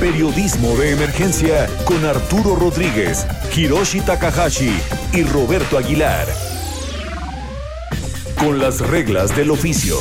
Periodismo 0.00 0.76
de 0.76 0.92
Emergencia 0.92 1.68
con 1.84 2.04
Arturo 2.04 2.54
Rodríguez, 2.54 3.26
Hiroshi 3.56 4.00
Takahashi 4.00 4.72
y 5.12 5.24
Roberto 5.24 5.76
Aguilar. 5.76 6.28
Con 8.38 8.60
las 8.60 8.78
reglas 8.78 9.34
del 9.34 9.50
oficio. 9.50 9.96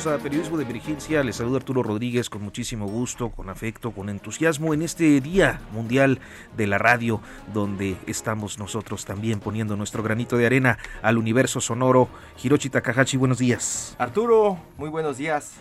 Bienvenidos 0.00 0.20
a 0.20 0.22
Periodismo 0.22 0.56
de 0.56 0.64
Emergencia. 0.64 1.22
Les 1.22 1.36
saluda 1.36 1.58
Arturo 1.58 1.82
Rodríguez 1.82 2.30
con 2.30 2.40
muchísimo 2.40 2.86
gusto, 2.86 3.28
con 3.28 3.50
afecto, 3.50 3.90
con 3.90 4.08
entusiasmo 4.08 4.72
en 4.72 4.80
este 4.80 5.20
Día 5.20 5.60
Mundial 5.72 6.20
de 6.56 6.66
la 6.66 6.78
Radio, 6.78 7.20
donde 7.52 7.98
estamos 8.06 8.58
nosotros 8.58 9.04
también 9.04 9.40
poniendo 9.40 9.76
nuestro 9.76 10.02
granito 10.02 10.38
de 10.38 10.46
arena 10.46 10.78
al 11.02 11.18
universo 11.18 11.60
sonoro. 11.60 12.08
Hiroshi 12.42 12.70
Takahashi, 12.70 13.18
buenos 13.18 13.36
días. 13.36 13.94
Arturo, 13.98 14.58
muy 14.78 14.88
buenos 14.88 15.18
días. 15.18 15.52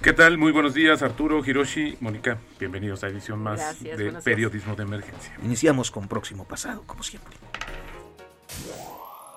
¿Qué 0.00 0.12
tal? 0.12 0.38
Muy 0.38 0.52
buenos 0.52 0.72
días, 0.72 1.02
Arturo, 1.02 1.44
Hiroshi, 1.44 1.96
Mónica. 2.00 2.38
Bienvenidos 2.60 3.02
a 3.02 3.08
edición 3.08 3.40
más 3.40 3.58
Gracias, 3.58 3.98
de 3.98 4.10
días. 4.10 4.22
Periodismo 4.22 4.76
de 4.76 4.84
Emergencia. 4.84 5.34
Iniciamos 5.42 5.90
con 5.90 6.06
próximo 6.06 6.44
pasado, 6.44 6.84
como 6.86 7.02
siempre. 7.02 7.36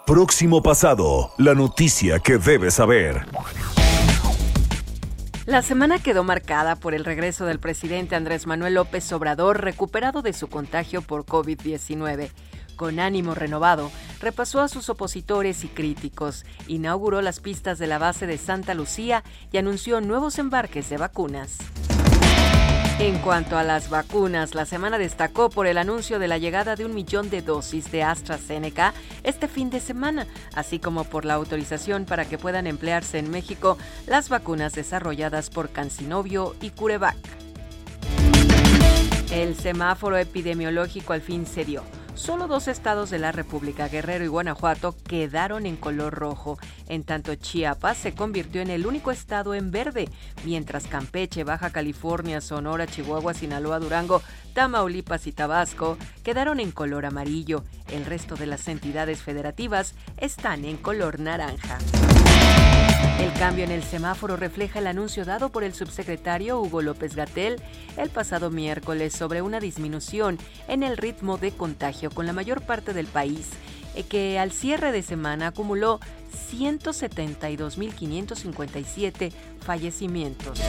Próximo 0.05 0.61
pasado, 0.61 1.31
la 1.39 1.55
noticia 1.55 2.19
que 2.19 2.37
debes 2.37 2.75
saber. 2.75 3.25
La 5.45 5.61
semana 5.61 5.99
quedó 5.99 6.23
marcada 6.23 6.77
por 6.77 6.93
el 6.93 7.03
regreso 7.03 7.45
del 7.45 7.59
presidente 7.59 8.15
Andrés 8.15 8.47
Manuel 8.47 8.75
López 8.75 9.11
Obrador 9.11 9.61
recuperado 9.61 10.21
de 10.21 10.31
su 10.31 10.47
contagio 10.47 11.01
por 11.01 11.25
COVID-19. 11.25 12.29
Con 12.77 13.01
ánimo 13.01 13.35
renovado, 13.35 13.91
repasó 14.21 14.61
a 14.61 14.69
sus 14.69 14.87
opositores 14.87 15.65
y 15.65 15.67
críticos, 15.67 16.45
inauguró 16.67 17.21
las 17.21 17.41
pistas 17.41 17.77
de 17.77 17.87
la 17.87 17.97
base 17.97 18.25
de 18.25 18.37
Santa 18.37 18.73
Lucía 18.73 19.25
y 19.51 19.57
anunció 19.57 19.99
nuevos 19.99 20.39
embarques 20.39 20.89
de 20.89 20.95
vacunas. 20.95 21.57
En 22.99 23.17
cuanto 23.17 23.57
a 23.57 23.63
las 23.63 23.89
vacunas, 23.89 24.53
la 24.53 24.65
semana 24.65 24.97
destacó 24.97 25.49
por 25.49 25.65
el 25.65 25.77
anuncio 25.77 26.19
de 26.19 26.27
la 26.27 26.37
llegada 26.37 26.75
de 26.75 26.85
un 26.85 26.93
millón 26.93 27.29
de 27.29 27.41
dosis 27.41 27.91
de 27.91 28.03
AstraZeneca 28.03 28.93
este 29.23 29.47
fin 29.47 29.71
de 29.71 29.79
semana, 29.79 30.27
así 30.53 30.77
como 30.77 31.03
por 31.03 31.25
la 31.25 31.33
autorización 31.33 32.05
para 32.05 32.25
que 32.25 32.37
puedan 32.37 32.67
emplearse 32.67 33.17
en 33.17 33.31
México 33.31 33.77
las 34.05 34.29
vacunas 34.29 34.73
desarrolladas 34.73 35.49
por 35.49 35.69
Cancinovio 35.69 36.55
y 36.61 36.69
Curevac. 36.69 37.17
El 39.31 39.55
semáforo 39.55 40.17
epidemiológico 40.17 41.13
al 41.13 41.21
fin 41.21 41.47
se 41.47 41.65
dio. 41.65 41.83
Solo 42.15 42.47
dos 42.47 42.67
estados 42.67 43.09
de 43.09 43.17
la 43.17 43.31
República, 43.31 43.87
Guerrero 43.87 44.23
y 44.23 44.27
Guanajuato, 44.27 44.95
quedaron 45.07 45.65
en 45.65 45.75
color 45.75 46.13
rojo. 46.13 46.59
En 46.87 47.03
tanto, 47.03 47.33
Chiapas 47.35 47.97
se 47.97 48.13
convirtió 48.13 48.61
en 48.61 48.69
el 48.69 48.85
único 48.85 49.11
estado 49.11 49.55
en 49.55 49.71
verde, 49.71 50.07
mientras 50.45 50.87
Campeche, 50.87 51.43
Baja 51.43 51.71
California, 51.71 52.39
Sonora, 52.39 52.85
Chihuahua, 52.85 53.33
Sinaloa, 53.33 53.79
Durango, 53.79 54.21
Tamaulipas 54.53 55.25
y 55.25 55.31
Tabasco 55.31 55.97
quedaron 56.23 56.59
en 56.59 56.71
color 56.71 57.05
amarillo. 57.05 57.63
El 57.91 58.05
resto 58.05 58.35
de 58.35 58.45
las 58.45 58.67
entidades 58.67 59.21
federativas 59.21 59.95
están 60.17 60.65
en 60.65 60.77
color 60.77 61.19
naranja. 61.19 61.79
El 63.19 63.31
cambio 63.33 63.63
en 63.63 63.71
el 63.71 63.83
semáforo 63.83 64.37
refleja 64.37 64.79
el 64.79 64.87
anuncio 64.87 65.23
dado 65.23 65.49
por 65.49 65.63
el 65.63 65.73
subsecretario 65.73 66.59
Hugo 66.59 66.81
López 66.81 67.15
Gatel 67.15 67.61
el 67.95 68.09
pasado 68.09 68.49
miércoles 68.49 69.13
sobre 69.13 69.41
una 69.41 69.59
disminución 69.59 70.39
en 70.67 70.81
el 70.83 70.97
ritmo 70.97 71.37
de 71.37 71.51
contagio 71.51 72.09
con 72.09 72.25
la 72.25 72.33
mayor 72.33 72.61
parte 72.61 72.93
del 72.93 73.05
país, 73.05 73.49
eh, 73.95 74.03
que 74.03 74.39
al 74.39 74.51
cierre 74.51 74.91
de 74.91 75.03
semana 75.03 75.47
acumuló 75.47 75.99
172.557 76.33 79.31
fallecimientos. 79.59 80.59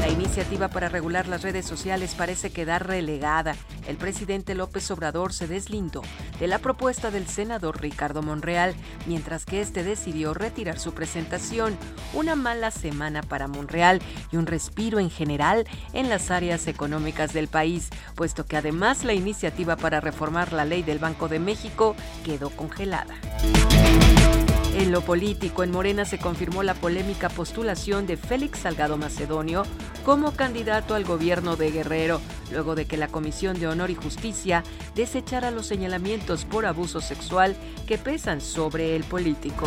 La 0.00 0.08
iniciativa 0.08 0.68
para 0.68 0.88
regular 0.88 1.26
las 1.26 1.42
redes 1.42 1.66
sociales 1.66 2.14
parece 2.16 2.50
quedar 2.50 2.86
relegada. 2.86 3.56
El 3.88 3.96
presidente 3.96 4.54
López 4.54 4.88
Obrador 4.90 5.32
se 5.32 5.48
deslindó 5.48 6.02
de 6.38 6.46
la 6.46 6.58
propuesta 6.58 7.10
del 7.10 7.26
senador 7.26 7.80
Ricardo 7.80 8.22
Monreal, 8.22 8.74
mientras 9.06 9.44
que 9.44 9.60
este 9.60 9.82
decidió 9.82 10.32
retirar 10.32 10.78
su 10.78 10.92
presentación. 10.92 11.76
Una 12.14 12.36
mala 12.36 12.70
semana 12.70 13.22
para 13.22 13.48
Monreal 13.48 14.00
y 14.30 14.36
un 14.36 14.46
respiro 14.46 15.00
en 15.00 15.10
general 15.10 15.66
en 15.92 16.08
las 16.08 16.30
áreas 16.30 16.66
económicas 16.66 17.32
del 17.32 17.48
país, 17.48 17.90
puesto 18.14 18.46
que 18.46 18.56
además 18.56 19.04
la 19.04 19.14
iniciativa 19.14 19.76
para 19.76 20.00
reformar 20.00 20.52
la 20.52 20.64
ley 20.64 20.82
del 20.82 20.98
Banco 20.98 21.28
de 21.28 21.40
México 21.40 21.96
quedó 22.24 22.50
congelada. 22.50 23.14
En 24.74 24.92
lo 24.92 25.00
político, 25.00 25.62
en 25.62 25.70
Morena 25.70 26.04
se 26.04 26.18
confirmó 26.18 26.62
la 26.62 26.74
polémica 26.74 27.30
postulación 27.30 28.06
de 28.06 28.16
Félix 28.16 28.60
Salgado 28.60 28.98
Macedonio 28.98 29.62
como 30.04 30.32
candidato 30.32 30.94
al 30.94 31.04
gobierno 31.04 31.56
de 31.56 31.70
Guerrero, 31.70 32.20
luego 32.52 32.74
de 32.74 32.84
que 32.84 32.96
la 32.96 33.08
Comisión 33.08 33.58
de 33.58 33.68
Honor 33.68 33.90
y 33.90 33.94
Justicia 33.94 34.62
desechara 34.94 35.50
los 35.50 35.66
señalamientos 35.66 36.44
por 36.44 36.66
abuso 36.66 37.00
sexual 37.00 37.56
que 37.86 37.96
pesan 37.96 38.40
sobre 38.40 38.94
el 38.96 39.04
político. 39.04 39.66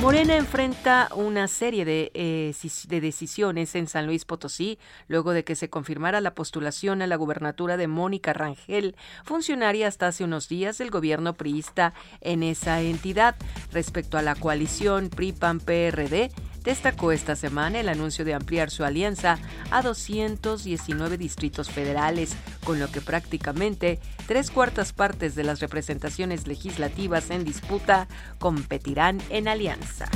Morena 0.00 0.36
enfrenta 0.36 1.08
una 1.16 1.48
serie 1.48 1.84
de, 1.84 2.12
eh, 2.14 2.54
de 2.86 3.00
decisiones 3.00 3.74
en 3.74 3.88
San 3.88 4.06
Luis 4.06 4.24
Potosí 4.24 4.78
luego 5.08 5.32
de 5.32 5.42
que 5.42 5.56
se 5.56 5.70
confirmara 5.70 6.20
la 6.20 6.36
postulación 6.36 7.02
a 7.02 7.08
la 7.08 7.16
gubernatura 7.16 7.76
de 7.76 7.88
Mónica 7.88 8.32
Rangel, 8.32 8.94
funcionaria 9.24 9.88
hasta 9.88 10.06
hace 10.06 10.22
unos 10.22 10.48
días 10.48 10.78
del 10.78 10.90
gobierno 10.90 11.34
priista 11.34 11.94
en 12.20 12.44
esa 12.44 12.80
entidad. 12.80 13.34
Respecto 13.72 14.18
a 14.18 14.22
la 14.22 14.36
coalición 14.36 15.10
PRI-PAN-PRD, 15.10 16.30
destacó 16.62 17.12
esta 17.12 17.36
semana 17.36 17.80
el 17.80 17.88
anuncio 17.88 18.24
de 18.24 18.34
ampliar 18.34 18.70
su 18.70 18.84
alianza 18.84 19.38
a 19.70 19.82
219 19.82 21.18
distritos 21.18 21.70
federales, 21.70 22.34
con 22.64 22.78
lo 22.78 22.90
que 22.90 23.00
prácticamente 23.00 23.98
tres 24.26 24.50
cuartas 24.50 24.92
partes 24.92 25.34
de 25.34 25.44
las 25.44 25.60
representaciones 25.60 26.46
legislativas 26.46 27.30
en 27.30 27.44
disputa 27.44 28.08
competirán 28.38 29.20
en 29.30 29.48
alianza. 29.48 30.08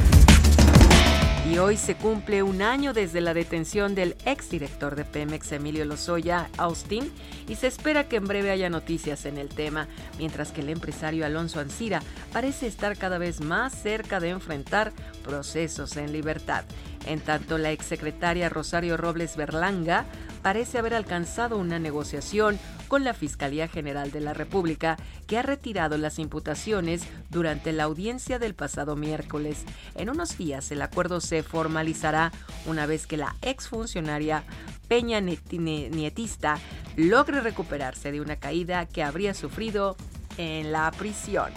Y 1.51 1.59
hoy 1.59 1.77
se 1.77 1.97
cumple 1.97 2.45
un 2.45 2.63
año 2.63 2.93
desde 2.93 3.21
la 3.21 3.35
detención 3.35 3.97
del 3.97 4.15
exdirector 4.25 4.95
de 4.95 5.05
Pemex, 5.05 5.51
Emilio 5.51 5.85
Lozoya 5.85 6.49
Austin, 6.57 7.11
y 7.49 7.57
se 7.57 7.67
espera 7.67 8.09
que 8.09 8.17
en 8.17 8.29
breve 8.29 8.53
haya 8.53 8.71
noticias 8.71 9.27
en 9.27 9.39
el 9.39 9.49
tema, 9.49 9.89
mientras 10.19 10.53
que 10.53 10.61
el 10.61 10.69
empresario 10.69 11.27
Alonso 11.27 11.59
Ancira 11.59 12.01
parece 12.33 12.69
estar 12.69 12.97
cada 12.97 13.19
vez 13.19 13.41
más 13.41 13.75
cerca 13.75 14.21
de 14.21 14.29
enfrentar 14.29 14.93
procesos 15.25 15.97
en 15.97 16.13
libertad. 16.13 16.65
En 17.07 17.21
tanto, 17.21 17.59
la 17.59 17.73
exsecretaria 17.73 18.49
Rosario 18.49 18.97
Robles 18.97 19.37
Berlanga 19.37 20.07
parece 20.43 20.79
haber 20.79 20.95
alcanzado 20.95 21.57
una 21.57 21.79
negociación 21.79 22.59
con 22.89 23.05
la 23.05 23.15
Fiscalía 23.15 23.69
General 23.69 24.11
de 24.11 24.21
la 24.21 24.35
República, 24.35 24.99
que 25.27 25.39
ha 25.39 25.43
retirado 25.43 25.97
las 25.97 26.19
imputaciones 26.19 27.03
durante 27.31 27.73
la 27.73 27.85
audiencia 27.85 28.39
del 28.39 28.55
pasado 28.55 28.97
miércoles. 28.97 29.65
En 29.95 30.11
unos 30.11 30.37
días 30.37 30.71
el 30.71 30.83
acuerdo 30.83 31.21
se 31.21 31.43
formalizará 31.43 32.33
una 32.67 32.87
vez 32.87 33.07
que 33.07 33.17
la 33.17 33.35
exfuncionaria 33.41 34.45
Peña 34.89 35.21
Nietista 35.21 36.59
logre 36.97 37.41
recuperarse 37.41 38.13
de 38.13 38.21
una 38.21 38.37
caída 38.37 38.85
que 38.85 39.03
habría 39.03 39.33
sufrido 39.33 39.97
en 40.37 40.71
la 40.73 40.91
prisión. 40.91 41.51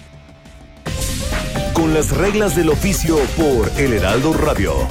Con 1.74 1.94
las 1.94 2.16
reglas 2.16 2.56
del 2.56 2.70
oficio 2.70 3.18
por 3.38 3.70
El 3.78 3.94
Heraldo 3.94 4.32
Radio. 4.32 4.88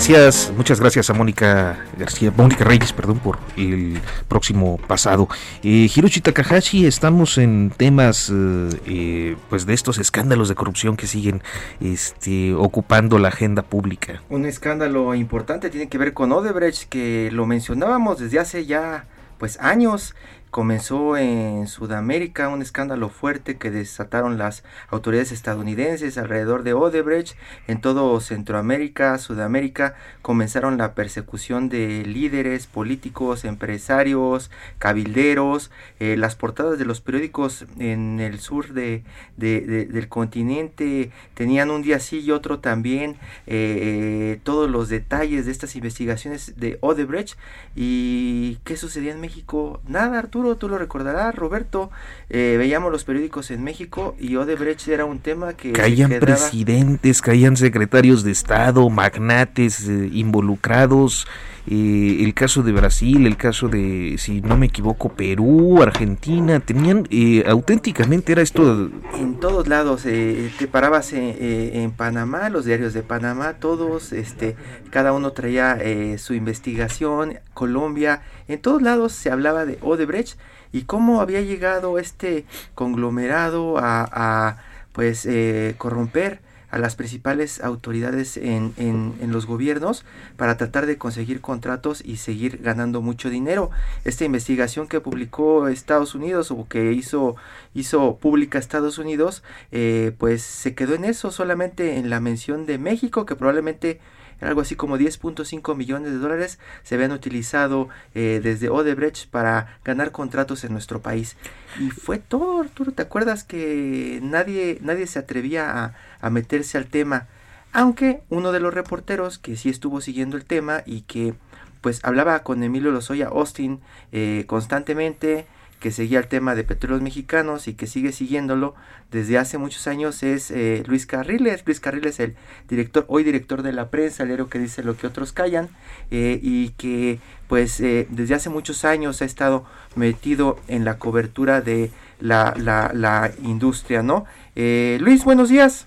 Gracias, 0.00 0.50
muchas 0.56 0.80
gracias 0.80 1.10
a 1.10 1.12
Mónica 1.12 1.78
García, 1.98 2.32
Mónica 2.34 2.64
Reyes, 2.64 2.90
perdón, 2.90 3.18
por 3.18 3.38
el 3.58 4.00
próximo 4.28 4.78
pasado. 4.78 5.28
Eh, 5.62 5.90
Hiroshi 5.94 6.22
Takahashi, 6.22 6.86
estamos 6.86 7.36
en 7.36 7.70
temas 7.76 8.30
eh, 8.30 8.70
eh, 8.86 9.36
pues 9.50 9.66
de 9.66 9.74
estos 9.74 9.98
escándalos 9.98 10.48
de 10.48 10.54
corrupción 10.54 10.96
que 10.96 11.06
siguen 11.06 11.42
este, 11.82 12.54
ocupando 12.54 13.18
la 13.18 13.28
agenda 13.28 13.60
pública. 13.60 14.22
Un 14.30 14.46
escándalo 14.46 15.14
importante 15.14 15.68
tiene 15.68 15.90
que 15.90 15.98
ver 15.98 16.14
con 16.14 16.32
Odebrecht, 16.32 16.88
que 16.88 17.28
lo 17.30 17.44
mencionábamos 17.44 18.20
desde 18.20 18.38
hace 18.38 18.64
ya 18.64 19.04
pues 19.36 19.58
años 19.60 20.14
comenzó 20.50 21.16
en 21.16 21.68
Sudamérica 21.68 22.48
un 22.48 22.60
escándalo 22.60 23.08
fuerte 23.08 23.56
que 23.56 23.70
desataron 23.70 24.36
las 24.36 24.64
autoridades 24.88 25.30
estadounidenses 25.32 26.18
alrededor 26.18 26.64
de 26.64 26.74
Odebrecht. 26.74 27.36
En 27.68 27.80
todo 27.80 28.20
Centroamérica, 28.20 29.16
Sudamérica, 29.18 29.94
comenzaron 30.22 30.76
la 30.76 30.94
persecución 30.94 31.68
de 31.68 32.04
líderes 32.04 32.66
políticos, 32.66 33.44
empresarios, 33.44 34.50
cabilderos. 34.78 35.70
Eh, 36.00 36.16
las 36.16 36.34
portadas 36.34 36.78
de 36.78 36.84
los 36.84 37.00
periódicos 37.00 37.66
en 37.78 38.18
el 38.20 38.40
sur 38.40 38.72
de, 38.72 39.04
del 39.36 40.08
continente 40.08 41.10
tenían 41.34 41.70
un 41.70 41.82
día 41.82 42.00
sí 42.00 42.20
y 42.20 42.32
otro 42.32 42.58
también 42.58 43.16
eh, 43.46 44.40
todos 44.42 44.68
los 44.68 44.88
detalles 44.88 45.46
de 45.46 45.52
estas 45.52 45.76
investigaciones 45.76 46.58
de 46.58 46.78
Odebrecht. 46.80 47.38
¿Y 47.76 48.56
qué 48.64 48.76
sucedía 48.76 49.12
en 49.12 49.20
México? 49.20 49.80
Nada, 49.86 50.18
Arturo 50.18 50.39
tú 50.56 50.68
lo 50.68 50.78
recordarás, 50.78 51.34
Roberto, 51.34 51.90
eh, 52.28 52.56
veíamos 52.58 52.90
los 52.92 53.04
periódicos 53.04 53.50
en 53.50 53.62
México 53.62 54.14
y 54.18 54.36
Odebrecht 54.36 54.88
era 54.88 55.04
un 55.04 55.18
tema 55.18 55.54
que... 55.54 55.72
Caían 55.72 56.10
presidentes, 56.20 57.22
caían 57.22 57.56
secretarios 57.56 58.22
de 58.24 58.32
Estado, 58.32 58.88
magnates 58.90 59.86
eh, 59.88 60.10
involucrados, 60.12 61.26
eh, 61.66 62.18
el 62.20 62.34
caso 62.34 62.62
de 62.62 62.72
Brasil, 62.72 63.26
el 63.26 63.36
caso 63.36 63.68
de, 63.68 64.16
si 64.18 64.40
no 64.40 64.56
me 64.56 64.66
equivoco, 64.66 65.10
Perú, 65.10 65.82
Argentina, 65.82 66.58
tenían, 66.60 67.06
auténticamente 67.46 68.32
era 68.32 68.42
esto... 68.42 68.90
En 69.14 69.38
todos 69.38 69.68
lados, 69.68 70.02
te 70.02 70.68
parabas 70.70 71.12
en, 71.12 71.90
Panamá, 71.92 72.48
los 72.48 72.64
diarios 72.64 72.94
de 72.94 73.02
Panamá, 73.02 73.54
todos, 73.54 74.12
este, 74.12 74.56
cada 74.90 75.12
uno 75.12 75.32
traía 75.32 75.78
su 76.16 76.34
investigación, 76.34 77.38
Colombia, 77.52 78.22
en 78.52 78.60
todos 78.60 78.82
lados 78.82 79.12
se 79.12 79.30
hablaba 79.30 79.64
de 79.64 79.78
Odebrecht 79.82 80.38
y 80.72 80.82
cómo 80.82 81.20
había 81.20 81.40
llegado 81.40 81.98
este 81.98 82.44
conglomerado 82.74 83.76
a, 83.78 84.58
pues 84.92 85.26
eh, 85.26 85.74
corromper 85.78 86.40
a 86.70 86.78
las 86.78 86.94
principales 86.94 87.60
autoridades 87.62 88.36
en, 88.36 88.72
en, 88.76 89.32
los 89.32 89.46
gobiernos 89.46 90.04
para 90.36 90.56
tratar 90.56 90.86
de 90.86 90.98
conseguir 90.98 91.40
contratos 91.40 92.02
y 92.04 92.16
seguir 92.16 92.60
ganando 92.62 93.00
mucho 93.02 93.28
dinero. 93.28 93.70
Esta 94.04 94.24
investigación 94.24 94.86
que 94.86 95.00
publicó 95.00 95.68
Estados 95.68 96.14
Unidos 96.14 96.50
o 96.50 96.66
que 96.68 96.92
hizo, 96.92 97.36
hizo 97.74 98.16
pública 98.16 98.58
Estados 98.58 98.98
Unidos, 98.98 99.42
eh, 99.72 100.12
pues 100.18 100.42
se 100.42 100.74
quedó 100.74 100.94
en 100.94 101.04
eso, 101.04 101.32
solamente 101.32 101.96
en 101.96 102.08
la 102.08 102.20
mención 102.20 102.66
de 102.66 102.78
México, 102.78 103.26
que 103.26 103.34
probablemente 103.34 104.00
algo 104.40 104.60
así 104.60 104.74
como 104.76 104.96
10.5 104.96 105.76
millones 105.76 106.12
de 106.12 106.18
dólares 106.18 106.58
se 106.82 106.94
habían 106.94 107.12
utilizado 107.12 107.88
eh, 108.14 108.40
desde 108.42 108.68
Odebrecht 108.68 109.28
para 109.28 109.78
ganar 109.84 110.12
contratos 110.12 110.64
en 110.64 110.72
nuestro 110.72 111.00
país. 111.00 111.36
Y 111.78 111.90
fue 111.90 112.18
todo, 112.18 112.60
Arturo, 112.60 112.92
¿te 112.92 113.02
acuerdas 113.02 113.44
que 113.44 114.20
nadie, 114.22 114.78
nadie 114.82 115.06
se 115.06 115.18
atrevía 115.18 115.94
a, 116.20 116.30
meterse 116.30 116.78
al 116.78 116.86
tema? 116.86 117.28
Aunque 117.72 118.22
uno 118.28 118.52
de 118.52 118.60
los 118.60 118.74
reporteros 118.74 119.38
que 119.38 119.56
sí 119.56 119.68
estuvo 119.68 120.00
siguiendo 120.00 120.36
el 120.36 120.44
tema 120.44 120.82
y 120.86 121.02
que 121.02 121.34
pues 121.80 122.00
hablaba 122.02 122.42
con 122.42 122.62
Emilio 122.62 122.90
Lozoya 122.90 123.28
Austin 123.28 123.80
eh, 124.12 124.44
constantemente, 124.46 125.46
que 125.80 125.90
seguía 125.90 126.18
el 126.18 126.28
tema 126.28 126.54
de 126.54 126.62
petróleos 126.62 127.02
mexicanos 127.02 127.66
y 127.66 127.74
que 127.74 127.86
sigue 127.86 128.12
siguiéndolo 128.12 128.74
desde 129.10 129.38
hace 129.38 129.58
muchos 129.58 129.86
años 129.86 130.22
es 130.22 130.50
eh, 130.50 130.84
Luis 130.86 131.06
Carriles. 131.06 131.62
Luis 131.66 131.80
Carriles, 131.80 132.20
el 132.20 132.36
director, 132.68 133.06
hoy 133.08 133.24
director 133.24 133.62
de 133.62 133.72
la 133.72 133.88
prensa, 133.88 134.22
el 134.22 134.30
héroe 134.30 134.48
que 134.48 134.58
dice 134.58 134.82
lo 134.84 134.96
que 134.96 135.06
otros 135.06 135.32
callan, 135.32 135.68
eh, 136.10 136.38
y 136.42 136.70
que 136.70 137.18
pues 137.48 137.80
eh, 137.80 138.06
desde 138.10 138.34
hace 138.34 138.50
muchos 138.50 138.84
años 138.84 139.22
ha 139.22 139.24
estado 139.24 139.64
metido 139.96 140.58
en 140.68 140.84
la 140.84 140.98
cobertura 140.98 141.62
de 141.62 141.90
la, 142.20 142.54
la, 142.56 142.92
la 142.94 143.32
industria, 143.42 144.02
¿no? 144.02 144.26
Luis, 144.54 145.24
buenos 145.24 145.48
días. 145.48 145.86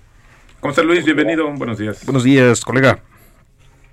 ¿Cómo 0.60 0.72
está 0.72 0.82
Luis? 0.82 1.06
Bienvenido, 1.06 1.50
buenos 1.54 1.78
días. 1.78 2.04
Buenos 2.06 2.24
días, 2.24 2.66
colega. 2.66 3.00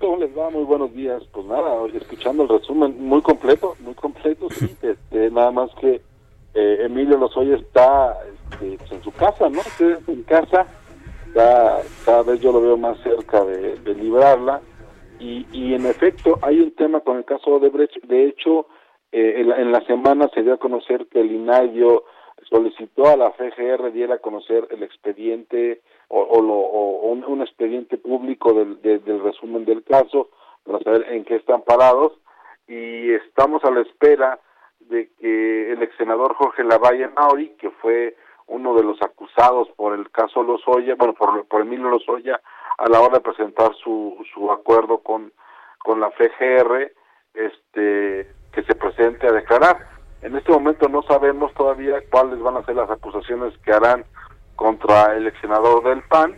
¿Cómo 0.01 0.17
les 0.17 0.35
va? 0.35 0.49
Muy 0.49 0.63
buenos 0.63 0.91
días. 0.95 1.21
Pues 1.31 1.45
nada, 1.45 1.85
escuchando 1.93 2.41
el 2.43 2.49
resumen 2.49 2.95
muy 2.99 3.21
completo, 3.21 3.75
muy 3.81 3.93
completo, 3.93 4.49
sí. 4.49 4.75
Este, 4.81 5.29
nada 5.29 5.51
más 5.51 5.69
que 5.79 6.01
eh, 6.55 6.77
Emilio 6.81 7.17
Lozoya 7.17 7.55
está 7.57 8.17
este, 8.33 8.77
pues, 8.79 8.91
en 8.93 9.03
su 9.03 9.11
casa, 9.11 9.47
¿no? 9.49 9.61
en 10.07 10.23
casa, 10.23 10.65
cada 11.33 12.23
vez 12.23 12.41
yo 12.41 12.51
lo 12.51 12.61
veo 12.61 12.77
más 12.77 12.97
cerca 13.03 13.45
de, 13.45 13.77
librarla. 13.93 14.59
Y, 15.19 15.45
y 15.51 15.75
en 15.75 15.85
efecto, 15.85 16.39
hay 16.41 16.59
un 16.59 16.71
tema 16.71 17.01
con 17.01 17.17
el 17.17 17.25
caso 17.25 17.59
de 17.59 17.69
Brecht. 17.69 18.03
De 18.03 18.25
hecho, 18.25 18.65
eh, 19.11 19.35
en, 19.37 19.71
la, 19.71 19.81
semana 19.85 20.29
se 20.33 20.41
dio 20.41 20.53
a 20.53 20.57
conocer 20.57 21.05
que 21.11 21.21
el 21.21 21.31
INAIO 21.31 22.05
solicitó 22.49 23.07
a 23.07 23.17
la 23.17 23.31
FGR 23.31 23.91
diera 23.91 24.15
a 24.15 24.19
conocer 24.19 24.67
el 24.71 24.81
expediente 24.81 25.81
o, 26.13 26.41
lo, 26.41 26.55
un, 26.55 27.41
expediente 27.41 27.97
público 27.97 28.53
del, 28.53 28.81
del 28.81 29.23
resumen 29.23 29.65
del 29.65 29.83
caso 29.83 30.29
para 30.63 30.79
saber 30.79 31.05
en 31.09 31.23
qué 31.23 31.37
están 31.37 31.61
parados 31.61 32.13
y 32.67 33.11
estamos 33.13 33.63
a 33.63 33.71
la 33.71 33.81
espera 33.81 34.39
de 34.79 35.09
que 35.19 35.71
el 35.71 35.81
ex 35.81 35.95
senador 35.95 36.35
Jorge 36.35 36.63
Lavalle 36.63 37.07
Mauri, 37.09 37.49
que 37.59 37.69
fue 37.69 38.15
uno 38.47 38.75
de 38.75 38.83
los 38.83 39.01
acusados 39.01 39.69
por 39.77 39.93
el 39.93 40.11
caso 40.11 40.43
Lozoya, 40.43 40.95
bueno, 40.95 41.13
por, 41.13 41.45
por 41.47 41.61
Emilio 41.61 41.89
Lozoya, 41.89 42.41
a 42.77 42.89
la 42.89 42.99
hora 42.99 43.15
de 43.15 43.21
presentar 43.21 43.73
su, 43.75 44.17
su 44.33 44.51
acuerdo 44.51 44.99
con, 44.99 45.31
con 45.79 45.99
la 46.01 46.11
FGR, 46.11 46.91
este, 47.33 48.27
que 48.51 48.63
se 48.63 48.75
presente 48.75 49.27
a 49.27 49.31
declarar. 49.31 49.77
En 50.21 50.35
este 50.35 50.51
momento 50.51 50.89
no 50.89 51.01
sabemos 51.03 51.53
todavía 51.53 52.01
cuáles 52.11 52.39
van 52.39 52.57
a 52.57 52.65
ser 52.65 52.75
las 52.75 52.89
acusaciones 52.89 53.57
que 53.59 53.71
harán 53.71 54.05
contra 54.61 55.15
el 55.15 55.25
ex 55.25 55.41
del 55.41 56.03
PAN, 56.03 56.37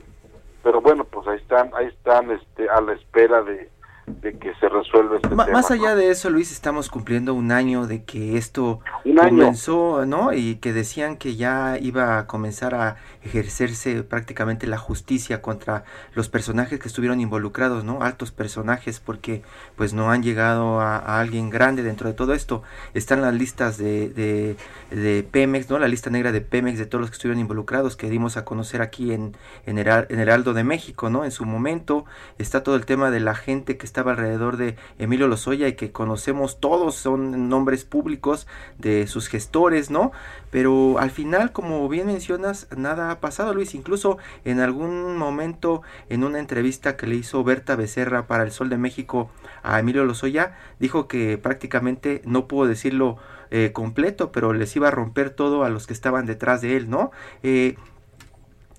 pero 0.64 0.80
bueno, 0.80 1.04
pues 1.04 1.28
ahí 1.28 1.38
están, 1.38 1.72
ahí 1.76 1.88
están 1.88 2.32
este, 2.32 2.70
a 2.70 2.80
la 2.80 2.94
espera 2.94 3.44
de, 3.44 3.70
de 4.06 4.38
que 4.38 4.54
se 4.56 4.68
resuelva 4.68 5.16
este 5.16 5.30
tema. 5.30 5.48
Más 5.48 5.72
allá 5.72 5.96
de 5.96 6.10
eso, 6.10 6.30
Luis, 6.30 6.52
estamos 6.52 6.90
cumpliendo 6.90 7.34
un 7.34 7.52
año 7.52 7.88
de 7.88 8.04
que 8.04 8.38
esto 8.38 8.82
comenzó, 9.04 10.06
¿no? 10.06 10.34
Y 10.34 10.56
que 10.56 10.74
decían 10.74 11.16
que 11.18 11.36
ya 11.36 11.78
iba 11.80 12.18
a 12.18 12.28
comenzar 12.28 12.76
a 12.76 12.98
ejercerse 13.24 14.04
prácticamente 14.04 14.68
la 14.68 14.78
justicia 14.78 15.42
contra 15.42 15.86
los 16.14 16.28
personajes 16.28 16.80
que 16.80 16.88
estuvieron 16.88 17.22
involucrados, 17.22 17.86
¿no? 17.86 18.02
Altos 18.02 18.32
personajes, 18.32 19.00
porque 19.00 19.42
pues 19.78 19.94
no 19.94 20.12
han 20.12 20.22
llegado 20.22 20.82
a, 20.82 21.20
alguien 21.20 21.50
grande 21.50 21.82
dentro 21.84 22.10
de 22.10 22.14
todo 22.14 22.34
esto. 22.34 22.62
Están 22.94 23.22
las 23.22 23.34
listas 23.34 23.78
de, 23.78 24.10
de, 24.10 24.58
de, 24.92 25.24
Pemex, 25.24 25.70
¿no? 25.70 25.80
La 25.80 25.88
lista 25.88 26.10
negra 26.10 26.32
de 26.32 26.42
Pemex 26.42 26.78
de 26.78 26.86
todos 26.86 27.02
los 27.02 27.10
que 27.10 27.16
estuvieron 27.16 27.40
involucrados, 27.40 27.96
que 27.96 28.10
dimos 28.10 28.36
a 28.36 28.44
conocer 28.44 28.82
aquí 28.82 29.14
en, 29.14 29.38
en, 29.66 29.78
en 29.78 30.20
Heraldo 30.20 30.54
de 30.54 30.66
México, 30.66 31.10
¿no? 31.10 31.24
En 31.24 31.32
su 31.32 31.46
momento 31.46 32.06
está 32.38 32.64
todo 32.64 32.76
el 32.76 32.86
tema 32.86 33.10
de 33.10 33.22
la 33.22 33.36
gente 33.36 33.78
que 33.78 33.93
estaba 33.94 34.14
alrededor 34.14 34.58
de 34.58 34.76
Emilio 34.98 35.28
Lozoya 35.28 35.68
y 35.68 35.74
que 35.74 35.92
conocemos 35.92 36.60
todos, 36.60 36.96
son 36.96 37.48
nombres 37.48 37.86
públicos 37.86 38.48
de 38.80 39.06
sus 39.06 39.28
gestores, 39.28 39.92
¿no? 39.92 40.12
Pero 40.50 40.98
al 40.98 41.12
final, 41.12 41.52
como 41.52 41.88
bien 41.88 42.08
mencionas, 42.08 42.68
nada 42.76 43.12
ha 43.12 43.20
pasado, 43.20 43.54
Luis. 43.54 43.76
Incluso 43.76 44.18
en 44.46 44.62
algún 44.62 45.16
momento, 45.16 45.84
en 46.10 46.24
una 46.24 46.40
entrevista 46.40 46.98
que 46.98 47.06
le 47.06 47.18
hizo 47.18 47.44
Berta 47.44 47.76
Becerra 47.76 48.26
para 48.26 48.42
El 48.42 48.52
Sol 48.52 48.70
de 48.70 48.80
México 48.80 49.30
a 49.62 49.80
Emilio 49.80 50.06
Lozoya, 50.06 50.58
dijo 50.80 51.08
que 51.08 51.38
prácticamente, 51.38 52.24
no 52.26 52.48
puedo 52.48 52.68
decirlo 52.68 53.18
eh, 53.52 53.74
completo, 53.74 54.32
pero 54.32 54.54
les 54.54 54.76
iba 54.76 54.88
a 54.88 54.92
romper 54.92 55.30
todo 55.30 55.64
a 55.64 55.70
los 55.70 55.86
que 55.86 55.94
estaban 55.94 56.26
detrás 56.26 56.62
de 56.62 56.78
él, 56.78 56.90
¿no? 56.90 57.12
Eh, 57.44 57.76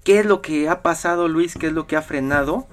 ¿Qué 0.03 0.19
es 0.19 0.27
lo 0.27 0.43
que 0.43 0.69
ha 0.69 0.83
pasado, 0.83 1.29
Luis? 1.29 1.55
¿Qué 1.55 1.69
es 1.69 1.73
lo 1.73 1.87
que 1.87 1.97
ha 1.97 2.03
frenado 2.03 2.67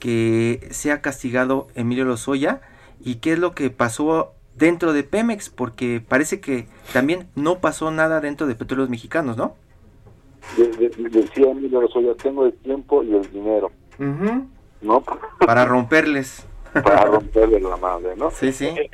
que 0.00 0.66
sea 0.70 1.00
castigado 1.00 1.68
Emilio 1.76 2.04
Lozoya 2.04 2.60
y 3.04 3.16
qué 3.16 3.34
es 3.34 3.38
lo 3.38 3.54
que 3.54 3.70
pasó 3.70 4.32
dentro 4.56 4.92
de 4.92 5.04
Pemex, 5.04 5.48
porque 5.48 6.02
parece 6.06 6.40
que 6.40 6.66
también 6.92 7.28
no 7.36 7.60
pasó 7.60 7.92
nada 7.92 8.20
dentro 8.20 8.48
de 8.48 8.56
Petróleos 8.56 8.90
Mexicanos, 8.90 9.36
¿no? 9.36 9.54
decía 10.56 11.50
Emilio 11.50 11.82
Lozoya, 11.82 12.14
tengo 12.14 12.46
el 12.46 12.54
tiempo 12.54 13.04
y 13.04 13.14
el 13.14 13.30
dinero, 13.30 13.70
¿no? 14.80 15.04
Para 15.38 15.64
romperles. 15.64 16.46
Para 16.72 17.04
romperles 17.04 17.62
la 17.62 17.76
madre, 17.76 18.16
¿no? 18.16 18.30
Sí, 18.30 18.52
sí. 18.52 18.66
E, 18.66 18.88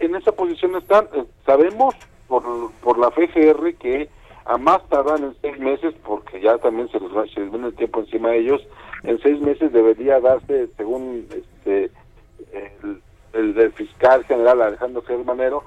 en 0.00 0.16
esa 0.16 0.32
posición 0.32 0.76
están, 0.76 1.06
eh, 1.14 1.24
sabemos 1.44 1.94
por, 2.26 2.42
por 2.82 2.98
la 2.98 3.10
FGR 3.10 3.74
que 3.74 4.08
a 4.44 4.58
más 4.58 4.86
tardar 4.88 5.20
en 5.20 5.34
seis 5.40 5.58
meses, 5.58 5.94
porque 6.04 6.40
ya 6.40 6.58
también 6.58 6.88
se 6.90 7.00
les, 7.00 7.10
va, 7.14 7.24
viene 7.36 7.68
el 7.68 7.74
tiempo 7.74 8.00
encima 8.00 8.30
de 8.30 8.38
ellos, 8.38 8.66
en 9.04 9.20
seis 9.20 9.40
meses 9.40 9.72
debería 9.72 10.20
darse, 10.20 10.68
según 10.76 11.26
este, 11.30 11.90
del, 13.32 13.72
fiscal 13.72 14.24
general 14.24 14.62
Alejandro 14.62 15.02
Germanero, 15.02 15.64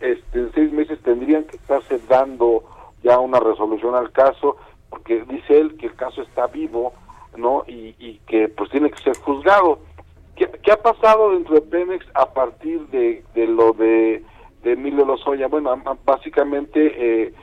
este, 0.00 0.38
en 0.38 0.52
seis 0.52 0.72
meses 0.72 0.98
tendrían 1.02 1.44
que 1.44 1.56
estarse 1.56 1.98
dando 2.08 2.64
ya 3.02 3.18
una 3.18 3.40
resolución 3.40 3.94
al 3.94 4.10
caso, 4.12 4.56
porque 4.90 5.24
dice 5.24 5.58
él 5.60 5.76
que 5.76 5.86
el 5.86 5.94
caso 5.94 6.22
está 6.22 6.46
vivo, 6.46 6.92
¿no? 7.36 7.64
Y, 7.66 7.94
y 7.98 8.20
que 8.26 8.48
pues 8.48 8.70
tiene 8.70 8.90
que 8.90 9.02
ser 9.02 9.16
juzgado. 9.18 9.78
¿Qué, 10.36 10.72
ha 10.72 10.82
pasado 10.82 11.32
dentro 11.32 11.54
de 11.54 11.60
Pemex 11.60 12.04
a 12.14 12.32
partir 12.32 12.80
de, 12.88 13.22
de 13.34 13.46
lo 13.46 13.72
de, 13.72 14.24
de 14.62 14.72
Emilio 14.72 15.04
Lozoya? 15.04 15.46
Bueno, 15.46 15.80
básicamente, 16.04 16.80
eh, 16.96 17.34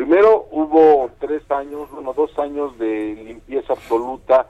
primero 0.00 0.46
hubo 0.50 1.10
tres 1.18 1.42
años, 1.50 1.90
bueno, 1.90 2.14
dos 2.14 2.30
años 2.38 2.78
de 2.78 3.16
limpieza 3.22 3.74
absoluta 3.74 4.46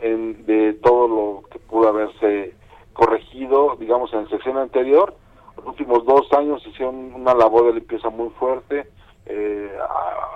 en, 0.00 0.46
de 0.46 0.72
todo 0.82 1.06
lo 1.08 1.42
que 1.50 1.58
pudo 1.58 1.88
haberse 1.88 2.54
corregido, 2.94 3.76
digamos, 3.78 4.14
en 4.14 4.24
la 4.24 4.30
sección 4.30 4.56
anterior. 4.56 5.14
Los 5.58 5.66
últimos 5.66 6.06
dos 6.06 6.32
años 6.32 6.66
hicieron 6.66 7.12
una 7.12 7.34
labor 7.34 7.66
de 7.66 7.74
limpieza 7.74 8.08
muy 8.08 8.30
fuerte. 8.30 8.86
Eh, 9.26 9.70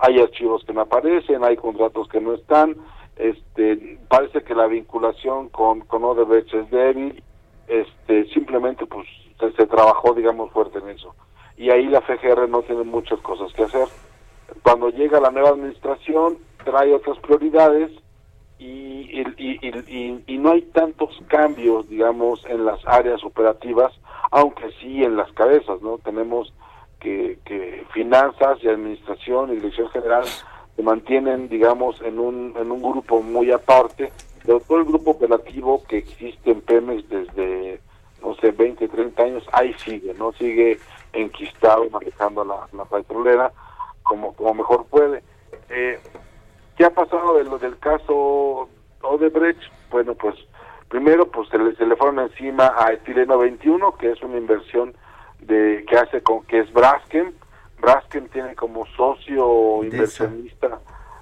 hay 0.03 0.21
archivos 0.21 0.63
que 0.67 0.75
no 0.75 0.83
aparecen, 0.83 1.45
hay 1.45 1.57
contratos 1.57 2.07
que 2.09 2.21
no 2.21 2.35
están, 2.35 2.77
este 3.17 3.99
parece 4.07 4.43
que 4.43 4.55
la 4.55 4.67
vinculación 4.67 5.49
con, 5.49 5.81
con 5.81 6.05
Odebrecht 6.05 6.53
es 6.53 6.71
débil, 6.71 7.23
este 7.69 8.27
simplemente 8.35 8.85
pues 8.85 9.07
se, 9.41 9.67
trabajó 9.67 10.13
digamos 10.13 10.51
fuerte 10.53 10.79
en 10.79 10.91
eso 10.91 11.15
y 11.57 11.71
ahí 11.71 11.87
la 11.87 12.03
FGR 12.03 12.51
no 12.51 12.61
tiene 12.63 12.85
muchas 12.85 13.19
cosas 13.21 13.51
que 13.55 13.63
hacer. 13.63 13.89
Cuando 14.63 14.91
llega 14.91 15.21
la 15.21 15.31
nueva 15.31 15.51
administración 15.51 16.39
trae 16.65 16.95
otras 16.95 17.19
prioridades 17.19 17.91
y, 18.59 20.39
no 20.39 20.53
hay 20.53 20.63
tantos 20.63 21.19
cambios, 21.27 21.89
digamos, 21.89 22.45
en 22.47 22.65
las 22.65 22.81
áreas 22.87 23.23
operativas, 23.25 23.93
aunque 24.31 24.71
sí 24.81 25.03
en 25.03 25.17
las 25.17 25.31
cabezas, 25.33 25.83
¿no? 25.83 25.99
Tenemos 25.99 26.53
que, 27.01 27.39
que 27.45 27.85
finanzas 27.93 28.59
y 28.63 28.69
administración 28.69 29.53
y 29.53 29.57
dirección 29.57 29.89
general 29.91 30.25
se 30.77 30.83
mantienen, 30.83 31.49
digamos, 31.49 32.01
en 32.03 32.19
un, 32.19 32.55
en 32.57 32.71
un 32.71 32.81
grupo 32.81 33.21
muy 33.21 33.51
aparte, 33.51 34.13
pero 34.45 34.61
todo 34.61 34.79
el 34.79 34.85
grupo 34.85 35.11
operativo 35.11 35.83
que 35.89 35.99
existe 35.99 36.53
en 36.53 36.61
Pemex 36.61 37.09
desde, 37.09 37.81
no 38.23 38.35
sé, 38.37 38.53
20, 38.53 38.89
30 38.89 39.23
años, 39.23 39.45
ahí 39.53 39.75
sigue, 39.75 40.15
¿no? 40.15 40.33
Sigue 40.35 40.79
enquistado 41.13 41.89
manejando 41.91 42.45
la, 42.45 42.69
la 42.73 42.85
petrolera 42.85 43.53
como, 44.09 44.33
como 44.35 44.55
mejor 44.55 44.87
puede. 44.87 45.23
Eh, 45.69 46.01
¿Qué 46.77 46.85
ha 46.85 46.91
pasado 46.91 47.37
de 47.37 47.45
lo 47.45 47.59
del 47.59 47.79
caso 47.79 48.69
Odebrecht? 49.03 49.61
Bueno, 49.91 50.15
pues 50.15 50.35
primero 50.89 51.29
pues 51.31 51.49
se 51.51 51.59
le, 51.59 51.77
se 51.77 51.87
le 51.87 51.95
fueron 51.97 52.19
encima 52.19 52.73
a 52.77 52.93
Etileno 52.93 53.39
21, 53.39 53.97
que 53.97 54.13
es 54.13 54.23
una 54.23 54.39
inversión 54.39 54.95
de 55.41 55.85
que 55.89 55.97
hace 55.97 56.23
con 56.23 56.45
que 56.47 56.61
es 56.61 56.73
Braskem, 56.73 57.33
Braskem 57.81 58.29
tiene 58.29 58.55
como 58.57 58.87
socio 58.97 59.85
inversionista 59.85 60.81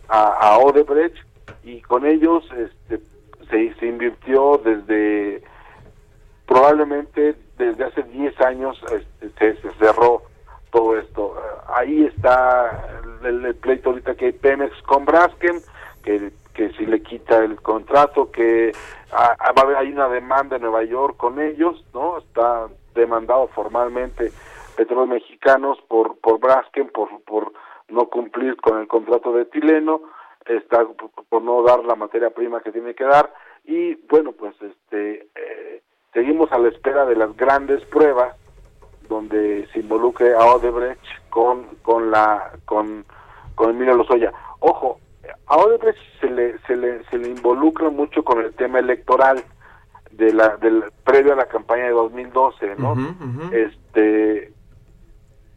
a, 0.09 0.59
Odebrecht 0.59 1.17
y 1.65 1.83
con 1.83 2.07
ellos 2.07 2.45
este, 2.57 3.01
se, 3.51 3.75
se 3.75 3.87
invirtió 3.87 4.59
desde 4.65 5.43
probablemente 6.47 7.35
desde 7.59 7.85
hace 7.85 8.03
10 8.05 8.41
años 8.41 8.81
este, 9.21 9.57
se, 9.57 9.73
cerró 9.79 10.23
todo 10.77 10.99
esto. 10.99 11.35
Ahí 11.69 12.05
está 12.05 13.01
el, 13.25 13.55
pleito 13.57 13.91
ahorita 13.91 14.15
que 14.15 14.27
hay 14.27 14.33
Pemex 14.33 14.83
con 14.83 15.07
Braskem, 15.07 15.61
que, 16.05 16.33
que 16.53 16.71
si 16.75 16.85
le 16.85 17.03
quita 17.03 17.43
el 17.43 17.61
contrato, 17.63 18.31
que 18.31 18.73
hay 19.11 19.93
una 19.93 20.09
demanda 20.09 20.57
en 20.57 20.63
Nueva 20.63 20.85
York 20.85 21.17
con 21.17 21.41
ellos, 21.41 21.83
¿no? 21.95 22.19
Está 22.19 22.69
demandado 22.95 23.49
formalmente 23.49 24.33
petróleos 24.77 25.09
mexicanos 25.09 25.79
por 25.89 26.19
por 26.19 26.39
Braskem 26.39 26.89
por 26.89 27.09
por 27.25 27.53
no 27.89 28.09
cumplir 28.09 28.57
con 28.57 28.79
el 28.79 28.89
contrato 28.89 29.33
de 29.33 29.43
etileno 29.43 30.03
está 30.45 30.87
por 31.29 31.43
no 31.43 31.63
dar 31.63 31.85
la 31.85 31.95
materia 31.95 32.31
prima 32.31 32.61
que 32.61 32.73
tiene 32.73 32.95
que 32.95 33.05
dar 33.05 33.33
y 33.65 33.95
bueno 34.09 34.33
pues 34.33 34.55
este 34.61 35.29
eh, 35.35 35.83
seguimos 36.13 36.51
a 36.53 36.59
la 36.59 36.69
espera 36.69 37.07
de 37.07 37.17
las 37.17 37.35
grandes 37.37 37.85
pruebas 37.87 38.37
donde 39.09 39.69
se 39.73 39.81
involucre 39.81 40.35
a 40.35 40.45
Odebrecht 40.47 41.05
con 41.31 41.67
con 41.83 42.11
la 42.11 42.53
con 42.65 43.05
con 43.55 43.71
Emilio 43.71 43.95
Lozoya. 43.95 44.33
Ojo 44.61 44.99
a 45.47 45.57
Odebrecht 45.57 45.99
se 46.21 46.31
le 46.31 46.59
se 46.67 46.77
le 46.77 47.05
se 47.05 47.19
le 47.19 47.29
involucra 47.29 47.91
mucho 47.91 48.25
con 48.25 48.41
el 48.45 48.55
tema 48.55 48.79
electoral 48.79 49.43
de 50.11 50.33
la 50.33 50.57
del 50.57 50.85
previo 51.05 51.33
a 51.33 51.37
la 51.37 51.47
campaña 51.47 51.85
de 51.85 51.91
2012 51.91 52.77
no 52.79 52.95
este 53.53 54.53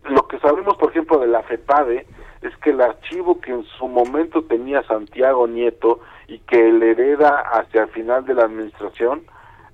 lo 0.05 0.27
que 0.27 0.39
sabemos, 0.39 0.75
por 0.77 0.91
ejemplo, 0.91 1.19
de 1.19 1.27
la 1.27 1.43
FEPADE 1.43 2.05
es 2.41 2.55
que 2.57 2.69
el 2.71 2.81
archivo 2.81 3.39
que 3.41 3.51
en 3.51 3.63
su 3.77 3.87
momento 3.87 4.43
tenía 4.43 4.83
Santiago 4.83 5.47
Nieto 5.47 5.99
y 6.27 6.39
que 6.39 6.71
le 6.71 6.91
hereda 6.91 7.43
hacia 7.51 7.83
el 7.83 7.89
final 7.89 8.25
de 8.25 8.33
la 8.33 8.45
administración, 8.45 9.23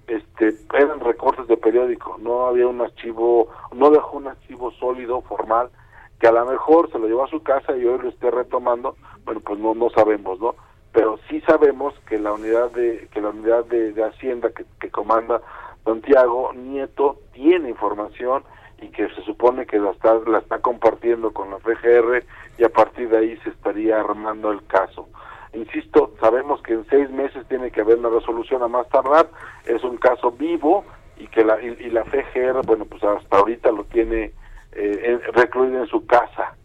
este, 0.08 0.56
eran 0.74 1.00
recortes 1.00 1.48
de 1.48 1.58
periódico, 1.58 2.18
no 2.20 2.48
había 2.48 2.68
un 2.68 2.82
archivo, 2.82 3.50
no 3.74 3.90
dejó 3.90 4.18
un 4.18 4.28
archivo 4.28 4.72
sólido, 4.72 5.22
formal, 5.22 5.70
que 6.20 6.28
a 6.28 6.32
lo 6.32 6.46
mejor 6.46 6.92
se 6.92 7.00
lo 7.00 7.08
llevó 7.08 7.26
a 7.26 7.30
su 7.30 7.44
casa 7.44 7.76
y 7.76 7.86
hoy 7.86 8.00
lo 8.00 8.10
esté 8.10 8.32
retomando, 8.32 8.96
bueno, 9.26 9.42
pues 9.42 9.60
no, 9.60 9.74
no 9.74 9.90
sabemos, 9.90 10.40
¿no? 10.40 10.56
Pero 10.92 11.20
sí 11.30 11.42
sabemos 11.42 11.94
que 12.08 12.20
la 12.20 12.34
unidad 12.34 12.72
de, 12.72 13.08
que 13.12 13.20
la 13.20 13.30
unidad 13.30 13.66
de, 13.66 13.92
de 13.92 14.04
Hacienda 14.04 14.52
que, 14.52 14.66
que 14.80 14.90
comanda 14.90 15.42
Santiago 15.84 16.54
Nieto 16.54 17.18
tiene 17.34 17.70
información 17.70 18.44
y 18.82 18.90
que 18.90 19.08
se 19.10 19.22
supone 19.24 19.66
que 19.66 19.80
la 19.80 19.92
está, 19.92 20.16
la 20.28 20.40
está 20.40 20.60
compartiendo 20.60 21.32
con 21.32 21.50
la 21.50 21.58
FGR 21.60 22.24
y 22.58 22.64
a 22.64 22.70
partir 22.70 23.10
de 23.10 23.18
ahí 23.18 23.38
se 23.38 23.50
estaría 23.50 24.00
armando 24.00 24.52
el 24.52 24.66
caso. 24.68 25.08
Insisto, 25.56 26.14
sabemos 26.20 26.62
que 26.62 26.74
en 26.74 26.86
seis 26.90 27.10
meses 27.10 27.48
tiene 27.48 27.72
que 27.72 27.82
haber 27.82 27.98
una 27.98 28.10
resolución 28.10 28.62
a 28.64 28.68
más 28.68 28.88
tardar, 28.90 29.30
es 29.66 29.84
un 29.84 29.98
caso 29.98 30.32
vivo 30.32 30.84
y 31.18 31.28
que 31.28 31.44
la, 31.44 31.62
y, 31.62 31.90
la 31.90 32.04
FGR, 32.04 32.66
bueno, 32.66 32.86
pues 32.86 33.04
hasta 33.04 33.38
ahorita 33.38 33.72
lo 33.72 33.86
tiene 33.86 34.34
eh, 34.74 35.20
recluido 35.34 35.82
en 35.82 35.88
su 35.88 36.06
casa, 36.06 36.56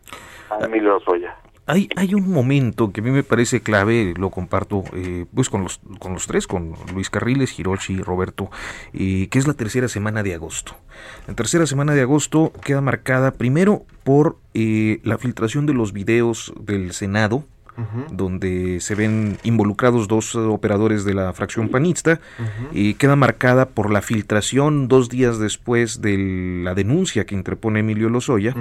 a 0.51 0.65
Emilio 0.65 0.99
Soya. 1.01 1.37
Hay, 1.67 1.89
hay 1.95 2.15
un 2.15 2.33
momento 2.33 2.91
que 2.91 3.01
a 3.01 3.05
mí 3.05 3.13
me 3.13 3.23
parece 3.23 3.61
clave, 3.61 4.13
lo 4.17 4.31
comparto 4.31 4.83
eh, 4.93 5.27
pues 5.33 5.49
con 5.49 5.63
los, 5.63 5.81
con 6.01 6.15
los 6.15 6.27
tres, 6.27 6.49
con 6.49 6.75
Luis 6.93 7.11
Carriles, 7.11 7.57
Hiroshi 7.57 7.93
y 7.93 8.03
Roberto, 8.03 8.51
eh, 8.93 9.29
que 9.29 9.39
es 9.39 9.47
la 9.47 9.55
tercera 9.55 9.87
semana 9.87 10.25
de 10.25 10.35
agosto. 10.35 10.75
La 11.29 11.35
tercera 11.35 11.67
semana 11.67 11.95
de 11.95 12.01
agosto 12.01 12.53
queda 12.65 12.81
marcada 12.81 13.31
primero 13.31 13.85
por 14.03 14.37
eh, 14.53 14.99
la 15.05 15.17
filtración 15.17 15.67
de 15.67 15.75
los 15.75 15.93
videos 15.93 16.53
del 16.59 16.93
Senado, 16.93 17.45
donde 18.11 18.81
se 18.81 18.95
ven 18.95 19.39
involucrados 19.43 20.09
dos 20.09 20.35
operadores 20.35 21.05
de 21.05 21.15
la 21.15 21.33
fracción 21.33 21.69
panista, 21.69 22.21
y 22.73 22.95
queda 22.95 23.17
marcada 23.17 23.69
por 23.69 23.91
la 23.91 24.03
filtración 24.03 24.89
dos 24.89 25.09
días 25.09 25.39
después 25.39 26.01
de 26.01 26.63
la 26.65 26.75
denuncia 26.75 27.27
que 27.27 27.35
interpone 27.35 27.81
Emilio 27.81 28.09
Lozoya, 28.09 28.55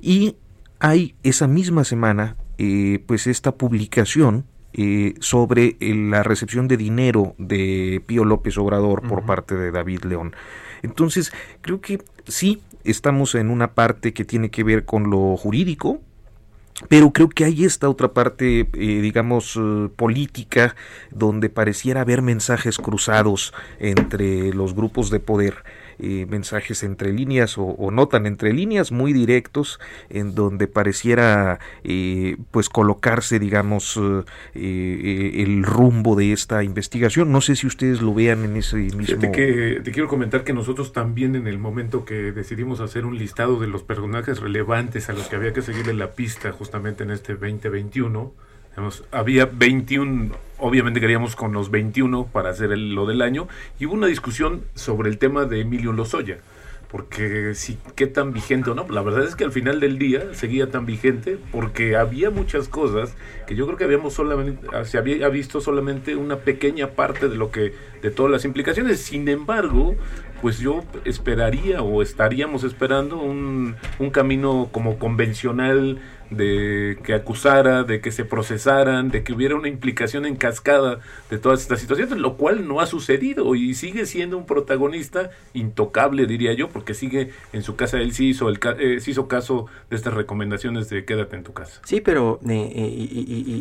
y 0.00 0.36
hay 0.80 1.14
esa 1.22 1.46
misma 1.46 1.84
semana 1.84 2.36
eh, 2.58 3.02
pues 3.06 3.26
esta 3.26 3.52
publicación 3.52 4.44
eh, 4.74 5.14
sobre 5.20 5.76
eh, 5.80 5.94
la 5.94 6.22
recepción 6.22 6.68
de 6.68 6.76
dinero 6.76 7.34
de 7.38 8.02
Pío 8.06 8.24
López 8.24 8.58
Obrador 8.58 9.02
por 9.02 9.24
parte 9.24 9.54
de 9.54 9.70
David 9.70 10.02
León. 10.02 10.34
Entonces, 10.82 11.32
creo 11.60 11.80
que 11.80 12.02
sí, 12.26 12.60
estamos 12.82 13.34
en 13.34 13.50
una 13.50 13.72
parte 13.72 14.12
que 14.12 14.24
tiene 14.24 14.50
que 14.50 14.64
ver 14.64 14.84
con 14.84 15.10
lo 15.10 15.36
jurídico, 15.36 16.00
pero 16.88 17.12
creo 17.12 17.28
que 17.28 17.44
hay 17.44 17.64
esta 17.64 17.88
otra 17.88 18.12
parte, 18.12 18.68
digamos, 18.72 19.58
política, 19.96 20.74
donde 21.10 21.48
pareciera 21.48 22.00
haber 22.00 22.20
mensajes 22.20 22.78
cruzados 22.78 23.54
entre 23.78 24.52
los 24.52 24.74
grupos 24.74 25.10
de 25.10 25.20
poder 25.20 25.64
eh, 25.98 26.26
mensajes 26.28 26.82
entre 26.82 27.12
líneas 27.12 27.56
o, 27.58 27.90
notan 27.90 28.26
entre 28.26 28.52
líneas 28.52 28.92
muy 28.92 29.12
directos 29.12 29.78
en 30.08 30.34
donde 30.34 30.66
pareciera 30.66 31.60
eh, 31.84 32.36
pues 32.50 32.68
colocarse 32.68 33.38
digamos 33.38 34.00
eh, 34.54 35.42
el 35.42 35.62
rumbo 35.62 36.16
de 36.16 36.32
esta 36.32 36.64
investigación. 36.64 37.30
No 37.30 37.40
sé 37.40 37.56
si 37.56 37.66
ustedes 37.66 38.02
lo 38.02 38.14
vean 38.14 38.44
en 38.44 38.56
ese 38.56 38.76
mismo 38.76 39.30
te 39.32 39.92
quiero 39.92 40.08
comentar 40.08 40.44
que 40.44 40.52
nosotros 40.52 40.92
también 40.92 41.36
en 41.36 41.46
el 41.46 41.58
momento 41.58 42.04
que 42.04 42.32
decidimos 42.32 42.80
hacer 42.80 43.06
un 43.06 43.18
listado 43.18 43.58
de 43.60 43.66
los 43.66 43.82
personajes 43.82 44.40
relevantes 44.40 45.08
a 45.08 45.12
los 45.12 45.28
que 45.28 45.36
había 45.36 45.52
que 45.52 45.62
seguirle 45.62 45.94
la 45.94 46.12
pista 46.12 46.52
justamente 46.52 47.04
en 47.04 47.10
este 47.10 47.34
2021 47.34 48.32
había 49.12 49.46
21, 49.46 50.34
obviamente 50.58 51.00
queríamos 51.00 51.36
con 51.36 51.52
los 51.52 51.70
21 51.70 52.26
para 52.26 52.50
hacer 52.50 52.76
lo 52.76 53.06
del 53.06 53.22
año, 53.22 53.48
y 53.78 53.86
hubo 53.86 53.94
una 53.94 54.06
discusión 54.06 54.62
sobre 54.74 55.10
el 55.10 55.18
tema 55.18 55.44
de 55.44 55.60
Emilio 55.60 55.92
Lozoya, 55.92 56.38
porque 56.94 57.56
sí, 57.56 57.76
qué 57.96 58.06
tan 58.06 58.32
vigente 58.32 58.70
o 58.70 58.74
no. 58.76 58.86
La 58.88 59.02
verdad 59.02 59.24
es 59.24 59.34
que 59.34 59.42
al 59.42 59.50
final 59.50 59.80
del 59.80 59.98
día 59.98 60.32
seguía 60.32 60.70
tan 60.70 60.86
vigente 60.86 61.38
porque 61.50 61.96
había 61.96 62.30
muchas 62.30 62.68
cosas 62.68 63.16
que 63.48 63.56
yo 63.56 63.66
creo 63.66 63.76
que 63.76 63.82
habíamos 63.82 64.14
solamente, 64.14 64.64
se 64.84 64.98
había 64.98 65.28
visto 65.28 65.60
solamente 65.60 66.14
una 66.14 66.36
pequeña 66.36 66.90
parte 66.90 67.28
de 67.28 67.34
lo 67.34 67.50
que, 67.50 67.74
de 68.00 68.10
todas 68.12 68.30
las 68.30 68.44
implicaciones. 68.44 69.00
Sin 69.00 69.26
embargo, 69.28 69.96
pues 70.40 70.60
yo 70.60 70.84
esperaría 71.04 71.82
o 71.82 72.00
estaríamos 72.00 72.62
esperando 72.62 73.18
un, 73.18 73.74
un 73.98 74.10
camino 74.10 74.68
como 74.70 74.96
convencional 74.96 75.98
de 76.36 76.98
que 77.02 77.14
acusara, 77.14 77.84
de 77.84 78.00
que 78.00 78.12
se 78.12 78.24
procesaran, 78.24 79.10
de 79.10 79.22
que 79.22 79.32
hubiera 79.32 79.54
una 79.54 79.68
implicación 79.68 80.26
en 80.26 80.36
cascada 80.36 81.00
de 81.30 81.38
todas 81.38 81.62
estas 81.62 81.80
situaciones, 81.80 82.18
lo 82.18 82.36
cual 82.36 82.66
no 82.66 82.80
ha 82.80 82.86
sucedido 82.86 83.54
y 83.54 83.74
sigue 83.74 84.06
siendo 84.06 84.36
un 84.38 84.46
protagonista 84.46 85.30
intocable, 85.52 86.26
diría 86.26 86.52
yo, 86.52 86.68
porque 86.68 86.94
sigue 86.94 87.30
en 87.52 87.62
su 87.62 87.76
casa, 87.76 87.98
él 87.98 88.12
sí 88.12 88.28
hizo, 88.28 88.48
el, 88.48 88.58
eh, 88.78 88.98
hizo 89.04 89.28
caso 89.28 89.66
de 89.90 89.96
estas 89.96 90.14
recomendaciones 90.14 90.88
de 90.88 91.04
quédate 91.04 91.36
en 91.36 91.44
tu 91.44 91.52
casa. 91.52 91.80
Sí, 91.84 92.00
pero 92.00 92.40
eh, 92.48 92.72
eh, 92.74 92.88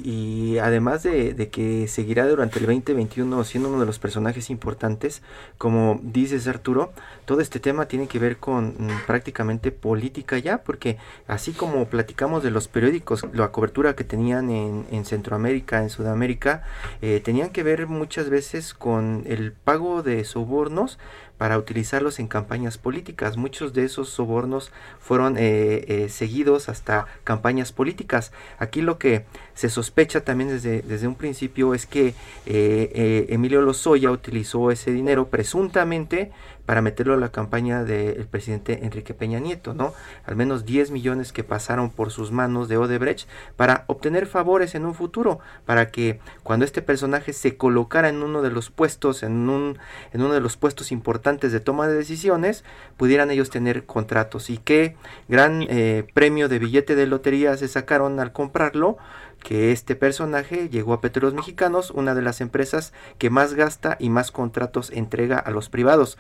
y, 0.06 0.58
además 0.60 1.04
de, 1.04 1.34
de, 1.34 1.50
que 1.50 1.88
seguirá 1.88 2.28
durante 2.28 2.60
el 2.60 2.66
2021 2.66 3.44
siendo 3.44 3.70
uno 3.70 3.80
de 3.80 3.86
los 3.86 4.00
personajes 4.00 4.50
importantes, 4.50 5.22
como 5.58 6.00
dices 6.04 6.48
Arturo, 6.48 6.94
todo 7.26 7.42
este 7.42 7.60
tema 7.60 7.88
tiene 7.88 8.08
que 8.08 8.20
ver 8.20 8.38
con 8.38 8.76
mm, 8.78 9.06
prácticamente 9.08 9.72
política 9.72 10.38
ya, 10.38 10.64
porque 10.64 10.98
así 11.28 11.52
como 11.52 11.86
platicamos 11.86 12.44
de 12.44 12.52
los 12.52 12.63
periódicos, 12.68 13.26
la 13.34 13.52
cobertura 13.52 13.96
que 13.96 14.04
tenían 14.04 14.50
en, 14.50 15.06
Centroamérica, 15.06 15.82
en 15.82 15.90
Sudamérica, 15.90 16.64
eh, 17.02 17.22
tenían 17.24 17.50
que 17.50 17.64
ver 17.64 17.88
muchas 17.88 18.30
veces 18.30 18.74
con 18.74 19.24
el 19.28 19.52
pago 19.52 20.04
de 20.04 20.24
sobornos 20.24 21.00
para 21.38 21.58
utilizarlos 21.58 22.20
en 22.20 22.28
campañas 22.28 22.78
políticas. 22.78 23.38
Muchos 23.38 23.74
de 23.74 23.84
esos 23.84 24.10
sobornos 24.10 24.72
fueron 25.00 25.36
eh, 25.38 25.84
eh, 25.88 26.10
seguidos 26.10 26.70
hasta 26.70 27.08
campañas 27.24 27.72
políticas. 27.72 28.32
Aquí 28.60 28.82
lo 28.82 28.98
que 28.98 29.26
se 29.54 29.70
sospecha 29.70 30.24
también 30.24 30.50
desde, 30.50 30.82
desde 30.84 31.08
un 31.08 31.16
principio 31.16 31.74
es 31.74 31.86
que 31.86 32.16
Emilio 32.46 33.62
Lozoya 33.62 34.12
utilizó 34.12 34.72
ese 34.72 34.92
dinero 34.92 35.28
presuntamente 35.28 36.32
para 36.66 36.82
meterlo 36.82 37.14
a 37.14 37.18
la 37.18 37.30
campaña 37.30 37.84
del 37.84 38.26
presidente 38.26 38.86
Enrique 38.86 39.14
Peña 39.14 39.40
Nieto, 39.40 39.74
¿no? 39.74 39.94
Al 40.26 40.36
menos 40.36 40.66
10 40.66 40.92
millones 40.92 41.34
que 41.34 41.44
pasaron 41.44 41.90
por 41.90 42.12
sus 42.12 42.32
manos 42.32 42.68
de 42.68 42.78
Odebrecht 42.78 43.28
para 43.56 43.84
obtener 43.88 44.28
favores 44.28 44.76
en 44.76 44.86
un 44.86 44.94
futuro, 44.94 45.40
para 45.66 45.92
que 45.92 46.20
cuando 46.44 46.66
este 46.66 46.82
personaje 46.82 47.34
se 47.34 47.58
colocara 47.58 48.10
en 48.10 48.24
uno 48.24 48.42
de 48.42 48.52
los 48.52 48.70
puestos, 48.70 49.24
en, 49.24 49.50
un, 49.50 49.78
en 50.14 50.22
uno 50.22 50.34
de 50.34 50.40
los 50.40 50.56
puestos 50.56 50.92
importantes 50.92 51.52
de 51.52 51.60
toma 51.60 51.88
de 51.88 51.96
decisiones, 51.96 52.64
pudieran 52.98 53.32
ellos 53.32 53.50
tener 53.50 53.86
contratos. 53.86 54.50
Y 54.50 54.58
qué 54.58 54.96
gran 55.28 55.66
eh, 55.70 56.06
premio 56.14 56.48
de 56.48 56.60
billete 56.60 56.96
de 56.96 57.08
lotería 57.08 57.58
se 57.58 57.68
sacaron 57.68 58.20
al 58.20 58.32
comprarlo, 58.32 58.98
que 59.44 59.72
este 59.72 59.96
personaje 59.96 60.70
llegó 60.70 60.94
a 60.94 61.02
Petróleos 61.02 61.34
Mexicanos, 61.34 61.92
una 61.92 62.16
de 62.16 62.22
las 62.22 62.42
empresas 62.42 62.94
que 63.18 63.30
más 63.30 63.54
gasta 63.54 63.98
y 64.00 64.10
más 64.10 64.32
contratos 64.32 64.90
entrega 64.92 65.38
a 65.38 65.52
los 65.52 65.70
privados. 65.70 66.18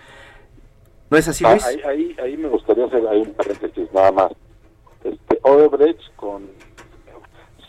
¿No 1.09 1.17
es 1.17 1.27
así, 1.27 1.45
ah, 1.45 1.51
Luis? 1.51 1.65
ahí, 1.85 2.15
ahí, 2.21 2.37
me 2.37 2.49
gustaría 2.49 2.85
hacer 2.85 3.07
ahí 3.07 3.21
un 3.21 3.33
paréntesis 3.33 3.91
nada 3.93 4.11
más. 4.11 4.31
Este, 5.03 5.39
Odebrecht 5.43 6.01
con 6.15 6.49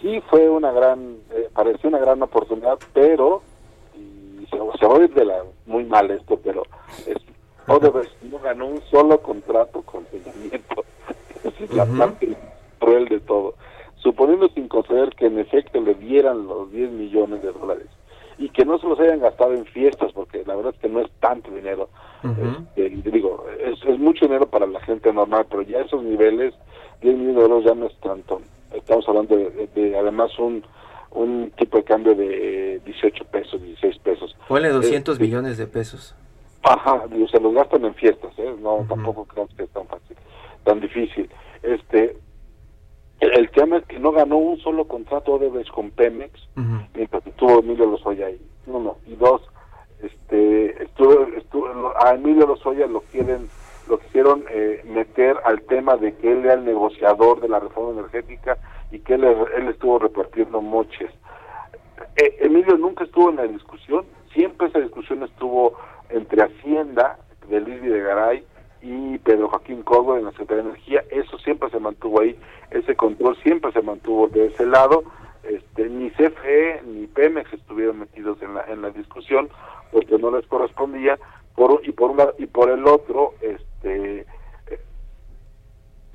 sí 0.01 0.21
fue 0.29 0.49
una 0.51 0.73
gran, 0.73 1.19
eh, 1.31 1.49
pareció 1.55 1.89
una 1.89 1.99
gran 1.99 2.23
oportunidad, 2.23 2.79
pero 2.93 3.43
y 3.95 4.47
se, 4.47 4.59
se 4.79 4.87
va 4.87 4.97
a 4.97 5.03
ir 5.03 5.15
de 5.15 5.25
la 5.25 5.45
muy 5.67 5.85
mal 5.85 6.11
esto, 6.11 6.39
pero 6.43 6.63
es, 7.07 7.17
Odebrecht 7.69 8.23
no 8.23 8.39
ganó 8.41 8.67
un 8.67 8.83
solo 8.91 9.21
contrato 9.21 9.83
con 9.83 10.05
Nieto. 10.13 10.85
Esa 11.45 11.65
es 11.65 11.75
la 11.75 11.87
parte 11.87 12.37
cruel 12.79 13.09
de 13.09 13.21
todo. 13.21 13.55
Suponiendo 14.05 14.49
sin 14.51 14.69
conceder 14.69 15.15
que 15.17 15.27
en 15.27 15.39
efecto 15.39 15.81
le 15.81 15.95
dieran 15.95 16.47
los 16.47 16.71
10 16.71 16.91
millones 16.91 17.43
de 17.43 17.53
dólares 17.53 17.87
y 18.37 18.51
que 18.51 18.67
no 18.67 18.79
se 18.79 18.87
los 18.87 19.01
hayan 19.01 19.21
gastado 19.21 19.55
en 19.55 19.65
fiestas, 19.65 20.13
porque 20.13 20.45
la 20.47 20.55
verdad 20.55 20.75
es 20.75 20.81
que 20.81 20.91
no 20.91 21.01
es 21.01 21.11
tanto 21.21 21.51
dinero, 21.51 21.89
este, 22.77 23.11
digo, 23.11 23.47
es, 23.59 23.99
mucho 23.99 24.27
dinero 24.27 24.47
para 24.47 24.67
la 24.67 24.81
gente 24.81 25.11
normal, 25.11 25.47
pero 25.49 25.63
ya 25.63 25.81
esos 25.81 26.03
niveles, 26.03 26.53
10 27.01 27.17
millones 27.17 27.37
de 27.37 27.43
euros 27.43 27.65
ya 27.65 27.75
no 27.75 27.87
es 27.87 27.97
tanto. 28.01 28.43
Estamos 28.75 29.09
hablando 29.09 29.37
de, 29.37 29.97
además 29.99 30.39
un, 30.39 30.63
un 31.13 31.51
tipo 31.57 31.79
de 31.79 31.85
cambio 31.85 32.15
de 32.15 32.83
18 32.85 33.25
pesos, 33.27 33.63
16 33.63 33.99
pesos. 34.01 34.37
Ponle 34.49 34.69
200 34.69 35.15
este, 35.15 35.25
millones 35.25 35.57
de 35.57 35.67
pesos. 35.67 36.15
Ajá, 36.63 37.05
se 37.31 37.41
los 37.41 37.55
gastan 37.55 37.87
en 37.87 37.95
fiestas, 37.95 38.33
¿eh? 38.39 38.55
no, 38.61 38.85
tampoco 38.87 39.25
creo 39.25 39.49
que 39.57 39.63
es 39.63 39.71
tan 39.71 39.87
fácil, 39.87 40.17
tan 40.65 40.81
difícil. 40.81 41.31
Este, 41.63 42.17
el, 43.33 43.51
tema 43.51 43.79
es 43.79 43.85
que 43.87 43.99
no 43.99 44.13
ganó 44.13 44.37
un 44.37 44.59
solo 44.59 44.87
contrato 44.87 45.39
de 45.39 45.51
vez 45.51 45.69
con 45.71 45.91
Pemex, 45.91 46.33
mientras 46.95 47.27
estuvo 47.27 47.61
Emilio 47.61 47.87
Lozoya 47.87 48.27
ahí. 48.27 48.41
Uno. 48.67 48.97
Y 49.07 49.15
dos, 49.15 49.43
este 50.03 50.83
estuvo, 50.83 51.93
a 52.03 52.15
Emilio 52.15 52.47
Lozoya 52.47 52.87
lo 52.87 53.01
quieren 53.03 53.49
lo 53.89 53.99
quisieron 53.99 54.45
eh, 54.51 54.83
meter 54.87 55.37
al 55.45 55.61
tema 55.63 55.97
de 55.97 56.15
que 56.17 56.33
él 56.33 56.45
era 56.45 56.55
el 56.55 56.65
negociador 56.65 57.41
de 57.41 57.49
la 57.49 57.61
reforma 57.61 57.93
energética 58.01 58.57
y 58.91 59.01
que 59.01 59.15
él, 59.15 59.25
él 59.25 59.69
estuvo 59.69 59.99
repartiendo 59.99 60.63
moches. 60.63 61.11
Eh, 62.17 62.37
Emilio 62.41 62.79
nunca 62.79 63.05
estuvo 63.05 63.29
en 63.29 63.37
la 63.37 63.47
discusión, 63.47 64.07
siempre 64.33 64.69
esa 64.69 64.81
discusión 64.81 65.23
estuvo 65.23 65.75
entre 66.09 66.43
Hacienda 66.43 67.19
de 67.49 67.61
Luis 67.61 67.83
Videgaray 67.83 68.45
y 68.85 69.19
Pedro 69.19 69.49
Joaquín 69.49 69.83
Córdoba 69.83 70.19
en 70.19 70.27
la 70.27 70.31
Secretaría 70.33 70.63
de 70.63 70.71
Energía, 70.71 71.05
eso 71.11 71.39
siempre 71.39 71.71
se 71.71 71.81
mantuvo 71.81 72.21
ahí, 72.21 72.39
ese 72.71 72.95
control 72.95 73.37
siempre 73.43 73.73
se 73.73 73.81
mantuvo 73.81 74.29
de 74.29 74.47
ese 74.47 74.67
lado, 74.67 75.05
este, 75.43 75.89
ni 75.89 76.11
CFE 76.11 76.83
ni 76.85 77.07
Pemex 77.07 77.53
estuvieron 77.53 78.01
metidos 78.01 78.41
en 78.43 78.55
la, 78.55 78.65
en 78.65 78.83
la 78.83 78.91
discusión, 78.91 79.49
porque 79.91 80.19
no 80.19 80.31
les 80.31 80.47
correspondía. 80.47 81.19
Por 81.55 81.81
y 81.85 81.93
por 81.93 82.11
una 82.11 82.27
y 82.37 82.47
por 82.47 82.69
el 82.69 82.85
otro 82.85 83.35
este 83.41 84.27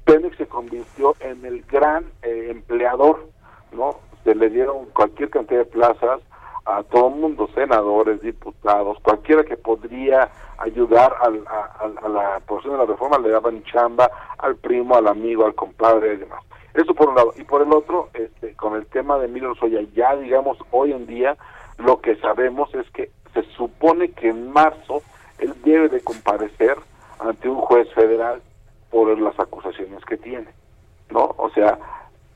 Pemex 0.04 0.36
se 0.36 0.48
convirtió 0.48 1.16
en 1.22 1.46
el 1.46 1.62
gran 1.64 2.12
eh, 2.24 2.48
empleador 2.50 3.30
no 3.72 4.00
se 4.24 4.36
le 4.36 4.50
dieron 4.50 4.88
cualquier 4.88 5.30
cantidad 5.30 5.60
de 5.60 5.66
plazas 5.66 6.20
a 6.78 6.84
todo 6.84 7.10
el 7.10 7.16
mundo 7.16 7.50
senadores 7.54 8.22
diputados 8.22 8.98
cualquiera 9.02 9.44
que 9.44 9.58
podría 9.58 10.30
ayudar 10.58 11.16
al, 11.22 11.44
a, 11.48 12.10
la 12.10 12.36
aprobación 12.38 12.74
de 12.74 12.80
la 12.80 12.86
reforma 12.86 13.18
le 13.18 13.30
daban 13.30 13.64
chamba 13.64 14.10
al 14.38 14.56
primo 14.56 14.96
al 14.96 15.08
amigo 15.08 15.46
al 15.46 15.56
compadre 15.56 16.14
y 16.14 16.18
demás 16.18 16.44
eso 16.74 16.94
por 16.94 17.10
un 17.10 17.16
lado 17.16 17.34
y 17.38 17.44
por 17.44 17.62
el 17.62 17.72
otro 17.74 18.10
este 18.14 18.56
con 18.56 18.76
el 18.76 18.86
tema 18.88 19.18
de 19.18 19.26
Emilio 19.26 19.56
Soya 19.56 19.82
ya 19.96 20.16
digamos 20.16 20.58
hoy 20.72 20.92
en 20.92 21.08
día 21.08 21.38
lo 21.78 22.02
que 22.02 22.16
sabemos 22.18 22.74
es 22.76 22.90
que 22.92 23.12
se 23.34 23.44
supone 23.56 24.12
que 24.12 24.30
en 24.30 24.52
marzo 24.52 25.02
él 25.40 25.54
debe 25.64 25.90
de 25.90 26.02
comparecer 26.02 26.78
ante 27.20 27.50
un 27.50 27.58
juez 27.58 27.92
federal 27.94 28.42
por 28.90 29.18
las 29.20 29.40
acusaciones 29.40 30.04
que 30.06 30.18
tiene, 30.18 30.48
¿no? 31.10 31.36
O 31.38 31.50
sea, 31.52 31.78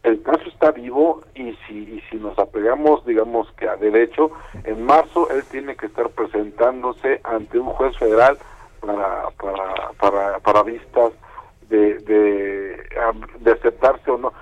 el 0.04 0.22
caso 0.22 0.44
está 0.50 0.72
vivo 0.72 1.22
y 1.34 1.54
si, 1.66 1.78
y 1.78 2.04
si 2.10 2.18
nos 2.18 2.38
apegamos, 2.38 3.06
digamos 3.06 3.50
que 3.54 3.68
a 3.68 3.78
derecho, 3.78 4.32
en 4.66 4.86
marzo 4.86 5.30
él 5.32 5.44
tiene 5.50 5.76
que 5.76 5.86
estar 5.86 6.10
presentándose 6.10 7.22
ante 7.24 7.58
un 7.58 7.68
juez 7.68 7.98
federal 7.98 8.38
para, 8.82 9.30
para, 9.32 9.92
para, 10.00 10.39
para 10.39 10.63
vistas 10.63 11.13
de, 11.70 12.00
de, 12.00 12.84
de 13.39 13.52
aceptarse 13.52 14.12
o 14.12 14.18
no. 14.18 14.34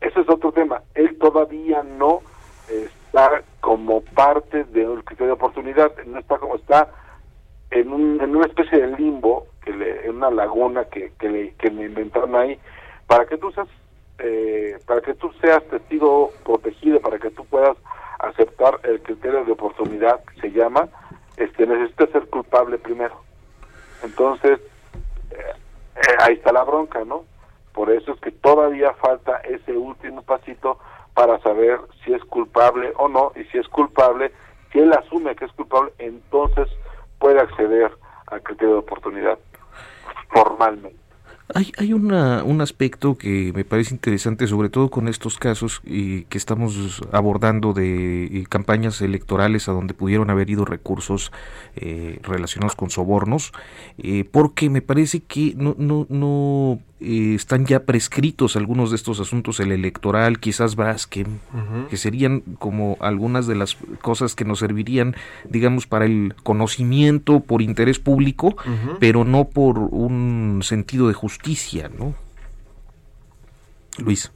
Ese 0.00 0.20
es 0.20 0.28
otro 0.28 0.52
tema. 0.52 0.82
Él 0.94 1.16
todavía 1.18 1.82
no 1.82 2.22
está 2.68 3.42
como 3.60 4.00
parte 4.00 4.64
del 4.64 5.04
criterio 5.04 5.26
de 5.26 5.32
oportunidad, 5.32 5.92
no 6.06 6.18
está 6.18 6.38
como 6.38 6.56
está 6.56 6.88
en, 7.70 7.92
un, 7.92 8.20
en 8.22 8.34
una 8.34 8.46
especie 8.46 8.80
de 8.80 8.96
limbo, 8.96 9.46
que 9.62 9.72
le, 9.72 10.06
en 10.06 10.16
una 10.16 10.30
laguna 10.30 10.86
que, 10.86 11.12
que, 11.18 11.28
le, 11.28 11.54
que 11.54 11.70
le 11.70 11.84
inventaron 11.84 12.34
ahí, 12.34 12.58
para 13.06 13.26
que 13.26 13.36
tú 13.36 13.52
seas 13.52 13.68
eh, 14.20 14.78
para 14.86 15.00
que 15.00 15.14
tú 15.14 15.32
seas 15.40 15.62
testigo 15.64 16.32
protegido, 16.44 17.00
para 17.00 17.18
que 17.18 17.30
tú 17.30 17.44
puedas 17.46 17.76
aceptar 18.18 18.78
el 18.82 19.00
criterio 19.02 19.44
de 19.44 19.52
oportunidad 19.52 20.22
que 20.24 20.40
se 20.40 20.52
llama, 20.52 20.88
este 21.36 21.66
necesitas 21.66 22.10
ser 22.10 22.26
culpable 22.28 22.78
primero. 22.78 23.20
Entonces, 24.02 24.60
eh, 25.30 25.36
eh, 25.96 26.16
ahí 26.20 26.34
está 26.34 26.52
la 26.52 26.64
bronca, 26.64 27.04
¿no? 27.04 27.24
Por 27.72 27.90
eso 27.90 28.12
es 28.12 28.20
que 28.20 28.30
todavía 28.30 28.92
falta 28.94 29.38
ese 29.38 29.72
último 29.72 30.22
pasito 30.22 30.78
para 31.14 31.38
saber 31.40 31.80
si 32.04 32.12
es 32.12 32.22
culpable 32.24 32.92
o 32.96 33.08
no, 33.08 33.32
y 33.36 33.44
si 33.44 33.58
es 33.58 33.68
culpable, 33.68 34.32
si 34.72 34.80
él 34.80 34.92
asume 34.92 35.34
que 35.34 35.46
es 35.46 35.52
culpable, 35.52 35.92
entonces 35.98 36.68
puede 37.18 37.40
acceder 37.40 37.92
al 38.26 38.42
criterio 38.42 38.74
de 38.74 38.80
oportunidad 38.80 39.38
formalmente. 40.28 41.09
Hay, 41.54 41.72
hay 41.78 41.92
una, 41.92 42.44
un 42.44 42.60
aspecto 42.60 43.16
que 43.16 43.52
me 43.54 43.64
parece 43.64 43.94
interesante, 43.94 44.46
sobre 44.46 44.68
todo 44.68 44.90
con 44.90 45.08
estos 45.08 45.38
casos 45.38 45.80
y 45.84 46.22
que 46.24 46.38
estamos 46.38 47.02
abordando 47.12 47.72
de 47.72 48.46
campañas 48.48 49.00
electorales 49.00 49.68
a 49.68 49.72
donde 49.72 49.94
pudieron 49.94 50.30
haber 50.30 50.50
ido 50.50 50.64
recursos 50.64 51.32
eh, 51.76 52.18
relacionados 52.22 52.76
con 52.76 52.90
sobornos, 52.90 53.52
eh, 53.98 54.24
porque 54.30 54.70
me 54.70 54.82
parece 54.82 55.20
que 55.20 55.54
no, 55.56 55.74
no, 55.78 56.06
no 56.08 56.80
eh, 57.00 57.34
están 57.34 57.66
ya 57.66 57.80
prescritos 57.80 58.56
algunos 58.56 58.90
de 58.90 58.96
estos 58.96 59.20
asuntos, 59.20 59.60
el 59.60 59.72
electoral, 59.72 60.38
quizás 60.38 60.76
Braskem, 60.76 61.38
que 61.88 61.96
serían 61.96 62.40
como 62.58 62.96
algunas 63.00 63.46
de 63.46 63.54
las 63.54 63.76
cosas 64.02 64.34
que 64.34 64.44
nos 64.44 64.58
servirían, 64.58 65.16
digamos, 65.48 65.86
para 65.86 66.04
el 66.04 66.34
conocimiento 66.42 67.40
por 67.40 67.62
interés 67.62 67.98
público, 67.98 68.54
pero 68.98 69.24
no 69.24 69.44
por 69.46 69.78
un 69.78 70.60
sentido 70.62 71.08
de 71.08 71.14
justicia 71.14 71.30
justicia, 71.30 71.88
¿no? 71.96 72.14
Luis. 74.04 74.32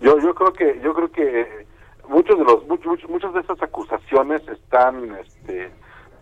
Yo, 0.00 0.18
yo 0.18 0.34
creo 0.34 0.52
que 0.52 0.80
yo 0.82 0.94
creo 0.94 1.10
que 1.10 1.66
muchos 2.08 2.38
de 2.38 2.44
los 2.44 2.66
muchos, 2.66 3.08
muchas 3.08 3.32
de 3.34 3.40
estas 3.40 3.62
acusaciones 3.62 4.42
están 4.48 5.14
este 5.16 5.70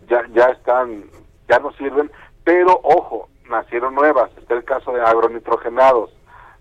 ya 0.09 0.25
ya 0.33 0.45
están 0.47 1.03
ya 1.47 1.59
no 1.59 1.71
sirven, 1.73 2.11
pero 2.43 2.79
ojo, 2.83 3.29
nacieron 3.51 3.93
nuevas, 3.93 4.31
está 4.37 4.55
el 4.55 4.63
caso 4.63 4.93
de 4.93 5.01
agronitrogenados, 5.01 6.09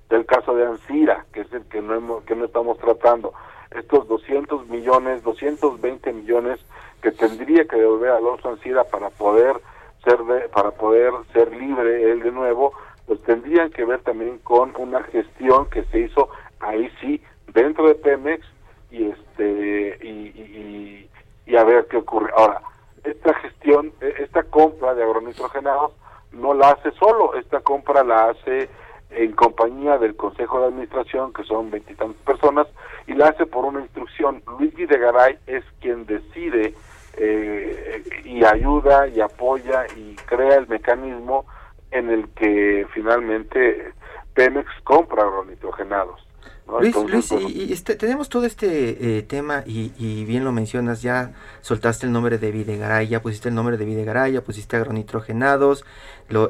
está 0.02 0.16
el 0.16 0.26
caso 0.26 0.54
de 0.54 0.66
Ansira, 0.66 1.24
que 1.32 1.40
es 1.42 1.52
el 1.52 1.62
que 1.66 1.80
no 1.80 2.22
que 2.24 2.34
no 2.34 2.44
estamos 2.44 2.76
tratando. 2.78 3.32
Estos 3.70 4.08
200 4.08 4.68
millones, 4.68 5.22
220 5.22 6.12
millones 6.12 6.58
que 7.00 7.12
tendría 7.12 7.64
que 7.64 7.76
devolver 7.76 8.10
Alonso 8.10 8.50
Ansira 8.50 8.84
para 8.84 9.10
poder 9.10 9.56
ser 10.04 10.18
para 10.50 10.72
poder 10.72 11.12
ser 11.32 11.54
libre 11.54 12.10
él 12.10 12.22
de 12.22 12.32
nuevo, 12.32 12.72
pues 13.06 13.22
tendrían 13.22 13.70
que 13.70 13.84
ver 13.84 14.02
también 14.02 14.38
con 14.38 14.74
una 14.76 15.02
gestión 15.04 15.70
que 15.70 15.84
se 15.84 16.00
hizo 16.00 16.28
ahí 16.58 16.90
sí 17.00 17.22
dentro 17.54 17.86
de 17.86 17.94
Pemex 17.94 18.46
y 18.90 19.08
este 19.08 19.98
y, 20.02 21.08
y, 21.46 21.56
a 21.56 21.64
ver 21.64 21.86
qué 21.88 21.96
ocurre 21.96 22.32
ahora 22.36 22.62
esta 23.04 23.34
gestión 23.34 23.92
e, 24.00 24.14
esta 24.18 24.42
compra 24.44 24.94
de 24.94 25.02
agronitrogenados 25.02 25.92
no 26.32 26.54
la 26.54 26.70
hace 26.70 26.92
solo 26.92 27.34
esta 27.34 27.60
compra 27.60 28.04
la 28.04 28.30
hace 28.30 28.68
en 29.10 29.32
compañía 29.32 29.98
del 29.98 30.16
Consejo 30.16 30.60
de 30.60 30.66
Administración, 30.66 31.32
que 31.32 31.42
son 31.44 31.70
veintitantas 31.70 32.22
personas, 32.22 32.66
y 33.06 33.14
la 33.14 33.28
hace 33.28 33.44
por 33.46 33.64
una 33.64 33.80
instrucción. 33.80 34.42
Luis 34.58 34.74
Videgaray 34.74 35.38
es 35.46 35.64
quien 35.80 36.06
decide 36.06 36.74
eh, 37.16 38.02
y 38.24 38.44
ayuda 38.44 39.08
y 39.08 39.20
apoya 39.20 39.86
y 39.96 40.14
crea 40.26 40.56
el 40.56 40.68
mecanismo 40.68 41.44
en 41.90 42.10
el 42.10 42.28
que 42.30 42.86
finalmente 42.94 43.92
Pemex 44.34 44.68
compra 44.84 45.24
Luis, 46.78 46.94
Luis 46.94 47.32
y, 47.32 47.72
este, 47.72 47.96
tenemos 47.96 48.28
todo 48.28 48.44
este 48.44 49.18
eh, 49.18 49.22
tema 49.22 49.64
y, 49.66 50.24
bien 50.24 50.44
lo 50.44 50.52
mencionas, 50.52 51.02
ya 51.02 51.32
soltaste 51.62 52.06
el 52.06 52.12
nombre 52.12 52.38
de 52.38 52.52
Videgaray, 52.52 53.08
ya 53.08 53.20
pusiste 53.20 53.48
el 53.48 53.54
nombre 53.54 53.76
de 53.76 53.84
Videgaray, 53.84 54.32
ya 54.32 54.44
pusiste 54.44 54.76
agronitrogenados, 54.76 55.84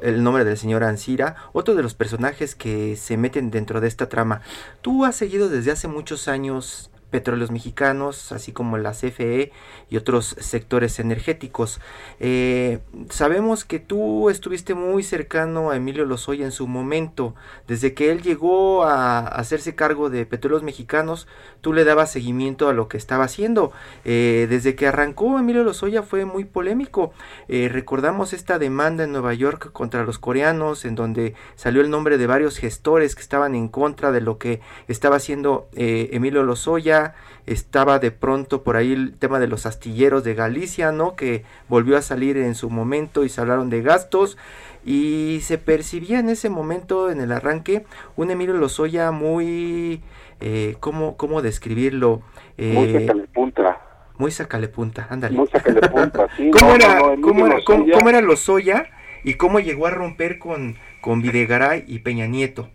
el 0.02 0.22
nombre 0.22 0.44
del 0.44 0.58
señor 0.58 0.84
Ansira, 0.84 1.36
otro 1.52 1.74
de 1.74 1.82
los 1.82 1.94
personajes 1.94 2.54
que 2.54 2.96
se 2.96 3.16
meten 3.16 3.50
dentro 3.50 3.80
de 3.80 3.88
esta 3.88 4.08
trama. 4.08 4.42
Tú 4.82 5.04
has 5.04 5.16
seguido 5.16 5.48
desde 5.48 5.72
hace 5.72 5.88
muchos 5.88 6.28
años 6.28 6.90
petróleos 7.10 7.50
mexicanos, 7.50 8.32
así 8.32 8.52
como 8.52 8.78
la 8.78 8.92
CFE 8.92 9.52
y 9.90 9.96
otros 9.96 10.36
sectores 10.38 10.98
energéticos. 10.98 11.80
Eh, 12.20 12.78
sabemos 13.10 13.64
que 13.64 13.80
tú 13.80 14.30
estuviste 14.30 14.74
muy 14.74 15.02
cercano 15.02 15.70
a 15.70 15.76
Emilio 15.76 16.04
Lozoya 16.04 16.44
en 16.44 16.52
su 16.52 16.66
momento. 16.66 17.34
Desde 17.66 17.92
que 17.92 18.10
él 18.10 18.22
llegó 18.22 18.84
a 18.84 19.26
hacerse 19.26 19.74
cargo 19.74 20.10
de 20.10 20.24
petróleos 20.26 20.62
mexicanos, 20.62 21.26
tú 21.60 21.72
le 21.72 21.84
dabas 21.84 22.12
seguimiento 22.12 22.68
a 22.68 22.72
lo 22.72 22.88
que 22.88 22.96
estaba 22.96 23.24
haciendo. 23.24 23.72
Eh, 24.04 24.46
desde 24.48 24.74
que 24.74 24.86
arrancó 24.86 25.38
Emilio 25.38 25.64
Lozoya 25.64 26.02
fue 26.02 26.24
muy 26.24 26.44
polémico. 26.44 27.12
Eh, 27.48 27.68
recordamos 27.70 28.32
esta 28.32 28.58
demanda 28.58 29.04
en 29.04 29.12
Nueva 29.12 29.34
York 29.34 29.72
contra 29.72 30.04
los 30.04 30.18
coreanos, 30.18 30.84
en 30.84 30.94
donde 30.94 31.34
salió 31.56 31.82
el 31.82 31.90
nombre 31.90 32.18
de 32.18 32.26
varios 32.26 32.58
gestores 32.58 33.14
que 33.14 33.22
estaban 33.22 33.54
en 33.54 33.68
contra 33.68 34.12
de 34.12 34.20
lo 34.20 34.38
que 34.38 34.60
estaba 34.86 35.16
haciendo 35.16 35.68
Emilio 35.72 36.42
Lozoya 36.42 36.99
estaba 37.46 37.98
de 37.98 38.10
pronto 38.10 38.62
por 38.62 38.76
ahí 38.76 38.92
el 38.92 39.16
tema 39.18 39.38
de 39.38 39.48
los 39.48 39.66
astilleros 39.66 40.24
de 40.24 40.34
Galicia, 40.34 40.92
¿no? 40.92 41.16
Que 41.16 41.44
volvió 41.68 41.96
a 41.96 42.02
salir 42.02 42.36
en 42.36 42.54
su 42.54 42.70
momento 42.70 43.24
y 43.24 43.28
se 43.28 43.40
hablaron 43.40 43.70
de 43.70 43.82
gastos 43.82 44.36
y 44.84 45.40
se 45.42 45.58
percibía 45.58 46.20
en 46.20 46.28
ese 46.28 46.48
momento, 46.48 47.10
en 47.10 47.20
el 47.20 47.32
arranque, 47.32 47.84
un 48.16 48.30
Emilio 48.30 48.54
Lozoya 48.54 49.10
muy, 49.10 50.02
eh, 50.40 50.76
¿cómo, 50.80 51.16
¿cómo 51.16 51.42
describirlo? 51.42 52.22
Eh, 52.56 52.72
muy 52.74 52.92
sacalepunta. 52.92 53.80
Muy 54.16 54.30
sacalepunta, 54.30 55.06
ándale. 55.10 55.36
Muy 55.36 55.46
sacalepunta, 55.46 56.28
sí. 56.36 56.50
¿Cómo, 56.58 56.74
era, 56.74 57.00
¿cómo, 57.22 57.46
era, 57.46 57.56
cómo, 57.64 58.08
era 58.08 58.20
Lozoya 58.20 58.86
y 59.24 59.34
cómo 59.34 59.60
llegó 59.60 59.86
a 59.86 59.90
romper 59.90 60.38
con, 60.38 60.76
con 61.00 61.22
Videgaray 61.22 61.84
y 61.86 62.00
Peña 62.00 62.26
Nieto? 62.26 62.68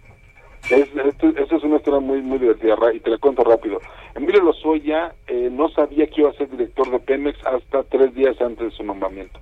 Es, 0.70 0.90
es 0.96 1.64
una 1.64 1.78
historia 1.78 2.00
muy, 2.00 2.22
muy 2.22 2.40
divertida 2.40 2.76
y 2.94 3.00
te 3.00 3.12
la 3.12 3.20
cuento 3.20 3.44
rápido. 3.44 3.80
Emilio 4.16 4.44
Lozoya 4.44 5.14
eh, 5.28 5.50
no 5.52 5.68
sabía 5.70 6.08
que 6.08 6.22
iba 6.22 6.30
a 6.30 6.34
ser 6.34 6.50
director 6.50 6.90
de 6.90 7.00
Pemex 7.00 7.38
hasta 7.46 7.84
tres 7.84 8.16
días 8.16 8.40
antes 8.40 8.72
de 8.72 8.78
su 8.78 8.84
nombramiento. 8.84 9.40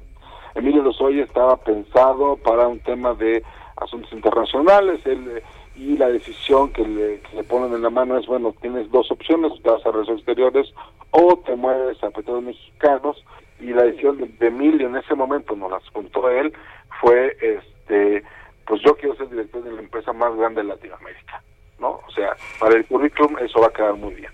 Emilio 0.55 0.81
Lozoya 0.81 1.23
estaba 1.23 1.57
pensado 1.57 2.37
para 2.37 2.67
un 2.67 2.79
tema 2.79 3.13
de 3.13 3.43
asuntos 3.77 4.11
internacionales 4.11 4.99
eh, 5.05 5.43
y 5.75 5.95
la 5.97 6.09
decisión 6.09 6.73
que 6.73 6.87
le, 6.87 7.43
ponen 7.43 7.73
en 7.73 7.83
la 7.83 7.91
mano 7.91 8.17
es, 8.17 8.25
bueno, 8.25 8.55
tienes 8.61 8.89
dos 8.89 9.11
opciones, 9.11 9.51
te 9.61 9.69
vas 9.69 9.85
a 9.85 9.91
relaciones 9.91 10.21
exteriores 10.21 10.73
o 11.11 11.37
te 11.37 11.55
mueves 11.55 12.03
a 12.03 12.09
petróleos 12.09 12.45
mexicanos 12.45 13.23
y 13.59 13.67
la 13.67 13.83
decisión 13.83 14.17
de, 14.17 14.47
Emilio 14.47 14.87
en 14.87 14.95
ese 14.95 15.13
momento, 15.13 15.55
nos 15.55 15.69
las 15.69 15.87
contó 15.91 16.29
él, 16.31 16.51
fue, 16.99 17.37
este 17.41 18.23
pues 18.65 18.81
yo 18.81 18.95
quiero 18.95 19.15
ser 19.17 19.29
director 19.29 19.63
de 19.63 19.71
la 19.71 19.81
empresa 19.81 20.13
más 20.13 20.35
grande 20.35 20.61
de 20.61 20.69
Latinoamérica. 20.69 21.43
¿No? 21.83 21.99
O 22.07 22.11
sea, 22.11 22.35
para 22.59 22.77
el 22.77 22.85
currículum 22.85 23.37
eso 23.39 23.59
va 23.59 23.67
a 23.67 23.73
quedar 23.73 23.93
muy 23.95 24.15
bien. 24.15 24.31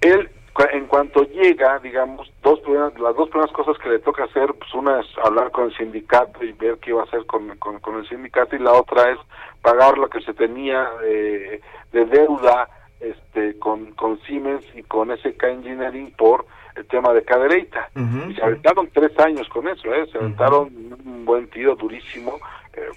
Él, 0.00 0.30
en 0.72 0.86
cuanto 0.86 1.22
llega, 1.24 1.78
digamos, 1.78 2.32
dos 2.42 2.60
las 2.98 3.16
dos 3.16 3.28
primeras 3.28 3.52
cosas 3.52 3.76
que 3.78 3.90
le 3.90 3.98
toca 3.98 4.24
hacer, 4.24 4.52
pues 4.54 4.72
una 4.74 5.00
es 5.00 5.06
hablar 5.22 5.50
con 5.50 5.66
el 5.66 5.76
sindicato 5.76 6.42
y 6.44 6.52
ver 6.52 6.78
qué 6.78 6.92
va 6.92 7.02
a 7.02 7.04
hacer 7.04 7.26
con, 7.26 7.56
con, 7.58 7.96
el 7.96 8.08
sindicato 8.08 8.56
y 8.56 8.60
la 8.60 8.72
otra 8.72 9.10
es 9.12 9.18
pagar 9.60 9.98
lo 9.98 10.08
que 10.08 10.20
se 10.22 10.32
tenía 10.32 10.88
de 11.00 11.60
deuda 12.06 12.68
este 13.00 13.58
con, 13.58 13.92
con 13.92 14.20
Siemens 14.22 14.64
y 14.74 14.82
con 14.82 15.10
SK 15.16 15.42
Engineering 15.44 16.12
por 16.16 16.46
el 16.76 16.86
tema 16.86 17.12
de 17.12 17.22
Cadereyta. 17.24 17.90
Y 18.28 18.34
se 18.34 18.42
aventaron 18.42 18.88
tres 18.92 19.18
años 19.18 19.48
con 19.48 19.68
eso, 19.68 19.92
¿eh? 19.92 20.06
se 20.10 20.18
aventaron 20.18 20.68
un 21.04 21.24
buen 21.24 21.48
tiro 21.48 21.74
durísimo 21.76 22.38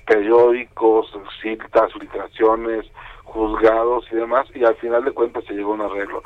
periódicos, 0.05 1.11
citas, 1.41 1.91
filtraciones, 1.93 2.85
juzgados 3.23 4.05
y 4.11 4.15
demás, 4.15 4.47
y 4.53 4.63
al 4.63 4.75
final 4.75 5.03
de 5.05 5.11
cuentas 5.11 5.43
se 5.45 5.53
llegó 5.53 5.71
a 5.71 5.75
un 5.75 5.81
arreglo. 5.81 6.21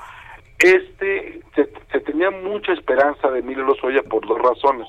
Este, 0.60 1.40
se, 1.56 2.00
tenía 2.02 2.32
mucha 2.32 2.74
esperanza 2.74 3.30
de 3.30 3.40
Emilio 3.40 3.64
Lozoya 3.64 4.02
por 4.04 4.26
dos 4.28 4.40
razones. 4.40 4.88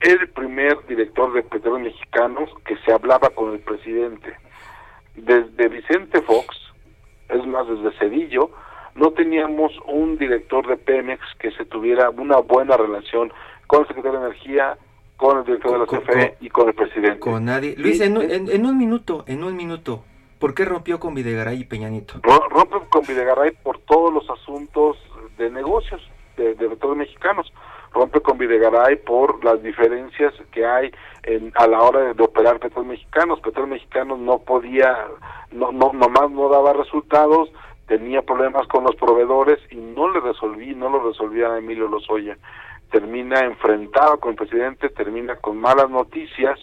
el 0.00 0.28
primer 0.30 0.84
director 0.86 1.32
de 1.32 1.42
Petróleos 1.42 1.94
Mexicanos 1.94 2.50
que 2.66 2.76
se 2.78 2.92
hablaba 2.92 3.30
con 3.30 3.52
el 3.52 3.60
presidente. 3.60 4.36
Desde 5.14 5.68
Vicente 5.68 6.20
Fox, 6.22 6.56
es 7.28 7.46
más, 7.46 7.66
desde 7.68 7.96
Cedillo, 7.98 8.50
no 8.96 9.12
teníamos 9.12 9.72
un 9.86 10.18
director 10.18 10.66
de 10.66 10.76
Pemex 10.76 11.22
que 11.38 11.52
se 11.52 11.64
tuviera 11.64 12.10
una 12.10 12.38
buena 12.38 12.76
relación 12.76 13.32
con 13.66 13.82
el 13.82 13.86
secretario 13.88 14.20
de 14.20 14.26
Energía, 14.26 14.76
con 15.16 15.38
el 15.38 15.44
director 15.44 15.72
de 15.72 15.78
la 15.78 15.86
CFE 15.86 16.36
y 16.40 16.48
con 16.48 16.68
el 16.68 16.74
presidente. 16.74 17.20
Con 17.20 17.44
nadie. 17.44 17.74
Luis, 17.76 18.00
en, 18.00 18.16
un 18.16 18.78
minuto, 18.78 19.24
en 19.26 19.44
un 19.44 19.56
minuto, 19.56 20.04
¿por 20.38 20.54
qué 20.54 20.64
rompió 20.64 20.98
con 20.98 21.14
Videgaray 21.14 21.60
y 21.60 21.64
Peñanito? 21.64 22.20
Rompe 22.22 22.78
con 22.88 23.02
Videgaray 23.06 23.52
por 23.62 23.78
todos 23.80 24.12
los 24.12 24.28
asuntos 24.30 24.96
de 25.38 25.50
negocios 25.50 26.02
de, 26.36 26.54
de 26.54 26.76
todos 26.76 26.96
mexicanos. 26.96 27.52
Rompe 27.92 28.20
con 28.20 28.38
Videgaray 28.38 28.96
por 28.96 29.44
las 29.44 29.62
diferencias 29.62 30.34
que 30.50 30.66
hay 30.66 30.90
en, 31.22 31.52
a 31.54 31.68
la 31.68 31.80
hora 31.80 32.12
de, 32.12 32.22
operar 32.22 32.58
petróleos 32.58 32.98
mexicanos. 32.98 33.40
Petróleos 33.40 33.70
mexicanos 33.70 34.18
no 34.18 34.40
podía, 34.40 35.06
no, 35.52 35.70
no, 35.70 35.92
nomás 35.92 36.28
no 36.32 36.48
daba 36.48 36.72
resultados, 36.72 37.50
tenía 37.86 38.22
problemas 38.22 38.66
con 38.66 38.82
los 38.82 38.96
proveedores 38.96 39.60
y 39.70 39.76
no 39.76 40.10
le 40.10 40.18
resolví, 40.18 40.74
no 40.74 40.88
lo 40.88 41.08
resolvía 41.08 41.52
a 41.52 41.58
Emilio 41.58 41.86
Lozoya 41.86 42.36
termina 42.94 43.40
enfrentado 43.40 44.20
con 44.20 44.30
el 44.30 44.36
presidente, 44.36 44.88
termina 44.88 45.34
con 45.34 45.56
malas 45.56 45.90
noticias, 45.90 46.60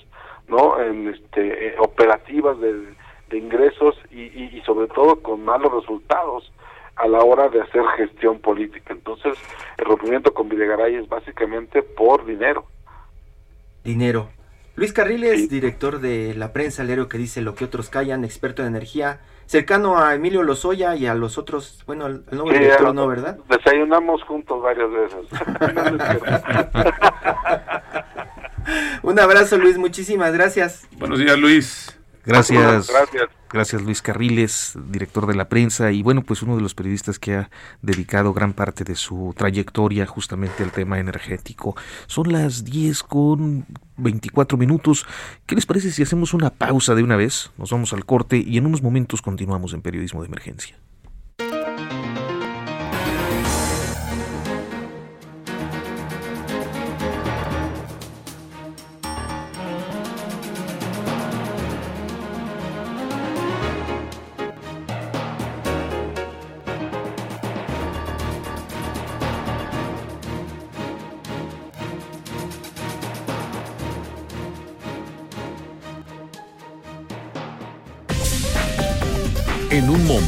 ¿no? 0.48 0.82
En 0.82 1.10
este, 1.10 1.68
eh, 1.68 1.76
operativas 1.78 2.58
de, 2.62 2.96
ingresos 3.34 3.96
y, 4.10 4.24
y, 4.24 4.62
sobre 4.66 4.88
todo 4.88 5.22
con 5.22 5.44
malos 5.46 5.72
resultados 5.74 6.52
a 6.98 7.08
la 7.08 7.20
hora 7.20 7.48
de 7.48 7.62
hacer 7.62 7.82
gestión 7.96 8.40
política. 8.40 8.94
Entonces, 8.94 9.38
el 9.78 9.86
rompimiento 9.86 10.34
con 10.34 10.50
Videgaray 10.50 10.96
es 10.96 11.08
básicamente 11.08 11.82
por 11.82 12.26
dinero. 12.26 12.66
Dinero. 13.86 14.30
Luis 14.76 14.94
Carriles, 14.94 15.50
director 15.50 16.00
de 16.00 16.36
la 16.36 16.54
prensa, 16.54 16.84
el 16.84 17.08
que 17.08 17.18
dice 17.18 17.42
lo 17.42 17.56
que 17.56 17.66
otros 17.66 17.90
callan, 17.90 18.24
experto 18.24 18.62
en 18.62 18.70
energía, 18.70 19.20
cercano 19.46 20.00
a 20.00 20.16
Emilio 20.16 20.44
Lozoya 20.44 20.96
y 20.96 21.08
a 21.08 21.14
los 21.14 21.38
otros, 21.38 21.84
bueno, 21.86 22.08
el 22.08 22.24
nuevo 22.32 22.50
director 22.52 22.96
no, 22.96 23.08
¿verdad? 23.08 23.38
Desayunamos 23.50 24.24
juntos 24.24 24.62
varias 24.62 24.90
veces. 24.92 25.26
Un 29.04 29.20
abrazo 29.20 29.58
Luis, 29.58 29.78
muchísimas 29.78 30.32
gracias. 30.32 30.88
Buenos 30.98 31.20
días 31.20 31.38
Luis. 31.38 32.00
Gracias. 32.26 32.88
Gracias. 32.88 33.30
Gracias 33.52 33.82
Luis 33.82 34.02
Carriles, 34.02 34.78
director 34.88 35.28
de 35.28 35.36
la 35.36 35.50
prensa 35.50 35.92
y 35.92 36.04
bueno, 36.04 36.22
pues 36.22 36.42
uno 36.42 36.56
de 36.56 36.62
los 36.62 36.74
periodistas 36.74 37.20
que 37.20 37.36
ha 37.36 37.50
dedicado 37.82 38.34
gran 38.34 38.54
parte 38.54 38.86
de 38.86 38.96
su 38.96 39.34
trayectoria 39.36 40.06
justamente 40.06 40.64
al 40.64 40.72
tema 40.72 41.00
energético. 41.00 41.76
Son 42.08 42.32
las 42.32 42.64
10 42.64 43.04
con 43.04 43.66
24 44.02 44.58
minutos. 44.58 45.06
¿Qué 45.46 45.56
les 45.56 45.66
parece 45.66 45.92
si 45.92 46.04
hacemos 46.04 46.34
una 46.34 46.50
pausa 46.50 46.96
de 46.96 47.04
una 47.04 47.16
vez? 47.16 47.52
Nos 47.58 47.72
vamos 47.72 47.94
al 47.94 48.06
corte 48.06 48.44
y 48.46 48.58
en 48.58 48.66
unos 48.66 48.82
momentos 48.82 49.22
continuamos 49.22 49.74
en 49.74 49.82
Periodismo 49.82 50.22
de 50.22 50.28
Emergencia. 50.28 50.78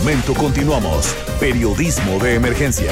Momento 0.03 0.33
continuamos. 0.33 1.15
Periodismo 1.39 2.19
de 2.19 2.35
emergencia. 2.35 2.91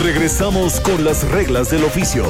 Regresamos 0.00 0.78
con 0.78 1.04
las 1.04 1.28
reglas 1.28 1.68
del 1.68 1.82
oficio. 1.82 2.24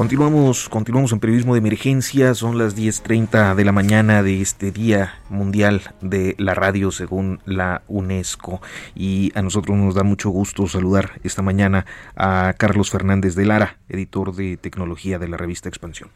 Continuamos, 0.00 0.70
continuamos 0.70 1.12
en 1.12 1.20
periodismo 1.20 1.52
de 1.52 1.58
emergencia, 1.58 2.34
son 2.34 2.56
las 2.56 2.74
10.30 2.74 3.54
de 3.54 3.64
la 3.66 3.72
mañana 3.72 4.22
de 4.22 4.40
este 4.40 4.72
Día 4.72 5.20
Mundial 5.28 5.82
de 6.00 6.34
la 6.38 6.54
Radio 6.54 6.90
según 6.90 7.40
la 7.44 7.82
UNESCO 7.86 8.62
y 8.94 9.30
a 9.34 9.42
nosotros 9.42 9.76
nos 9.76 9.94
da 9.94 10.02
mucho 10.02 10.30
gusto 10.30 10.66
saludar 10.68 11.20
esta 11.22 11.42
mañana 11.42 11.84
a 12.16 12.54
Carlos 12.56 12.88
Fernández 12.88 13.34
de 13.34 13.44
Lara, 13.44 13.76
editor 13.90 14.34
de 14.34 14.56
tecnología 14.56 15.18
de 15.18 15.28
la 15.28 15.36
revista 15.36 15.68
Expansión. 15.68 16.08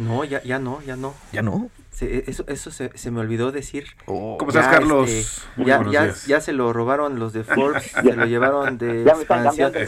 No, 0.00 0.24
ya, 0.24 0.42
ya 0.42 0.58
no, 0.58 0.80
ya 0.80 0.96
no. 0.96 1.14
¿Ya 1.30 1.42
no? 1.42 1.68
E, 2.00 2.24
eso 2.26 2.44
eso 2.48 2.70
se, 2.70 2.96
se, 2.96 3.10
me 3.10 3.20
olvidó 3.20 3.52
decir. 3.52 3.84
Oh. 4.06 4.38
¿Cómo 4.38 4.50
estás, 4.50 4.68
Carlos? 4.68 5.10
Este, 5.10 5.42
ya, 5.66 5.84
ya, 5.90 6.14
ya, 6.26 6.40
se 6.40 6.54
lo 6.54 6.72
robaron 6.72 7.18
los 7.18 7.34
de 7.34 7.44
Forbes, 7.44 7.92
se 8.02 8.16
lo 8.16 8.24
llevaron 8.24 8.78
de 8.78 9.04
ya 9.04 9.14
me 9.14 9.22
están 9.22 9.44
cambiando 9.44 9.78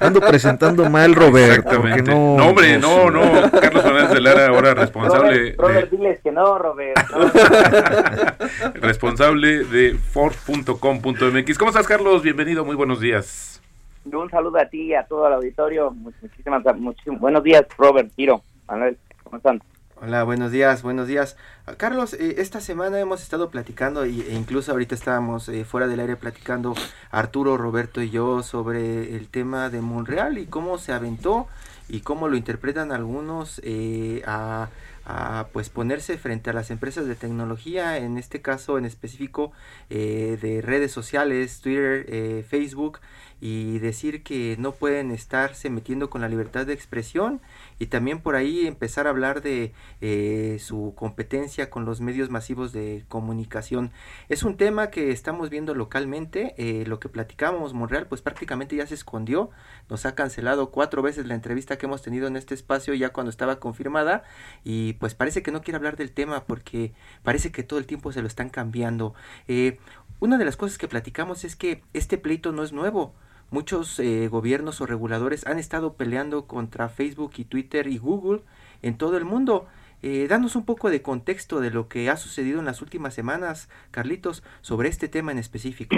Ando 0.00 0.20
presentando 0.20 0.90
mal, 0.90 1.14
Roberto. 1.14 1.82
No, 1.82 2.36
no, 2.36 2.48
hombre, 2.48 2.76
no, 2.76 3.10
no. 3.10 3.50
Carlos 3.50 3.82
Fernández 3.82 4.10
de 4.10 4.20
Lara, 4.20 4.48
ahora 4.48 4.74
responsable. 4.74 5.54
Robert, 5.56 5.90
de... 5.90 5.96
diles 5.96 6.20
que 6.22 6.32
no, 6.32 6.58
Robert. 6.58 6.98
responsable 8.74 9.64
de 9.64 9.94
Forbes.com.mx. 9.94 11.58
¿Cómo 11.58 11.70
estás, 11.70 11.86
Carlos? 11.86 12.22
Bienvenido, 12.22 12.66
muy 12.66 12.76
buenos 12.76 13.00
días. 13.00 13.62
Un 14.04 14.28
saludo 14.28 14.58
a 14.58 14.66
ti 14.66 14.82
y 14.88 14.94
a 14.94 15.04
todo 15.04 15.26
el 15.26 15.32
auditorio. 15.32 15.90
Muchísimas, 15.90 16.62
muchísimas 16.76 17.20
buenos 17.20 17.42
días, 17.42 17.64
Robert, 17.78 18.10
Tiro. 18.14 18.42
Manuel, 18.70 18.98
¿cómo 19.24 19.36
están? 19.38 19.60
Hola, 20.00 20.22
buenos 20.22 20.52
días, 20.52 20.82
buenos 20.82 21.08
días. 21.08 21.36
Ah, 21.66 21.74
Carlos, 21.76 22.14
eh, 22.14 22.36
esta 22.38 22.60
semana 22.60 23.00
hemos 23.00 23.20
estado 23.20 23.50
platicando 23.50 24.06
y, 24.06 24.20
e 24.22 24.34
incluso 24.34 24.70
ahorita 24.70 24.94
estábamos 24.94 25.48
eh, 25.48 25.64
fuera 25.64 25.88
del 25.88 25.98
aire 25.98 26.16
platicando 26.16 26.74
Arturo, 27.10 27.56
Roberto 27.56 28.00
y 28.00 28.10
yo 28.10 28.44
sobre 28.44 29.16
el 29.16 29.28
tema 29.28 29.70
de 29.70 29.80
Monreal 29.80 30.38
y 30.38 30.46
cómo 30.46 30.78
se 30.78 30.92
aventó 30.92 31.48
y 31.88 32.00
cómo 32.00 32.28
lo 32.28 32.36
interpretan 32.36 32.92
algunos 32.92 33.60
eh, 33.64 34.22
a, 34.24 34.68
a, 35.04 35.48
pues 35.52 35.68
ponerse 35.68 36.16
frente 36.16 36.50
a 36.50 36.52
las 36.52 36.70
empresas 36.70 37.06
de 37.06 37.16
tecnología, 37.16 37.98
en 37.98 38.18
este 38.18 38.40
caso 38.40 38.78
en 38.78 38.84
específico 38.84 39.50
de 39.88 40.62
redes 40.64 40.92
sociales, 40.92 41.60
Twitter, 41.60 42.44
Facebook, 42.44 43.00
y 43.40 43.78
decir 43.78 44.22
que 44.22 44.56
no 44.58 44.72
pueden 44.72 45.10
estarse 45.10 45.70
metiendo 45.70 46.10
con 46.10 46.20
la 46.20 46.28
libertad 46.28 46.66
de 46.66 46.74
expresión 46.74 47.40
y 47.78 47.86
también 47.86 48.20
por 48.20 48.36
ahí 48.36 48.66
empezar 48.66 49.06
a 49.06 49.10
hablar 49.10 49.40
de 49.40 49.72
eh, 50.00 50.58
su 50.60 50.92
competencia 50.94 51.70
con 51.70 51.84
los 51.84 52.00
medios 52.00 52.28
masivos 52.28 52.72
de 52.72 53.04
comunicación. 53.08 53.92
Es 54.28 54.42
un 54.42 54.56
tema 54.56 54.90
que 54.90 55.10
estamos 55.10 55.48
viendo 55.48 55.74
localmente, 55.74 56.54
eh, 56.58 56.84
lo 56.86 57.00
que 57.00 57.08
platicábamos 57.08 57.72
Monreal 57.72 58.06
pues 58.06 58.20
prácticamente 58.20 58.76
ya 58.76 58.86
se 58.86 58.94
escondió, 58.94 59.50
nos 59.88 60.04
ha 60.04 60.14
cancelado 60.14 60.70
cuatro 60.70 61.00
veces 61.02 61.26
la 61.26 61.34
entrevista 61.34 61.78
que 61.78 61.86
hemos 61.86 62.02
tenido 62.02 62.26
en 62.26 62.36
este 62.36 62.54
espacio 62.54 62.92
ya 62.94 63.10
cuando 63.10 63.30
estaba 63.30 63.58
confirmada 63.58 64.22
y 64.64 64.94
pues 64.94 65.14
parece 65.14 65.42
que 65.42 65.50
no 65.50 65.62
quiere 65.62 65.76
hablar 65.76 65.96
del 65.96 66.12
tema 66.12 66.44
porque 66.44 66.92
parece 67.22 67.52
que 67.52 67.62
todo 67.62 67.78
el 67.78 67.86
tiempo 67.86 68.12
se 68.12 68.20
lo 68.20 68.28
están 68.28 68.50
cambiando. 68.50 69.14
Eh, 69.48 69.78
una 70.18 70.36
de 70.36 70.44
las 70.44 70.56
cosas 70.58 70.76
que 70.76 70.88
platicamos 70.88 71.44
es 71.44 71.56
que 71.56 71.82
este 71.94 72.18
pleito 72.18 72.52
no 72.52 72.62
es 72.62 72.72
nuevo 72.72 73.14
muchos 73.50 73.98
eh, 74.00 74.28
gobiernos 74.28 74.80
o 74.80 74.86
reguladores 74.86 75.46
han 75.46 75.58
estado 75.58 75.94
peleando 75.94 76.46
contra 76.46 76.88
Facebook 76.88 77.32
y 77.36 77.44
Twitter 77.44 77.86
y 77.86 77.98
Google 77.98 78.40
en 78.82 78.96
todo 78.96 79.16
el 79.16 79.24
mundo. 79.24 79.66
Eh, 80.02 80.26
danos 80.28 80.56
un 80.56 80.64
poco 80.64 80.88
de 80.90 81.02
contexto 81.02 81.60
de 81.60 81.70
lo 81.70 81.88
que 81.88 82.08
ha 82.08 82.16
sucedido 82.16 82.58
en 82.58 82.64
las 82.64 82.80
últimas 82.80 83.12
semanas, 83.12 83.68
Carlitos, 83.90 84.42
sobre 84.62 84.88
este 84.88 85.08
tema 85.08 85.32
en 85.32 85.38
específico. 85.38 85.96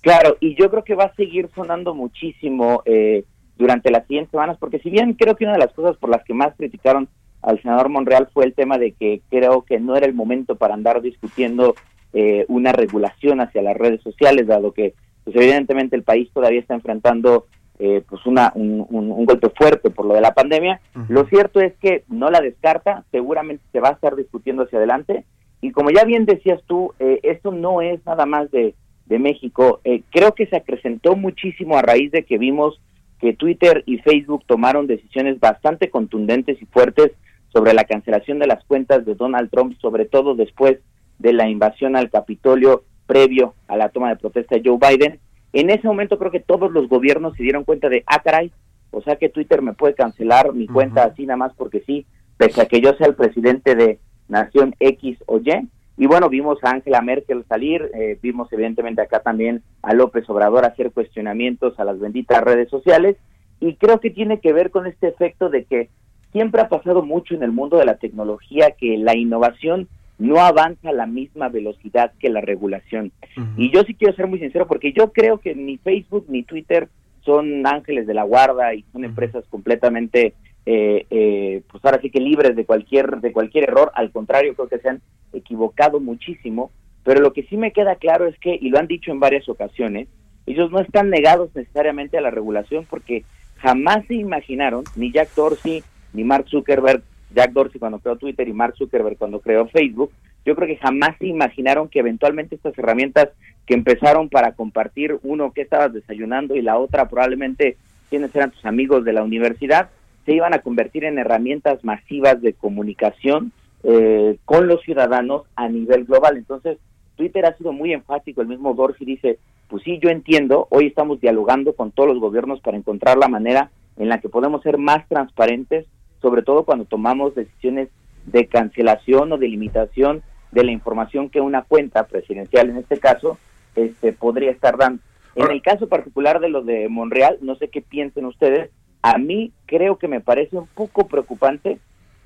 Claro, 0.00 0.36
y 0.40 0.54
yo 0.54 0.70
creo 0.70 0.84
que 0.84 0.94
va 0.94 1.04
a 1.04 1.14
seguir 1.16 1.50
sonando 1.54 1.92
muchísimo 1.92 2.82
eh, 2.84 3.24
durante 3.56 3.90
las 3.90 4.06
siguientes 4.06 4.30
semanas, 4.30 4.56
porque 4.58 4.78
si 4.78 4.90
bien 4.90 5.14
creo 5.14 5.34
que 5.34 5.44
una 5.44 5.54
de 5.54 5.58
las 5.58 5.72
cosas 5.72 5.96
por 5.96 6.08
las 6.08 6.22
que 6.24 6.34
más 6.34 6.54
criticaron 6.56 7.08
al 7.42 7.60
senador 7.60 7.88
Monreal 7.88 8.28
fue 8.32 8.44
el 8.44 8.54
tema 8.54 8.78
de 8.78 8.92
que 8.92 9.22
creo 9.28 9.62
que 9.62 9.80
no 9.80 9.96
era 9.96 10.06
el 10.06 10.14
momento 10.14 10.54
para 10.54 10.74
andar 10.74 11.02
discutiendo 11.02 11.74
eh, 12.12 12.44
una 12.48 12.72
regulación 12.72 13.40
hacia 13.40 13.60
las 13.60 13.76
redes 13.76 14.00
sociales, 14.02 14.46
dado 14.46 14.72
que 14.72 14.94
pues 15.28 15.44
evidentemente 15.44 15.94
el 15.94 16.04
país 16.04 16.30
todavía 16.32 16.60
está 16.60 16.72
enfrentando 16.72 17.44
eh, 17.78 18.02
pues 18.08 18.24
una, 18.24 18.50
un, 18.54 19.26
golpe 19.26 19.50
fuerte 19.50 19.90
por 19.90 20.06
lo 20.06 20.14
de 20.14 20.22
la 20.22 20.32
pandemia. 20.32 20.80
Lo 21.10 21.26
cierto 21.26 21.60
es 21.60 21.74
que 21.82 22.04
no 22.08 22.30
la 22.30 22.40
descarta, 22.40 23.04
seguramente 23.10 23.62
se 23.70 23.80
va 23.80 23.90
a 23.90 23.92
estar 23.92 24.16
discutiendo 24.16 24.62
hacia 24.62 24.78
adelante. 24.78 25.26
Y 25.60 25.72
como 25.72 25.90
ya 25.90 26.04
bien 26.04 26.24
decías 26.24 26.62
tú, 26.66 26.94
eh, 26.98 27.20
esto 27.24 27.52
no 27.52 27.82
es 27.82 28.00
nada 28.06 28.24
más 28.24 28.50
de, 28.50 28.74
de 29.04 29.18
México. 29.18 29.82
Eh, 29.84 30.00
creo 30.10 30.32
que 30.32 30.46
se 30.46 30.56
acrecentó 30.56 31.14
muchísimo 31.14 31.76
a 31.76 31.82
raíz 31.82 32.10
de 32.10 32.24
que 32.24 32.38
vimos 32.38 32.80
que 33.20 33.34
Twitter 33.34 33.82
y 33.84 33.98
Facebook 33.98 34.44
tomaron 34.46 34.86
decisiones 34.86 35.38
bastante 35.40 35.90
contundentes 35.90 36.56
y 36.62 36.64
fuertes 36.64 37.12
sobre 37.52 37.74
la 37.74 37.84
cancelación 37.84 38.38
de 38.38 38.46
las 38.46 38.64
cuentas 38.64 39.04
de 39.04 39.14
Donald 39.14 39.50
Trump, 39.50 39.76
sobre 39.78 40.06
todo 40.06 40.34
después 40.34 40.78
de 41.18 41.34
la 41.34 41.50
invasión 41.50 41.96
al 41.96 42.08
Capitolio 42.08 42.84
previo 43.08 43.54
a 43.66 43.76
la 43.76 43.88
toma 43.88 44.10
de 44.10 44.16
protesta 44.16 44.54
de 44.54 44.62
Joe 44.64 44.78
Biden. 44.78 45.18
En 45.52 45.70
ese 45.70 45.88
momento 45.88 46.18
creo 46.18 46.30
que 46.30 46.40
todos 46.40 46.70
los 46.70 46.88
gobiernos 46.88 47.34
se 47.34 47.42
dieron 47.42 47.64
cuenta 47.64 47.88
de, 47.88 48.04
ah, 48.06 48.20
caray, 48.22 48.52
o 48.90 49.00
sea 49.00 49.16
que 49.16 49.30
Twitter 49.30 49.62
me 49.62 49.72
puede 49.72 49.94
cancelar 49.94 50.52
mi 50.52 50.66
cuenta 50.66 51.04
así 51.04 51.26
nada 51.26 51.38
más 51.38 51.52
porque 51.54 51.80
sí, 51.80 52.06
pese 52.36 52.60
a 52.60 52.66
que 52.66 52.80
yo 52.80 52.94
sea 52.94 53.06
el 53.06 53.14
presidente 53.14 53.74
de 53.74 53.98
Nación 54.28 54.76
X 54.78 55.18
o 55.26 55.38
Y. 55.38 55.68
Y 55.96 56.06
bueno, 56.06 56.28
vimos 56.28 56.62
a 56.62 56.70
Angela 56.70 57.00
Merkel 57.00 57.44
salir, 57.48 57.90
eh, 57.94 58.18
vimos 58.22 58.52
evidentemente 58.52 59.02
acá 59.02 59.20
también 59.20 59.62
a 59.82 59.94
López 59.94 60.28
Obrador 60.30 60.64
hacer 60.64 60.92
cuestionamientos 60.92 61.80
a 61.80 61.84
las 61.84 61.98
benditas 61.98 62.42
redes 62.42 62.68
sociales. 62.68 63.16
Y 63.58 63.74
creo 63.74 63.98
que 63.98 64.10
tiene 64.10 64.38
que 64.38 64.52
ver 64.52 64.70
con 64.70 64.86
este 64.86 65.08
efecto 65.08 65.48
de 65.48 65.64
que 65.64 65.88
siempre 66.30 66.60
ha 66.60 66.68
pasado 66.68 67.02
mucho 67.02 67.34
en 67.34 67.42
el 67.42 67.50
mundo 67.50 67.78
de 67.78 67.86
la 67.86 67.96
tecnología 67.96 68.72
que 68.78 68.96
la 68.98 69.16
innovación 69.16 69.88
no 70.18 70.40
avanza 70.40 70.90
a 70.90 70.92
la 70.92 71.06
misma 71.06 71.48
velocidad 71.48 72.12
que 72.18 72.28
la 72.28 72.40
regulación. 72.40 73.12
Y 73.56 73.70
yo 73.70 73.84
sí 73.84 73.94
quiero 73.94 74.14
ser 74.14 74.26
muy 74.26 74.40
sincero 74.40 74.66
porque 74.66 74.92
yo 74.92 75.12
creo 75.12 75.38
que 75.38 75.54
ni 75.54 75.78
Facebook 75.78 76.26
ni 76.28 76.42
Twitter 76.42 76.88
son 77.22 77.66
ángeles 77.66 78.06
de 78.06 78.14
la 78.14 78.24
guarda 78.24 78.74
y 78.74 78.84
son 78.92 79.04
empresas 79.04 79.44
completamente, 79.48 80.34
eh, 80.66 81.06
eh, 81.10 81.62
pues 81.70 81.84
ahora 81.84 82.00
sí 82.00 82.10
que 82.10 82.20
libres 82.20 82.56
de 82.56 82.64
cualquier, 82.64 83.20
de 83.20 83.32
cualquier 83.32 83.64
error. 83.64 83.92
Al 83.94 84.10
contrario, 84.10 84.54
creo 84.54 84.68
que 84.68 84.78
se 84.78 84.88
han 84.88 85.00
equivocado 85.32 86.00
muchísimo. 86.00 86.72
Pero 87.04 87.20
lo 87.20 87.32
que 87.32 87.44
sí 87.44 87.56
me 87.56 87.72
queda 87.72 87.94
claro 87.94 88.26
es 88.26 88.38
que, 88.38 88.58
y 88.60 88.70
lo 88.70 88.78
han 88.78 88.86
dicho 88.86 89.12
en 89.12 89.20
varias 89.20 89.48
ocasiones, 89.48 90.08
ellos 90.46 90.70
no 90.70 90.80
están 90.80 91.10
negados 91.10 91.54
necesariamente 91.54 92.18
a 92.18 92.22
la 92.22 92.30
regulación 92.30 92.86
porque 92.88 93.24
jamás 93.56 94.04
se 94.06 94.14
imaginaron, 94.14 94.84
ni 94.96 95.12
Jack 95.12 95.34
Dorsey, 95.34 95.82
ni 96.12 96.24
Mark 96.24 96.48
Zuckerberg, 96.48 97.02
Jack 97.34 97.52
Dorsey 97.52 97.78
cuando 97.78 97.98
creó 97.98 98.16
Twitter 98.16 98.48
y 98.48 98.52
Mark 98.52 98.74
Zuckerberg 98.76 99.16
cuando 99.16 99.40
creó 99.40 99.66
Facebook, 99.68 100.12
yo 100.44 100.54
creo 100.54 100.68
que 100.68 100.76
jamás 100.76 101.16
se 101.18 101.26
imaginaron 101.26 101.88
que 101.88 101.98
eventualmente 101.98 102.54
estas 102.54 102.76
herramientas 102.78 103.28
que 103.66 103.74
empezaron 103.74 104.28
para 104.28 104.52
compartir 104.52 105.18
uno 105.22 105.52
que 105.52 105.62
estabas 105.62 105.92
desayunando 105.92 106.56
y 106.56 106.62
la 106.62 106.78
otra 106.78 107.08
probablemente 107.08 107.76
quienes 108.08 108.34
eran 108.34 108.50
tus 108.50 108.64
amigos 108.64 109.04
de 109.04 109.12
la 109.12 109.22
universidad, 109.22 109.90
se 110.24 110.32
iban 110.32 110.54
a 110.54 110.60
convertir 110.60 111.04
en 111.04 111.18
herramientas 111.18 111.84
masivas 111.84 112.40
de 112.40 112.52
comunicación 112.54 113.52
eh, 113.82 114.38
con 114.44 114.66
los 114.66 114.82
ciudadanos 114.82 115.42
a 115.56 115.68
nivel 115.68 116.04
global. 116.04 116.36
Entonces, 116.36 116.78
Twitter 117.16 117.46
ha 117.46 117.56
sido 117.56 117.72
muy 117.72 117.92
enfático, 117.92 118.40
el 118.40 118.48
mismo 118.48 118.74
Dorsey 118.74 119.06
dice, 119.06 119.38
pues 119.68 119.82
sí, 119.82 119.98
yo 120.02 120.08
entiendo, 120.08 120.66
hoy 120.70 120.86
estamos 120.86 121.20
dialogando 121.20 121.74
con 121.74 121.90
todos 121.90 122.08
los 122.08 122.20
gobiernos 122.20 122.60
para 122.60 122.76
encontrar 122.76 123.18
la 123.18 123.28
manera 123.28 123.70
en 123.96 124.08
la 124.08 124.20
que 124.20 124.28
podemos 124.28 124.62
ser 124.62 124.78
más 124.78 125.06
transparentes, 125.08 125.86
sobre 126.20 126.42
todo 126.42 126.64
cuando 126.64 126.84
tomamos 126.84 127.34
decisiones 127.34 127.88
de 128.26 128.46
cancelación 128.46 129.32
o 129.32 129.38
de 129.38 129.48
limitación 129.48 130.22
de 130.52 130.64
la 130.64 130.72
información 130.72 131.30
que 131.30 131.40
una 131.40 131.62
cuenta 131.62 132.06
presidencial 132.06 132.70
en 132.70 132.78
este 132.78 132.98
caso 132.98 133.38
este 133.74 134.12
podría 134.12 134.50
estar 134.50 134.76
dando. 134.76 135.02
En 135.34 135.50
el 135.50 135.62
caso 135.62 135.88
particular 135.88 136.40
de 136.40 136.48
lo 136.48 136.62
de 136.62 136.88
Monreal, 136.88 137.38
no 137.42 137.54
sé 137.54 137.68
qué 137.68 137.80
piensen 137.80 138.24
ustedes, 138.24 138.70
a 139.02 139.18
mí 139.18 139.52
creo 139.66 139.96
que 139.96 140.08
me 140.08 140.20
parece 140.20 140.56
un 140.56 140.66
poco 140.66 141.06
preocupante 141.06 141.78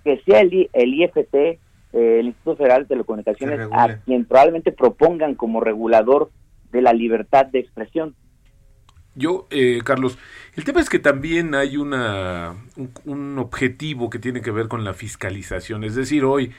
que 0.02 0.18
sea 0.24 0.40
el, 0.40 0.70
el 0.72 0.94
IFT, 0.94 1.34
eh, 1.34 1.58
el 1.92 2.26
Instituto 2.26 2.56
Federal 2.56 2.82
de 2.82 2.88
Telecomunicaciones, 2.88 3.68
a 3.70 3.98
quien 4.04 4.24
probablemente 4.24 4.72
propongan 4.72 5.34
como 5.34 5.60
regulador 5.60 6.30
de 6.72 6.80
la 6.80 6.92
libertad 6.92 7.46
de 7.46 7.58
expresión. 7.58 8.14
Yo, 9.14 9.46
eh, 9.50 9.80
Carlos, 9.84 10.16
el 10.54 10.64
tema 10.64 10.80
es 10.80 10.88
que 10.88 10.98
también 10.98 11.54
hay 11.54 11.76
una, 11.76 12.54
un, 13.04 13.38
objetivo 13.38 14.08
que 14.08 14.18
tiene 14.18 14.40
que 14.40 14.50
ver 14.50 14.68
con 14.68 14.84
la 14.84 14.94
fiscalización. 14.94 15.84
Es 15.84 15.94
decir, 15.94 16.24
hoy, 16.24 16.52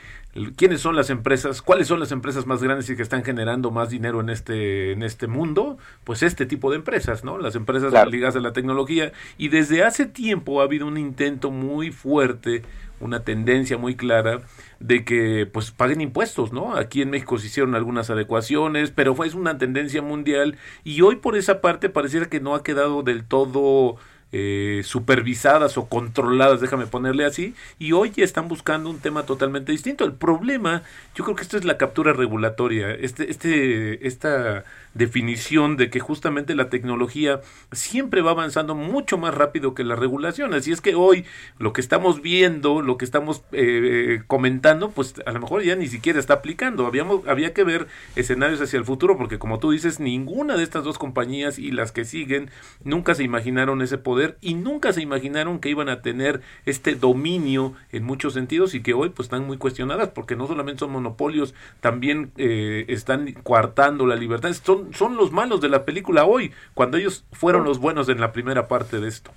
¿quiénes 0.56 0.80
son 0.80 0.94
las 0.94 1.10
empresas? 1.10 1.62
¿Cuáles 1.62 1.88
son 1.88 1.98
las 1.98 2.12
empresas 2.12 2.46
más 2.46 2.62
grandes 2.62 2.88
y 2.90 2.96
que 2.96 3.02
están 3.02 3.24
generando 3.24 3.72
más 3.72 3.90
dinero 3.90 4.20
en 4.20 4.30
este, 4.30 4.92
en 4.92 5.02
este 5.02 5.26
mundo? 5.26 5.78
Pues 6.04 6.22
este 6.22 6.46
tipo 6.46 6.70
de 6.70 6.76
empresas, 6.76 7.24
¿no? 7.24 7.38
Las 7.38 7.56
empresas 7.56 7.92
ligadas 8.08 8.36
a 8.36 8.40
la 8.40 8.52
tecnología. 8.52 9.12
Y 9.36 9.48
desde 9.48 9.82
hace 9.82 10.06
tiempo 10.06 10.60
ha 10.60 10.64
habido 10.64 10.86
un 10.86 10.96
intento 10.96 11.50
muy 11.50 11.90
fuerte 11.90 12.62
una 13.00 13.24
tendencia 13.24 13.78
muy 13.78 13.96
clara 13.96 14.40
de 14.80 15.04
que 15.04 15.46
pues 15.46 15.70
paguen 15.70 16.00
impuestos, 16.00 16.52
¿no? 16.52 16.76
Aquí 16.76 17.02
en 17.02 17.10
México 17.10 17.38
se 17.38 17.46
hicieron 17.46 17.74
algunas 17.74 18.10
adecuaciones, 18.10 18.90
pero 18.90 19.14
fue 19.14 19.26
es 19.26 19.34
una 19.34 19.58
tendencia 19.58 20.02
mundial 20.02 20.56
y 20.84 21.00
hoy 21.02 21.16
por 21.16 21.36
esa 21.36 21.60
parte 21.60 21.88
pareciera 21.88 22.26
que 22.26 22.40
no 22.40 22.54
ha 22.54 22.62
quedado 22.62 23.02
del 23.02 23.24
todo 23.24 23.96
eh, 24.36 24.82
supervisadas 24.82 25.78
o 25.78 25.88
controladas, 25.88 26.60
déjame 26.60 26.86
ponerle 26.86 27.24
así, 27.24 27.54
y 27.78 27.92
hoy 27.92 28.12
están 28.16 28.48
buscando 28.48 28.90
un 28.90 28.98
tema 28.98 29.22
totalmente 29.22 29.70
distinto. 29.70 30.04
El 30.04 30.14
problema, 30.14 30.82
yo 31.14 31.22
creo 31.22 31.36
que 31.36 31.42
esto 31.42 31.56
es 31.56 31.64
la 31.64 31.78
captura 31.78 32.12
regulatoria, 32.12 32.90
este, 32.90 33.30
este, 33.30 34.04
esta 34.08 34.64
definición 34.94 35.76
de 35.76 35.88
que 35.88 36.00
justamente 36.00 36.56
la 36.56 36.68
tecnología 36.68 37.42
siempre 37.70 38.22
va 38.22 38.32
avanzando 38.32 38.74
mucho 38.74 39.18
más 39.18 39.34
rápido 39.34 39.72
que 39.72 39.84
la 39.84 39.94
regulación. 39.94 40.52
Así 40.52 40.72
es 40.72 40.80
que 40.80 40.96
hoy 40.96 41.24
lo 41.60 41.72
que 41.72 41.80
estamos 41.80 42.20
viendo, 42.20 42.82
lo 42.82 42.96
que 42.96 43.04
estamos 43.04 43.44
eh, 43.52 44.22
comentando, 44.26 44.90
pues 44.90 45.14
a 45.26 45.30
lo 45.30 45.38
mejor 45.38 45.62
ya 45.62 45.76
ni 45.76 45.86
siquiera 45.86 46.18
está 46.18 46.34
aplicando. 46.34 46.86
Habíamos, 46.86 47.26
había 47.28 47.54
que 47.54 47.62
ver 47.62 47.86
escenarios 48.16 48.60
hacia 48.60 48.78
el 48.78 48.84
futuro, 48.84 49.16
porque 49.16 49.38
como 49.38 49.60
tú 49.60 49.70
dices, 49.70 50.00
ninguna 50.00 50.56
de 50.56 50.64
estas 50.64 50.82
dos 50.82 50.98
compañías 50.98 51.60
y 51.60 51.70
las 51.70 51.92
que 51.92 52.04
siguen 52.04 52.50
nunca 52.82 53.14
se 53.14 53.22
imaginaron 53.22 53.80
ese 53.80 53.98
poder 53.98 54.23
y 54.40 54.54
nunca 54.54 54.92
se 54.92 55.02
imaginaron 55.02 55.58
que 55.58 55.70
iban 55.70 55.88
a 55.88 56.02
tener 56.02 56.40
este 56.66 56.94
dominio 56.94 57.74
en 57.92 58.04
muchos 58.04 58.34
sentidos 58.34 58.74
y 58.74 58.82
que 58.82 58.94
hoy 58.94 59.10
pues 59.10 59.26
están 59.26 59.46
muy 59.46 59.58
cuestionadas 59.58 60.08
porque 60.08 60.36
no 60.36 60.46
solamente 60.46 60.80
son 60.80 60.92
monopolios, 60.92 61.54
también 61.80 62.32
eh, 62.36 62.84
están 62.88 63.32
coartando 63.42 64.06
la 64.06 64.16
libertad. 64.16 64.52
Son 64.52 64.84
son, 64.92 65.16
los 65.16 65.32
malos 65.32 65.60
de 65.60 65.68
la 65.68 65.84
película 65.84 66.24
hoy, 66.24 66.52
cuando 66.74 66.96
ellos 66.96 67.24
fueron 67.32 67.64
los 67.64 67.78
buenos 67.78 68.08
en 68.08 68.20
la 68.20 68.32
primera 68.32 68.68
parte 68.68 69.00
de 69.00 69.08
esto. 69.08 69.30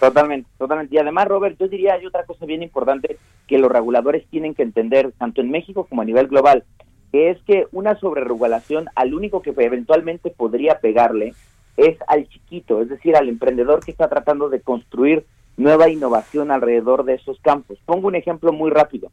Totalmente, 0.00 0.48
totalmente. 0.58 0.94
Y 0.94 0.98
además, 0.98 1.28
Robert, 1.28 1.56
yo 1.58 1.68
diría 1.68 1.94
hay 1.94 2.06
otra 2.06 2.24
cosa 2.24 2.44
bien 2.44 2.62
importante 2.62 3.18
que 3.46 3.58
los 3.58 3.70
reguladores 3.70 4.26
tienen 4.28 4.54
que 4.54 4.62
entender, 4.62 5.12
tanto 5.18 5.40
en 5.40 5.50
México 5.50 5.86
como 5.88 6.02
a 6.02 6.04
nivel 6.04 6.28
global, 6.28 6.64
que 7.12 7.30
es 7.30 7.38
que 7.42 7.66
una 7.72 7.98
sobreregulación 7.98 8.86
al 8.94 9.14
único 9.14 9.42
que 9.42 9.54
eventualmente 9.56 10.30
podría 10.30 10.80
pegarle 10.80 11.34
es 11.76 11.96
al 12.06 12.28
chiquito, 12.28 12.82
es 12.82 12.88
decir, 12.88 13.16
al 13.16 13.28
emprendedor 13.28 13.84
que 13.84 13.90
está 13.90 14.08
tratando 14.08 14.48
de 14.48 14.60
construir 14.60 15.24
nueva 15.56 15.88
innovación 15.88 16.50
alrededor 16.50 17.04
de 17.04 17.14
esos 17.14 17.40
campos. 17.40 17.78
Pongo 17.84 18.08
un 18.08 18.14
ejemplo 18.14 18.52
muy 18.52 18.70
rápido. 18.70 19.10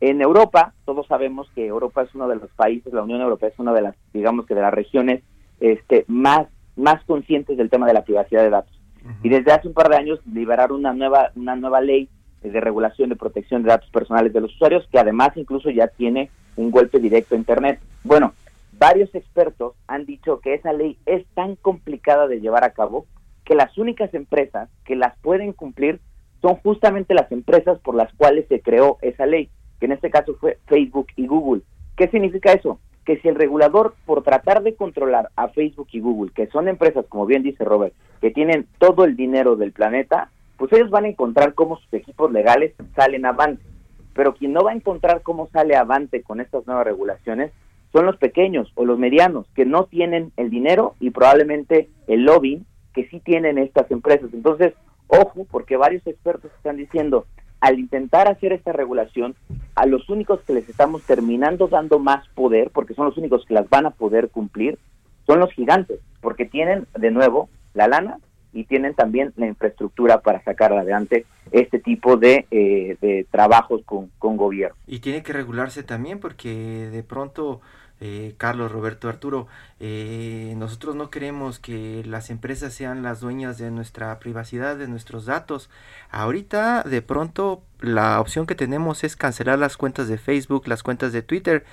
En 0.00 0.20
Europa, 0.20 0.74
todos 0.84 1.06
sabemos 1.06 1.48
que 1.54 1.66
Europa 1.66 2.02
es 2.02 2.14
uno 2.14 2.28
de 2.28 2.36
los 2.36 2.50
países, 2.50 2.92
la 2.92 3.02
Unión 3.02 3.20
Europea 3.20 3.48
es 3.48 3.58
una 3.58 3.72
de 3.72 3.82
las, 3.82 3.94
digamos 4.12 4.46
que 4.46 4.54
de 4.54 4.60
las 4.60 4.74
regiones 4.74 5.22
este, 5.60 6.04
más, 6.06 6.48
más 6.76 7.02
conscientes 7.04 7.56
del 7.56 7.70
tema 7.70 7.86
de 7.86 7.94
la 7.94 8.04
privacidad 8.04 8.42
de 8.42 8.50
datos. 8.50 8.72
Y 9.22 9.28
desde 9.28 9.52
hace 9.52 9.68
un 9.68 9.74
par 9.74 9.88
de 9.88 9.96
años 9.96 10.18
liberaron 10.26 10.80
una 10.80 10.92
nueva, 10.92 11.30
una 11.36 11.54
nueva 11.54 11.80
ley 11.80 12.08
de 12.42 12.60
regulación 12.60 13.08
de 13.08 13.16
protección 13.16 13.62
de 13.62 13.68
datos 13.68 13.88
personales 13.90 14.32
de 14.32 14.40
los 14.40 14.52
usuarios, 14.54 14.86
que 14.90 14.98
además 14.98 15.30
incluso 15.36 15.70
ya 15.70 15.86
tiene 15.86 16.30
un 16.56 16.70
golpe 16.70 16.98
directo 16.98 17.34
a 17.34 17.38
Internet. 17.38 17.80
Bueno, 18.02 18.34
varios 18.78 19.14
expertos 19.14 19.74
han 19.86 20.06
dicho 20.06 20.40
que 20.40 20.54
esa 20.54 20.72
ley 20.72 20.98
es 21.06 21.26
tan 21.34 21.56
complicada 21.56 22.26
de 22.26 22.40
llevar 22.40 22.64
a 22.64 22.72
cabo 22.72 23.06
que 23.44 23.54
las 23.54 23.76
únicas 23.78 24.12
empresas 24.14 24.68
que 24.84 24.96
las 24.96 25.16
pueden 25.18 25.52
cumplir 25.52 26.00
son 26.42 26.56
justamente 26.56 27.14
las 27.14 27.30
empresas 27.32 27.78
por 27.80 27.94
las 27.94 28.12
cuales 28.14 28.46
se 28.48 28.60
creó 28.60 28.98
esa 29.02 29.26
ley 29.26 29.50
que 29.78 29.86
en 29.86 29.92
este 29.92 30.10
caso 30.10 30.36
fue 30.40 30.58
Facebook 30.66 31.08
y 31.16 31.26
Google. 31.26 31.62
¿Qué 31.96 32.08
significa 32.08 32.52
eso? 32.52 32.80
Que 33.04 33.18
si 33.18 33.28
el 33.28 33.34
regulador, 33.36 33.94
por 34.04 34.22
tratar 34.22 34.62
de 34.62 34.74
controlar 34.74 35.30
a 35.36 35.48
Facebook 35.48 35.88
y 35.92 36.00
Google, 36.00 36.32
que 36.34 36.48
son 36.48 36.68
empresas, 36.68 37.06
como 37.08 37.26
bien 37.26 37.42
dice 37.42 37.64
Robert, 37.64 37.94
que 38.20 38.30
tienen 38.30 38.66
todo 38.78 39.04
el 39.04 39.16
dinero 39.16 39.56
del 39.56 39.72
planeta, 39.72 40.30
pues 40.56 40.72
ellos 40.72 40.90
van 40.90 41.04
a 41.04 41.08
encontrar 41.08 41.54
cómo 41.54 41.76
sus 41.76 41.92
equipos 41.92 42.32
legales 42.32 42.74
salen 42.94 43.26
avante. 43.26 43.62
Pero 44.14 44.34
quien 44.34 44.52
no 44.52 44.62
va 44.62 44.72
a 44.72 44.74
encontrar 44.74 45.22
cómo 45.22 45.48
sale 45.48 45.76
avante 45.76 46.22
con 46.22 46.40
estas 46.40 46.66
nuevas 46.66 46.86
regulaciones 46.86 47.52
son 47.92 48.06
los 48.06 48.16
pequeños 48.16 48.70
o 48.74 48.84
los 48.84 48.98
medianos, 48.98 49.46
que 49.54 49.64
no 49.64 49.84
tienen 49.84 50.32
el 50.36 50.50
dinero 50.50 50.94
y 51.00 51.10
probablemente 51.10 51.88
el 52.06 52.24
lobby 52.24 52.62
que 52.94 53.06
sí 53.08 53.20
tienen 53.20 53.58
estas 53.58 53.90
empresas. 53.90 54.30
Entonces, 54.32 54.74
ojo, 55.06 55.46
porque 55.50 55.76
varios 55.76 56.06
expertos 56.06 56.50
están 56.56 56.76
diciendo, 56.76 57.26
al 57.60 57.78
intentar 57.78 58.28
hacer 58.28 58.52
esta 58.52 58.72
regulación, 58.72 59.34
a 59.74 59.86
los 59.86 60.08
únicos 60.08 60.40
que 60.42 60.54
les 60.54 60.68
estamos 60.68 61.02
terminando 61.02 61.68
dando 61.68 61.98
más 61.98 62.26
poder, 62.28 62.70
porque 62.70 62.94
son 62.94 63.06
los 63.06 63.16
únicos 63.16 63.44
que 63.46 63.54
las 63.54 63.68
van 63.68 63.86
a 63.86 63.90
poder 63.90 64.30
cumplir, 64.30 64.78
son 65.26 65.40
los 65.40 65.52
gigantes, 65.52 66.00
porque 66.20 66.44
tienen 66.44 66.86
de 66.98 67.10
nuevo 67.10 67.48
la 67.74 67.88
lana 67.88 68.18
y 68.56 68.64
tienen 68.64 68.94
también 68.94 69.32
la 69.36 69.46
infraestructura 69.46 70.20
para 70.20 70.42
sacar 70.42 70.72
adelante 70.72 71.26
este 71.52 71.78
tipo 71.78 72.16
de, 72.16 72.46
eh, 72.50 72.96
de 73.00 73.26
trabajos 73.30 73.82
con, 73.84 74.10
con 74.18 74.36
gobierno. 74.36 74.76
Y 74.86 75.00
tiene 75.00 75.22
que 75.22 75.32
regularse 75.32 75.82
también 75.82 76.18
porque 76.18 76.48
de 76.90 77.02
pronto 77.02 77.60
eh, 78.00 78.34
Carlos, 78.36 78.70
Roberto, 78.72 79.08
Arturo, 79.08 79.46
eh, 79.80 80.54
nosotros 80.56 80.96
no 80.96 81.08
queremos 81.08 81.58
que 81.58 82.02
las 82.04 82.28
empresas 82.28 82.74
sean 82.74 83.02
las 83.02 83.20
dueñas 83.20 83.56
de 83.56 83.70
nuestra 83.70 84.18
privacidad, 84.18 84.76
de 84.76 84.86
nuestros 84.86 85.24
datos. 85.24 85.70
Ahorita, 86.10 86.82
de 86.82 87.00
pronto, 87.00 87.62
la 87.80 88.20
opción 88.20 88.46
que 88.46 88.54
tenemos 88.54 89.02
es 89.02 89.16
cancelar 89.16 89.58
las 89.58 89.78
cuentas 89.78 90.08
de 90.08 90.18
Facebook, 90.18 90.68
las 90.68 90.82
cuentas 90.82 91.12
de 91.12 91.22
Twitter, 91.22 91.64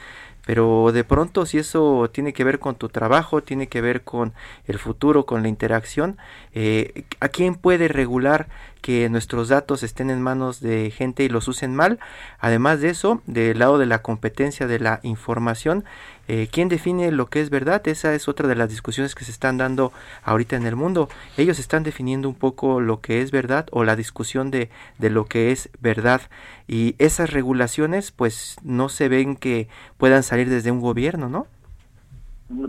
pero 0.45 0.91
de 0.91 1.03
pronto 1.03 1.45
si 1.45 1.57
eso 1.57 2.09
tiene 2.11 2.33
que 2.33 2.43
ver 2.43 2.59
con 2.59 2.75
tu 2.75 2.89
trabajo, 2.89 3.43
tiene 3.43 3.67
que 3.67 3.81
ver 3.81 4.03
con 4.03 4.33
el 4.65 4.77
futuro, 4.79 5.25
con 5.25 5.41
la 5.41 5.49
interacción, 5.49 6.17
eh, 6.53 7.05
¿a 7.19 7.29
quién 7.29 7.55
puede 7.55 7.87
regular 7.87 8.47
que 8.81 9.07
nuestros 9.09 9.47
datos 9.47 9.83
estén 9.83 10.09
en 10.09 10.21
manos 10.21 10.59
de 10.59 10.91
gente 10.91 11.23
y 11.23 11.29
los 11.29 11.47
usen 11.47 11.75
mal? 11.75 11.99
Además 12.39 12.81
de 12.81 12.89
eso, 12.89 13.21
del 13.25 13.59
lado 13.59 13.77
de 13.77 13.85
la 13.85 14.01
competencia 14.01 14.67
de 14.67 14.79
la 14.79 14.99
información, 15.03 15.85
eh, 16.27 16.47
¿quién 16.51 16.69
define 16.69 17.11
lo 17.11 17.25
que 17.27 17.41
es 17.41 17.49
verdad? 17.49 17.85
Esa 17.87 18.13
es 18.13 18.27
otra 18.27 18.47
de 18.47 18.55
las 18.55 18.69
discusiones 18.69 19.15
que 19.15 19.25
se 19.25 19.31
están 19.31 19.57
dando 19.57 19.91
ahorita 20.23 20.55
en 20.55 20.65
el 20.65 20.75
mundo. 20.75 21.09
Ellos 21.37 21.59
están 21.59 21.83
definiendo 21.83 22.29
un 22.29 22.35
poco 22.35 22.79
lo 22.79 23.01
que 23.01 23.21
es 23.21 23.31
verdad 23.31 23.67
o 23.71 23.83
la 23.83 23.95
discusión 23.95 24.49
de, 24.49 24.69
de 24.99 25.09
lo 25.09 25.25
que 25.25 25.51
es 25.51 25.69
verdad. 25.81 26.21
Y 26.67 26.95
esas 26.97 27.31
regulaciones 27.31 28.11
pues 28.11 28.57
no 28.63 28.89
se 28.89 29.09
ven 29.09 29.35
que 29.35 29.67
puedan 29.97 30.23
salir 30.23 30.49
desde 30.49 30.71
un 30.71 30.79
gobierno, 30.79 31.27
¿no? 31.27 31.47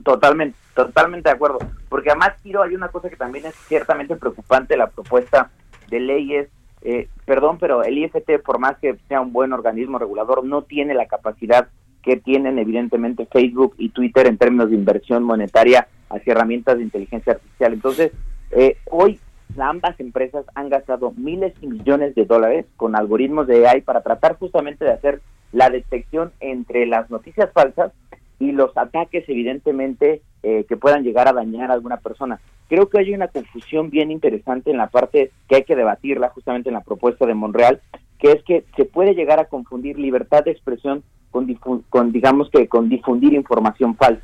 Totalmente, 0.03 0.57
totalmente 0.75 1.29
de 1.29 1.35
acuerdo. 1.35 1.59
Porque 1.88 2.11
además, 2.11 2.35
Tiro, 2.43 2.62
hay 2.62 2.75
una 2.75 2.88
cosa 2.88 3.09
que 3.09 3.17
también 3.17 3.47
es 3.47 3.55
ciertamente 3.69 4.17
preocupante, 4.17 4.77
la 4.77 4.88
propuesta 4.88 5.51
de 5.88 6.01
leyes, 6.01 6.49
eh, 6.83 7.09
perdón, 7.25 7.59
pero 7.59 7.83
el 7.83 7.99
IFT, 7.99 8.43
por 8.45 8.59
más 8.59 8.79
que 8.79 8.97
sea 9.09 9.21
un 9.21 9.33
buen 9.33 9.53
organismo 9.53 9.99
regulador, 9.99 10.45
no 10.45 10.62
tiene 10.62 10.95
la 10.95 11.07
capacidad 11.07 11.69
que 12.05 12.17
tienen 12.17 12.59
evidentemente 12.59 13.27
Facebook 13.27 13.75
y 13.79 13.88
Twitter 13.88 14.27
en 14.27 14.37
términos 14.37 14.71
de 14.71 14.77
inversión 14.77 15.23
monetaria 15.23 15.88
hacia 16.11 16.33
herramientas 16.33 16.77
de 16.77 16.85
inteligencia 16.85 17.33
artificial. 17.33 17.73
Entonces, 17.73 18.12
eh, 18.51 18.77
hoy 18.90 19.19
ambas 19.59 19.99
empresas 19.99 20.45
han 20.55 20.69
gastado 20.69 21.12
miles 21.17 21.55
y 21.61 21.67
millones 21.67 22.14
de 22.14 22.25
dólares 22.27 22.67
con 22.77 22.95
algoritmos 22.97 23.47
de 23.47 23.67
AI 23.67 23.81
para 23.81 24.03
tratar 24.03 24.37
justamente 24.37 24.85
de 24.85 24.93
hacer 24.93 25.23
la 25.53 25.70
detección 25.70 26.33
entre 26.41 26.87
las 26.87 27.11
noticias 27.11 27.51
falsas 27.53 27.93
y 28.39 28.53
los 28.53 28.76
ataques 28.76 29.24
evidentemente 29.28 30.20
eh, 30.43 30.64
que 30.68 30.76
puedan 30.76 31.05
llegar 31.05 31.28
a 31.28 31.33
dañar 31.33 31.70
a 31.70 31.74
alguna 31.74 31.99
persona. 31.99 32.41
Creo 32.68 32.89
que 32.89 32.99
hay 32.99 33.14
una 33.14 33.28
confusión 33.28 33.91
bien 33.91 34.11
interesante 34.11 34.70
en 34.70 34.78
la 34.78 34.89
parte 34.89 35.31
que 35.49 35.57
hay 35.57 35.64
que 35.64 35.76
debatirla 35.76 36.31
justamente 36.31 36.68
en 36.68 36.74
la 36.74 36.83
propuesta 36.83 37.24
de 37.26 37.35
Monreal, 37.35 37.81
que 38.18 38.33
es 38.33 38.43
que 38.43 38.64
se 38.76 38.85
puede 38.85 39.14
llegar 39.14 39.39
a 39.39 39.47
confundir 39.47 39.99
libertad 39.99 40.45
de 40.45 40.51
expresión 40.51 41.03
con, 41.35 41.82
con 41.91 42.12
digamos 42.12 42.49
que 42.51 42.68
con 42.68 42.89
difundir 42.89 43.35
información 43.35 43.97
falsa. 43.97 44.22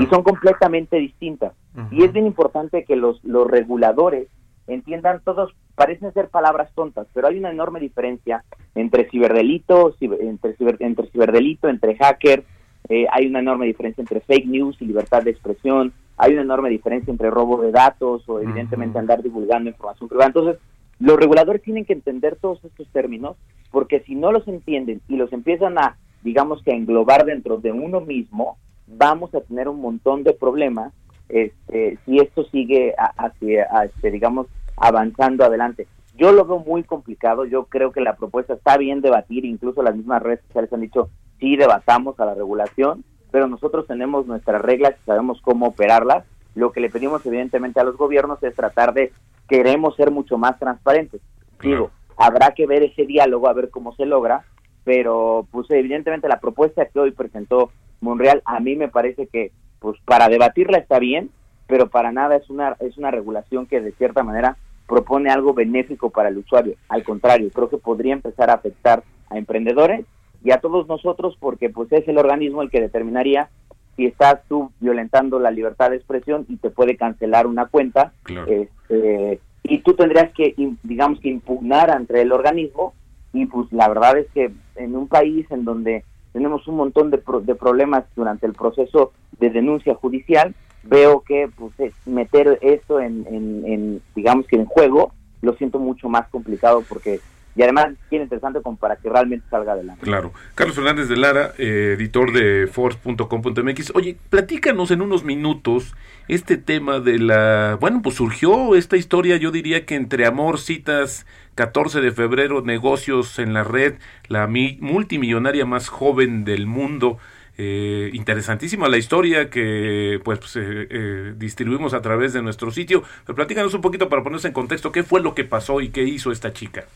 Y 0.00 0.06
son 0.06 0.24
completamente 0.24 0.96
distintas. 0.96 1.52
Y 1.92 2.02
es 2.02 2.12
bien 2.12 2.26
importante 2.26 2.84
que 2.84 2.96
los, 2.96 3.22
los 3.24 3.48
reguladores 3.48 4.28
entiendan 4.66 5.20
todos, 5.24 5.52
parecen 5.76 6.12
ser 6.12 6.28
palabras 6.28 6.70
tontas, 6.74 7.06
pero 7.14 7.28
hay 7.28 7.38
una 7.38 7.50
enorme 7.50 7.80
diferencia 7.80 8.44
entre 8.74 9.08
ciberdelito, 9.10 9.94
entre, 10.00 10.56
entre 10.80 11.06
ciberdelito, 11.10 11.68
entre 11.68 11.96
hacker, 11.96 12.44
eh, 12.88 13.06
hay 13.12 13.26
una 13.26 13.38
enorme 13.38 13.66
diferencia 13.66 14.02
entre 14.02 14.20
fake 14.20 14.46
news 14.46 14.76
y 14.80 14.86
libertad 14.86 15.22
de 15.22 15.30
expresión, 15.30 15.92
hay 16.16 16.32
una 16.32 16.42
enorme 16.42 16.68
diferencia 16.68 17.10
entre 17.10 17.30
robo 17.30 17.62
de 17.62 17.70
datos 17.70 18.28
o 18.28 18.40
evidentemente 18.40 18.98
andar 18.98 19.22
divulgando 19.22 19.70
información 19.70 20.08
privada. 20.08 20.28
Entonces, 20.28 20.56
los 20.98 21.16
reguladores 21.16 21.62
tienen 21.62 21.84
que 21.84 21.94
entender 21.94 22.36
todos 22.40 22.62
estos 22.64 22.88
términos 22.88 23.36
porque 23.70 24.00
si 24.00 24.14
no 24.16 24.32
los 24.32 24.46
entienden 24.48 25.00
y 25.08 25.16
los 25.16 25.32
empiezan 25.32 25.78
a, 25.78 25.96
digamos 26.22 26.62
que 26.62 26.72
a 26.72 26.76
englobar 26.76 27.24
dentro 27.24 27.58
de 27.58 27.72
uno 27.72 28.00
mismo, 28.00 28.58
vamos 28.86 29.34
a 29.34 29.40
tener 29.40 29.68
un 29.68 29.80
montón 29.80 30.24
de 30.24 30.32
problemas 30.32 30.92
este, 31.28 31.98
si 32.04 32.18
esto 32.18 32.44
sigue 32.44 32.94
hacia, 32.96 33.64
este, 33.84 34.10
digamos, 34.10 34.48
avanzando 34.76 35.44
adelante. 35.44 35.86
Yo 36.16 36.32
lo 36.32 36.44
veo 36.44 36.58
muy 36.58 36.82
complicado, 36.82 37.44
yo 37.44 37.64
creo 37.64 37.92
que 37.92 38.00
la 38.00 38.16
propuesta 38.16 38.54
está 38.54 38.76
bien 38.76 39.00
debatir, 39.00 39.44
incluso 39.44 39.82
las 39.82 39.96
mismas 39.96 40.22
redes 40.22 40.40
sociales 40.48 40.72
han 40.72 40.80
dicho, 40.80 41.08
sí 41.38 41.56
debatamos 41.56 42.18
a 42.20 42.26
la 42.26 42.34
regulación, 42.34 43.04
pero 43.30 43.46
nosotros 43.46 43.86
tenemos 43.86 44.26
nuestras 44.26 44.60
reglas 44.60 44.94
y 45.00 45.06
sabemos 45.06 45.40
cómo 45.40 45.66
operarlas. 45.68 46.24
Lo 46.54 46.72
que 46.72 46.80
le 46.80 46.90
pedimos 46.90 47.24
evidentemente 47.24 47.78
a 47.78 47.84
los 47.84 47.96
gobiernos 47.96 48.42
es 48.42 48.54
tratar 48.54 48.92
de, 48.92 49.12
queremos 49.48 49.94
ser 49.94 50.10
mucho 50.10 50.36
más 50.36 50.58
transparentes. 50.58 51.20
Digo, 51.62 51.90
habrá 52.16 52.50
que 52.52 52.66
ver 52.66 52.82
ese 52.82 53.06
diálogo, 53.06 53.48
a 53.48 53.52
ver 53.52 53.70
cómo 53.70 53.94
se 53.94 54.04
logra, 54.04 54.44
pero 54.84 55.46
pues 55.50 55.70
evidentemente 55.70 56.28
la 56.28 56.40
propuesta 56.40 56.86
que 56.86 57.00
hoy 57.00 57.10
presentó 57.12 57.70
Monreal 58.00 58.42
a 58.44 58.60
mí 58.60 58.76
me 58.76 58.88
parece 58.88 59.26
que 59.26 59.52
pues 59.78 59.98
para 60.04 60.28
debatirla 60.28 60.78
está 60.78 60.98
bien, 60.98 61.30
pero 61.66 61.88
para 61.88 62.12
nada 62.12 62.36
es 62.36 62.48
una 62.50 62.76
es 62.80 62.96
una 62.98 63.10
regulación 63.10 63.66
que 63.66 63.80
de 63.80 63.92
cierta 63.92 64.22
manera 64.22 64.56
propone 64.86 65.30
algo 65.30 65.54
benéfico 65.54 66.10
para 66.10 66.30
el 66.30 66.38
usuario. 66.38 66.74
Al 66.88 67.04
contrario, 67.04 67.48
creo 67.52 67.68
que 67.70 67.78
podría 67.78 68.12
empezar 68.12 68.50
a 68.50 68.54
afectar 68.54 69.04
a 69.28 69.38
emprendedores 69.38 70.04
y 70.42 70.50
a 70.50 70.58
todos 70.58 70.88
nosotros 70.88 71.36
porque 71.38 71.70
pues 71.70 71.92
es 71.92 72.06
el 72.08 72.18
organismo 72.18 72.62
el 72.62 72.70
que 72.70 72.80
determinaría 72.80 73.48
si 73.96 74.06
estás 74.06 74.40
tú 74.48 74.72
violentando 74.80 75.38
la 75.38 75.50
libertad 75.50 75.90
de 75.90 75.96
expresión 75.96 76.46
y 76.48 76.56
te 76.56 76.70
puede 76.70 76.96
cancelar 76.96 77.46
una 77.46 77.66
cuenta 77.66 78.12
este, 78.46 79.40
y 79.62 79.78
tú 79.78 79.94
tendrías 79.94 80.32
que 80.32 80.54
digamos 80.82 81.20
que 81.20 81.28
impugnar 81.28 81.90
ante 81.90 82.20
el 82.20 82.32
organismo 82.32 82.94
y 83.32 83.46
pues 83.46 83.72
la 83.72 83.88
verdad 83.88 84.18
es 84.18 84.30
que 84.32 84.52
en 84.76 84.96
un 84.96 85.08
país 85.08 85.46
en 85.50 85.64
donde 85.64 86.04
tenemos 86.32 86.66
un 86.68 86.76
montón 86.76 87.10
de, 87.10 87.18
problemas 87.18 88.04
durante 88.14 88.46
el 88.46 88.52
proceso 88.52 89.12
de 89.38 89.50
denuncia 89.50 89.94
judicial, 89.94 90.54
veo 90.82 91.22
que 91.22 91.48
pues, 91.56 91.72
meter 92.06 92.58
esto 92.62 93.00
en, 93.00 94.00
digamos 94.14 94.46
que 94.46 94.56
en 94.56 94.66
juego, 94.66 95.12
lo 95.42 95.54
siento 95.54 95.78
mucho 95.78 96.08
más 96.08 96.28
complicado 96.28 96.82
porque 96.88 97.20
y 97.56 97.62
además 97.62 97.88
bien 98.10 98.22
interesante 98.22 98.60
como 98.62 98.76
para 98.76 98.96
que 98.96 99.08
realmente 99.08 99.46
salga 99.50 99.72
adelante. 99.72 100.02
Claro. 100.02 100.32
Carlos 100.54 100.76
Fernández 100.76 101.08
de 101.08 101.16
Lara, 101.16 101.52
eh, 101.58 101.94
editor 101.98 102.32
de 102.32 102.66
force.com.mx. 102.66 103.92
Oye, 103.94 104.16
platícanos 104.28 104.90
en 104.90 105.02
unos 105.02 105.24
minutos 105.24 105.94
este 106.28 106.56
tema 106.56 107.00
de 107.00 107.18
la... 107.18 107.76
Bueno, 107.80 108.02
pues 108.02 108.16
surgió 108.16 108.76
esta 108.76 108.96
historia, 108.96 109.36
yo 109.36 109.50
diría 109.50 109.84
que 109.84 109.96
entre 109.96 110.26
amor, 110.26 110.58
citas, 110.60 111.26
14 111.56 112.00
de 112.00 112.12
febrero, 112.12 112.62
negocios 112.62 113.38
en 113.38 113.52
la 113.52 113.64
red, 113.64 113.94
la 114.28 114.46
multimillonaria 114.46 115.66
más 115.66 115.88
joven 115.88 116.44
del 116.44 116.66
mundo. 116.66 117.18
Eh, 117.58 118.10
interesantísima 118.14 118.88
la 118.88 118.96
historia 118.96 119.50
que 119.50 120.18
pues, 120.24 120.38
pues 120.38 120.56
eh, 120.56 120.86
eh, 120.88 121.34
distribuimos 121.36 121.92
a 121.92 122.00
través 122.00 122.32
de 122.32 122.40
nuestro 122.40 122.70
sitio. 122.70 123.02
Pero 123.26 123.36
platícanos 123.36 123.74
un 123.74 123.82
poquito 123.82 124.08
para 124.08 124.22
ponerse 124.22 124.48
en 124.48 124.54
contexto 124.54 124.92
qué 124.92 125.02
fue 125.02 125.20
lo 125.20 125.34
que 125.34 125.44
pasó 125.44 125.82
y 125.82 125.90
qué 125.90 126.04
hizo 126.04 126.32
esta 126.32 126.54
chica. 126.54 126.86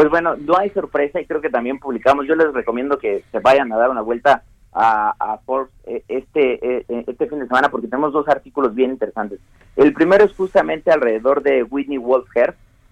Pues 0.00 0.08
bueno, 0.08 0.34
no 0.34 0.56
hay 0.56 0.70
sorpresa 0.70 1.20
y 1.20 1.26
creo 1.26 1.42
que 1.42 1.50
también 1.50 1.78
publicamos. 1.78 2.26
Yo 2.26 2.34
les 2.34 2.54
recomiendo 2.54 2.98
que 2.98 3.22
se 3.30 3.38
vayan 3.38 3.70
a 3.70 3.76
dar 3.76 3.90
una 3.90 4.00
vuelta 4.00 4.44
a, 4.72 5.38
Forbes 5.44 5.74
eh, 5.84 6.02
este, 6.08 6.54
eh, 6.54 6.86
eh, 6.88 7.04
este 7.06 7.26
fin 7.26 7.38
de 7.40 7.46
semana 7.46 7.68
porque 7.68 7.86
tenemos 7.86 8.14
dos 8.14 8.26
artículos 8.26 8.74
bien 8.74 8.92
interesantes. 8.92 9.40
El 9.76 9.92
primero 9.92 10.24
es 10.24 10.32
justamente 10.32 10.90
alrededor 10.90 11.42
de 11.42 11.64
Whitney 11.64 11.98
Wolf 11.98 12.30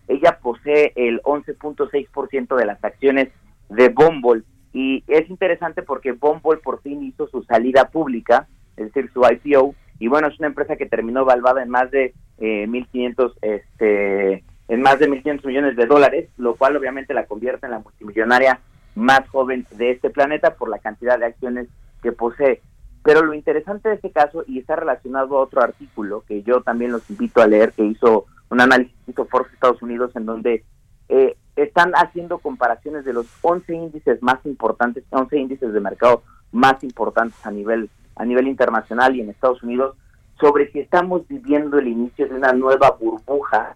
Ella 0.06 0.38
posee 0.42 0.92
el 0.96 1.22
11.6% 1.22 2.54
de 2.54 2.66
las 2.66 2.84
acciones 2.84 3.30
de 3.70 3.88
Bumble 3.88 4.42
y 4.74 5.02
es 5.06 5.30
interesante 5.30 5.82
porque 5.82 6.12
Bumble 6.12 6.58
por 6.62 6.82
fin 6.82 7.02
hizo 7.02 7.26
su 7.28 7.42
salida 7.44 7.88
pública, 7.88 8.48
es 8.76 8.92
decir, 8.92 9.10
su 9.14 9.22
IPO, 9.22 9.74
y 9.98 10.08
bueno, 10.08 10.28
es 10.28 10.38
una 10.38 10.48
empresa 10.48 10.76
que 10.76 10.84
terminó 10.84 11.24
valvada 11.24 11.62
en 11.62 11.70
más 11.70 11.90
de 11.90 12.12
eh, 12.36 12.66
1.500 12.68 13.32
este, 13.40 14.44
en 14.68 14.82
más 14.82 14.98
de 14.98 15.08
1.500 15.08 15.46
millones 15.46 15.76
de 15.76 15.86
dólares, 15.86 16.28
lo 16.36 16.54
cual 16.54 16.76
obviamente 16.76 17.14
la 17.14 17.26
convierte 17.26 17.66
en 17.66 17.72
la 17.72 17.78
multimillonaria 17.78 18.60
más 18.94 19.28
joven 19.28 19.66
de 19.72 19.92
este 19.92 20.10
planeta 20.10 20.54
por 20.54 20.68
la 20.68 20.78
cantidad 20.78 21.18
de 21.18 21.26
acciones 21.26 21.68
que 22.02 22.12
posee. 22.12 22.60
Pero 23.02 23.22
lo 23.22 23.32
interesante 23.32 23.88
de 23.88 23.94
este 23.94 24.10
caso, 24.10 24.44
y 24.46 24.58
está 24.58 24.76
relacionado 24.76 25.38
a 25.38 25.42
otro 25.42 25.62
artículo 25.62 26.24
que 26.26 26.42
yo 26.42 26.62
también 26.62 26.92
los 26.92 27.08
invito 27.08 27.40
a 27.40 27.46
leer, 27.46 27.72
que 27.72 27.84
hizo 27.84 28.26
un 28.50 28.60
análisis, 28.60 28.94
hizo 29.06 29.24
Forbes 29.26 29.52
Estados 29.52 29.80
Unidos, 29.82 30.14
en 30.16 30.26
donde 30.26 30.64
eh, 31.08 31.36
están 31.56 31.92
haciendo 31.92 32.38
comparaciones 32.38 33.04
de 33.04 33.12
los 33.12 33.26
11 33.42 33.72
índices 33.74 34.22
más 34.22 34.44
importantes, 34.44 35.04
11 35.10 35.38
índices 35.38 35.72
de 35.72 35.80
mercado 35.80 36.22
más 36.52 36.82
importantes 36.84 37.38
a 37.46 37.50
nivel, 37.50 37.88
a 38.16 38.24
nivel 38.24 38.48
internacional 38.48 39.16
y 39.16 39.20
en 39.20 39.30
Estados 39.30 39.62
Unidos, 39.62 39.96
sobre 40.40 40.70
si 40.70 40.80
estamos 40.80 41.26
viviendo 41.26 41.78
el 41.78 41.88
inicio 41.88 42.28
de 42.28 42.34
una 42.34 42.52
nueva 42.52 42.90
burbuja, 42.90 43.74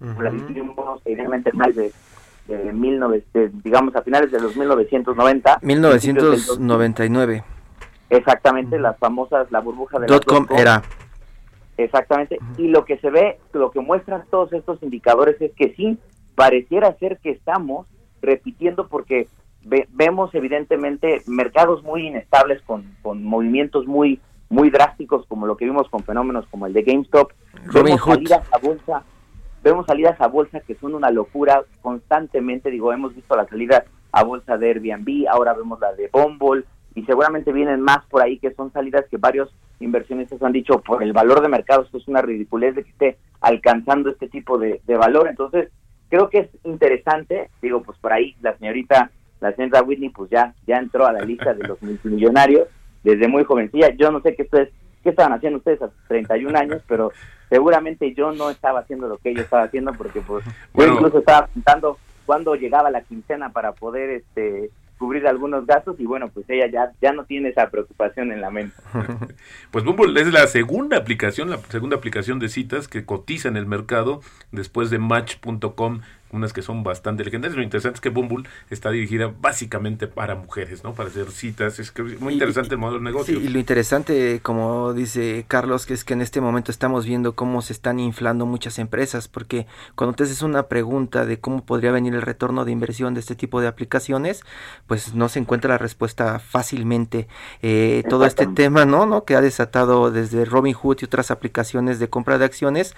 la 0.00 0.30
vivimos 0.30 1.00
evidentemente 1.04 1.52
más 1.52 1.74
de 1.74 1.92
de, 2.46 3.50
digamos 3.64 3.94
a 3.96 4.02
finales 4.02 4.30
de 4.30 4.40
los 4.40 4.56
1990. 4.56 5.58
1999. 5.62 7.44
exactamente, 8.10 8.78
las 8.78 8.96
famosas, 8.98 9.50
la 9.50 9.60
burbuja 9.60 9.98
de 9.98 10.06
Dot 10.06 10.24
com 10.24 10.46
era. 10.56 10.82
Exactamente, 11.76 12.38
y 12.56 12.68
lo 12.68 12.84
que 12.86 12.96
se 12.98 13.10
ve, 13.10 13.38
lo 13.52 13.70
que 13.70 13.80
muestran 13.80 14.24
todos 14.30 14.52
estos 14.54 14.82
indicadores 14.82 15.40
es 15.42 15.52
que 15.52 15.74
sí, 15.74 15.98
pareciera 16.34 16.96
ser 16.98 17.18
que 17.18 17.30
estamos 17.30 17.86
repitiendo 18.22 18.88
porque 18.88 19.28
vemos 19.90 20.34
evidentemente 20.34 21.22
mercados 21.26 21.82
muy 21.82 22.06
inestables 22.06 22.62
con, 22.62 22.96
con 23.02 23.24
movimientos 23.24 23.86
muy 23.86 24.20
muy 24.48 24.70
drásticos 24.70 25.26
como 25.26 25.44
lo 25.44 25.56
que 25.56 25.64
vimos 25.64 25.88
con 25.90 26.04
fenómenos 26.04 26.46
como 26.46 26.66
el 26.66 26.72
de 26.72 26.82
GameStop, 26.82 27.32
vemos 27.74 28.00
salidas 28.00 28.46
a 28.52 28.58
bolsa 28.58 29.02
Vemos 29.66 29.86
salidas 29.86 30.20
a 30.20 30.28
bolsa 30.28 30.60
que 30.60 30.76
son 30.76 30.94
una 30.94 31.10
locura 31.10 31.64
constantemente, 31.82 32.70
digo, 32.70 32.92
hemos 32.92 33.16
visto 33.16 33.34
la 33.34 33.48
salida 33.48 33.84
a 34.12 34.22
bolsa 34.22 34.56
de 34.56 34.68
Airbnb, 34.68 35.26
ahora 35.28 35.54
vemos 35.54 35.80
la 35.80 35.92
de 35.92 36.08
Bumble 36.12 36.62
y 36.94 37.02
seguramente 37.02 37.52
vienen 37.52 37.80
más 37.80 38.06
por 38.06 38.22
ahí 38.22 38.38
que 38.38 38.54
son 38.54 38.72
salidas 38.72 39.06
que 39.10 39.16
varios 39.16 39.52
inversionistas 39.80 40.40
han 40.40 40.52
dicho 40.52 40.80
por 40.82 41.02
el 41.02 41.12
valor 41.12 41.42
de 41.42 41.48
mercado, 41.48 41.82
esto 41.82 41.98
es 41.98 42.06
una 42.06 42.22
ridiculez 42.22 42.76
de 42.76 42.84
que 42.84 42.90
esté 42.90 43.18
alcanzando 43.40 44.08
este 44.08 44.28
tipo 44.28 44.56
de, 44.56 44.80
valor. 44.86 45.26
Entonces, 45.26 45.72
creo 46.10 46.30
que 46.30 46.38
es 46.38 46.48
interesante, 46.62 47.50
digo, 47.60 47.82
pues 47.82 47.98
por 47.98 48.12
ahí 48.12 48.36
la 48.42 48.56
señorita, 48.58 49.10
la 49.40 49.52
señora 49.56 49.82
Whitney, 49.82 50.10
pues 50.10 50.30
ya, 50.30 50.54
ya 50.68 50.76
entró 50.76 51.06
a 51.06 51.12
la 51.12 51.22
lista 51.22 51.54
de 51.54 51.66
los 51.66 51.82
multimillonarios 51.82 52.68
desde 53.02 53.26
muy 53.26 53.42
jovencilla. 53.42 53.88
Yo 53.96 54.12
no 54.12 54.20
sé 54.20 54.36
qué 54.36 54.44
ustedes, 54.44 54.70
qué 55.06 55.10
estaban 55.10 55.34
haciendo 55.34 55.58
ustedes 55.58 55.80
a 55.82 55.86
sus 55.86 56.08
31 56.08 56.58
años, 56.58 56.82
pero 56.88 57.12
seguramente 57.48 58.12
yo 58.12 58.32
no 58.32 58.50
estaba 58.50 58.80
haciendo 58.80 59.06
lo 59.06 59.18
que 59.18 59.30
ella 59.30 59.42
estaba 59.42 59.62
haciendo 59.62 59.92
porque 59.92 60.20
pues 60.20 60.44
yo 60.74 60.84
incluso 60.84 61.18
estaba 61.20 61.46
pensando 61.46 61.96
cuándo 62.24 62.56
llegaba 62.56 62.90
la 62.90 63.02
quincena 63.02 63.50
para 63.50 63.70
poder 63.70 64.10
este 64.10 64.70
cubrir 64.98 65.28
algunos 65.28 65.64
gastos 65.64 66.00
y 66.00 66.06
bueno, 66.06 66.28
pues 66.28 66.46
ella 66.48 66.66
ya, 66.68 66.90
ya 67.00 67.12
no 67.12 67.24
tiene 67.24 67.50
esa 67.50 67.70
preocupación 67.70 68.32
en 68.32 68.40
la 68.40 68.50
mente. 68.50 68.74
pues 69.70 69.84
Bumble 69.84 70.20
es 70.20 70.32
la 70.32 70.46
segunda 70.48 70.96
aplicación, 70.96 71.50
la 71.50 71.58
segunda 71.58 71.96
aplicación 71.96 72.40
de 72.40 72.48
citas 72.48 72.88
que 72.88 73.04
cotiza 73.04 73.48
en 73.48 73.56
el 73.56 73.66
mercado 73.66 74.22
después 74.50 74.90
de 74.90 74.98
Match.com 74.98 76.00
unas 76.32 76.52
que 76.52 76.62
son 76.62 76.82
bastante 76.82 77.24
legendarias. 77.24 77.56
Lo 77.56 77.62
interesante 77.62 77.96
es 77.96 78.00
que 78.00 78.08
Bumble 78.08 78.48
está 78.70 78.90
dirigida 78.90 79.32
básicamente 79.40 80.06
para 80.06 80.34
mujeres, 80.34 80.84
¿no? 80.84 80.94
Para 80.94 81.08
hacer 81.08 81.30
citas. 81.30 81.78
Es 81.78 81.90
que 81.90 82.02
muy 82.02 82.34
interesante 82.34 82.74
el 82.74 82.80
modelo 82.80 82.98
de 82.98 83.04
negocio. 83.04 83.38
Sí, 83.38 83.46
y 83.46 83.48
lo 83.48 83.58
interesante, 83.58 84.40
como 84.42 84.92
dice 84.92 85.44
Carlos, 85.48 85.86
que 85.86 85.94
es 85.94 86.04
que 86.04 86.14
en 86.14 86.22
este 86.22 86.40
momento 86.40 86.70
estamos 86.70 87.06
viendo 87.06 87.34
cómo 87.34 87.62
se 87.62 87.72
están 87.72 88.00
inflando 88.00 88.46
muchas 88.46 88.78
empresas, 88.78 89.28
porque 89.28 89.66
cuando 89.94 90.14
te 90.14 90.24
haces 90.24 90.42
una 90.42 90.64
pregunta 90.64 91.26
de 91.26 91.38
cómo 91.38 91.64
podría 91.64 91.92
venir 91.92 92.14
el 92.14 92.22
retorno 92.22 92.64
de 92.64 92.72
inversión 92.72 93.14
de 93.14 93.20
este 93.20 93.34
tipo 93.34 93.60
de 93.60 93.68
aplicaciones, 93.68 94.42
pues 94.86 95.14
no 95.14 95.28
se 95.28 95.38
encuentra 95.38 95.70
la 95.70 95.78
respuesta 95.78 96.38
fácilmente. 96.38 97.28
Eh, 97.62 98.02
todo 98.08 98.26
este 98.26 98.46
tema, 98.46 98.84
¿no? 98.84 99.06
¿no? 99.06 99.24
Que 99.24 99.36
ha 99.36 99.40
desatado 99.40 100.10
desde 100.10 100.44
Robinhood 100.44 100.98
y 101.00 101.04
otras 101.04 101.30
aplicaciones 101.30 101.98
de 101.98 102.08
compra 102.08 102.38
de 102.38 102.44
acciones, 102.44 102.94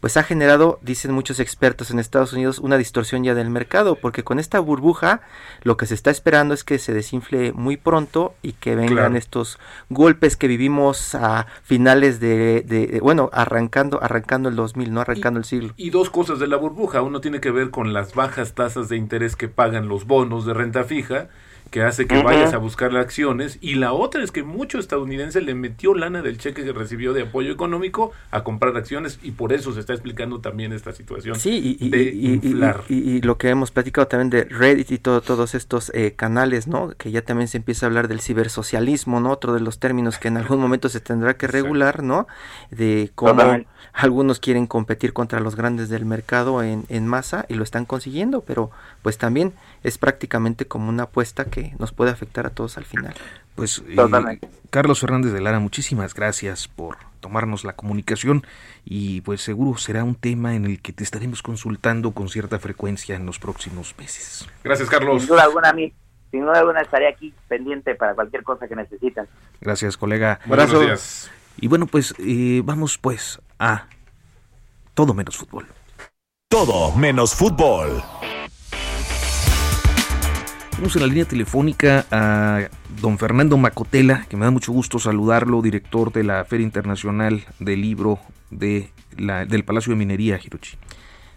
pues 0.00 0.16
ha 0.16 0.22
generado, 0.22 0.78
dicen 0.82 1.12
muchos 1.12 1.40
expertos 1.40 1.90
en 1.90 1.98
Estados 1.98 2.32
Unidos, 2.32 2.58
una 2.70 2.78
distorsión 2.78 3.24
ya 3.24 3.34
del 3.34 3.50
mercado, 3.50 3.96
porque 3.96 4.22
con 4.22 4.38
esta 4.38 4.60
burbuja 4.60 5.22
lo 5.64 5.76
que 5.76 5.86
se 5.86 5.94
está 5.94 6.12
esperando 6.12 6.54
es 6.54 6.62
que 6.62 6.78
se 6.78 6.94
desinfle 6.94 7.52
muy 7.52 7.76
pronto 7.76 8.34
y 8.42 8.52
que 8.52 8.76
vengan 8.76 9.16
estos 9.16 9.58
golpes 9.88 10.36
que 10.36 10.46
vivimos 10.46 11.16
a 11.16 11.46
finales 11.64 12.20
de, 12.20 13.00
bueno, 13.02 13.28
arrancando 13.32 14.00
arrancando 14.00 14.48
el 14.48 14.54
2000, 14.54 14.92
no 14.92 15.00
arrancando 15.00 15.40
el 15.40 15.44
siglo. 15.44 15.74
Y 15.76 15.90
dos 15.90 16.10
cosas 16.10 16.38
de 16.38 16.46
la 16.46 16.56
burbuja, 16.56 17.02
uno 17.02 17.20
tiene 17.20 17.40
que 17.40 17.50
ver 17.50 17.70
con 17.70 17.92
las 17.92 18.14
bajas 18.14 18.54
tasas 18.54 18.88
de 18.88 18.96
interés 18.96 19.34
que 19.34 19.48
pagan 19.48 19.88
los 19.88 20.06
bonos 20.06 20.46
de 20.46 20.54
renta 20.54 20.84
fija 20.84 21.28
que 21.70 21.82
hace 21.82 22.06
que 22.06 22.22
vayas 22.22 22.52
a 22.52 22.58
buscar 22.58 22.92
las 22.92 23.04
acciones 23.04 23.58
y 23.60 23.74
la 23.76 23.92
otra 23.92 24.22
es 24.22 24.32
que 24.32 24.42
mucho 24.42 24.78
estadounidense 24.78 25.40
le 25.40 25.54
metió 25.54 25.94
lana 25.94 26.20
del 26.20 26.36
cheque 26.38 26.64
que 26.64 26.72
recibió 26.72 27.12
de 27.12 27.22
apoyo 27.22 27.52
económico 27.52 28.12
a 28.30 28.42
comprar 28.42 28.76
acciones 28.76 29.18
y 29.22 29.30
por 29.30 29.52
eso 29.52 29.72
se 29.72 29.80
está 29.80 29.92
explicando 29.92 30.40
también 30.40 30.72
esta 30.72 30.92
situación 30.92 31.36
sí, 31.36 31.76
y, 31.78 31.88
de 31.88 32.12
inflar. 32.12 32.82
Y, 32.88 33.20
lo 33.20 33.38
que 33.38 33.48
hemos 33.48 33.70
platicado 33.70 34.08
también 34.08 34.30
de 34.30 34.44
Reddit 34.44 34.90
y 34.90 34.98
todo, 34.98 35.20
todos 35.20 35.54
estos 35.54 35.92
eh, 35.94 36.14
canales, 36.16 36.66
¿no? 36.66 36.90
Que 36.96 37.10
ya 37.10 37.22
también 37.22 37.48
se 37.48 37.58
empieza 37.58 37.86
a 37.86 37.88
hablar 37.88 38.08
del 38.08 38.20
cibersocialismo, 38.20 39.20
¿no? 39.20 39.30
Otro 39.30 39.52
de 39.52 39.60
los 39.60 39.78
términos 39.78 40.18
que 40.18 40.28
en 40.28 40.38
algún 40.38 40.58
momento 40.60 40.88
se 40.88 41.00
tendrá 41.00 41.34
que 41.36 41.46
regular, 41.46 42.02
¿no? 42.02 42.26
De 42.70 43.10
cómo 43.14 43.58
algunos 43.92 44.40
quieren 44.40 44.66
competir 44.66 45.12
contra 45.12 45.40
los 45.40 45.56
grandes 45.56 45.88
del 45.88 46.04
mercado 46.04 46.62
en, 46.62 46.84
en 46.88 47.06
masa 47.06 47.46
y 47.48 47.54
lo 47.54 47.62
están 47.62 47.84
consiguiendo, 47.84 48.42
pero 48.42 48.70
pues 49.02 49.18
también 49.18 49.52
es 49.82 49.98
prácticamente 49.98 50.66
como 50.66 50.88
una 50.88 51.04
apuesta 51.04 51.44
que 51.44 51.59
nos 51.78 51.92
puede 51.92 52.10
afectar 52.10 52.46
a 52.46 52.50
todos 52.50 52.76
al 52.78 52.84
final. 52.84 53.14
Pues 53.54 53.82
eh, 53.88 54.40
Carlos 54.70 55.00
Fernández 55.00 55.32
de 55.32 55.40
Lara, 55.40 55.58
muchísimas 55.58 56.14
gracias 56.14 56.68
por 56.68 56.96
tomarnos 57.20 57.64
la 57.64 57.74
comunicación 57.74 58.44
y 58.84 59.20
pues 59.20 59.42
seguro 59.42 59.78
será 59.78 60.04
un 60.04 60.14
tema 60.14 60.54
en 60.54 60.64
el 60.64 60.80
que 60.80 60.92
te 60.92 61.04
estaremos 61.04 61.42
consultando 61.42 62.12
con 62.12 62.28
cierta 62.28 62.58
frecuencia 62.58 63.16
en 63.16 63.26
los 63.26 63.38
próximos 63.38 63.94
meses. 63.98 64.48
Gracias 64.64 64.88
Carlos. 64.88 65.22
Sin 65.22 65.28
duda 65.28 65.42
alguna, 65.44 65.72
mí, 65.72 65.92
sin 66.30 66.40
duda 66.40 66.58
alguna 66.60 66.80
estaré 66.80 67.08
aquí 67.08 67.34
pendiente 67.48 67.94
para 67.94 68.14
cualquier 68.14 68.42
cosa 68.42 68.66
que 68.66 68.76
necesitan. 68.76 69.26
Gracias 69.60 69.96
colega. 69.96 70.40
Buenos 70.46 70.80
días. 70.80 71.30
Y 71.58 71.68
bueno 71.68 71.86
pues 71.86 72.14
eh, 72.18 72.62
vamos 72.64 72.96
pues 72.96 73.40
a 73.58 73.86
todo 74.94 75.12
menos 75.12 75.36
fútbol. 75.36 75.66
Todo 76.48 76.96
menos 76.96 77.34
fútbol. 77.34 78.02
Tenemos 80.80 80.96
en 80.96 81.02
la 81.02 81.08
línea 81.08 81.24
telefónica 81.26 82.06
a 82.10 82.70
don 83.02 83.18
Fernando 83.18 83.58
Macotela, 83.58 84.24
que 84.30 84.38
me 84.38 84.46
da 84.46 84.50
mucho 84.50 84.72
gusto 84.72 84.98
saludarlo, 84.98 85.60
director 85.60 86.10
de 86.10 86.24
la 86.24 86.42
Feria 86.46 86.64
Internacional 86.64 87.44
del 87.58 87.82
Libro 87.82 88.18
de 88.50 88.88
la, 89.18 89.44
del 89.44 89.62
Palacio 89.62 89.90
de 89.90 89.98
Minería, 89.98 90.40
Hirochi. 90.42 90.78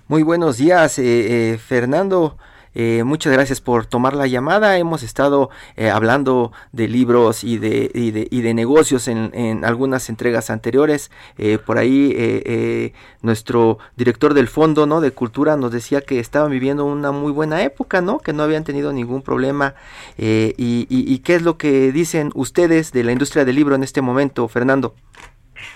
Muy 0.08 0.24
buenos 0.24 0.60
días, 0.60 0.98
eh, 0.98 1.04
eh, 1.52 1.58
Fernando. 1.58 2.38
Eh, 2.76 3.04
muchas 3.04 3.32
gracias 3.34 3.62
por 3.62 3.86
tomar 3.86 4.14
la 4.14 4.28
llamada. 4.28 4.78
Hemos 4.78 5.04
estado 5.04 5.50
eh, 5.76 5.90
hablando 5.90 6.52
de 6.72 6.88
libros 6.88 7.44
y 7.44 7.58
de, 7.58 7.92
y 7.94 8.12
de, 8.12 8.28
y 8.30 8.42
de 8.42 8.54
negocios 8.54 9.08
en, 9.08 9.32
en, 9.34 9.66
algunas 9.66 10.10
entregas 10.10 10.50
anteriores. 10.50 11.12
Eh, 11.38 11.60
por 11.64 11.78
ahí 11.78 12.14
eh, 12.16 12.94
nuestro 13.22 13.78
director 13.96 14.34
del 14.34 14.48
Fondo 14.48 14.86
¿no? 14.86 15.02
de 15.02 15.12
Cultura 15.12 15.56
nos 15.58 15.72
decía 15.72 16.02
que 16.02 16.20
estaban 16.20 16.52
viviendo 16.52 16.86
una 16.86 17.12
muy 17.12 17.32
buena 17.32 17.62
época, 17.64 18.02
¿no? 18.02 18.20
que 18.20 18.34
no 18.34 18.44
habían 18.44 18.64
tenido 18.64 18.92
ningún 18.92 19.22
problema. 19.22 19.76
Y, 20.18 20.56
y, 20.58 20.86
y, 20.90 21.20
qué 21.20 21.36
es 21.36 21.42
lo 21.42 21.58
que 21.58 21.92
dicen 21.92 22.32
ustedes 22.36 22.92
de 22.92 23.04
la 23.04 23.12
industria 23.12 23.46
del 23.46 23.56
libro 23.56 23.76
en 23.76 23.84
este 23.84 24.02
momento, 24.02 24.48
Fernando? 24.48 24.96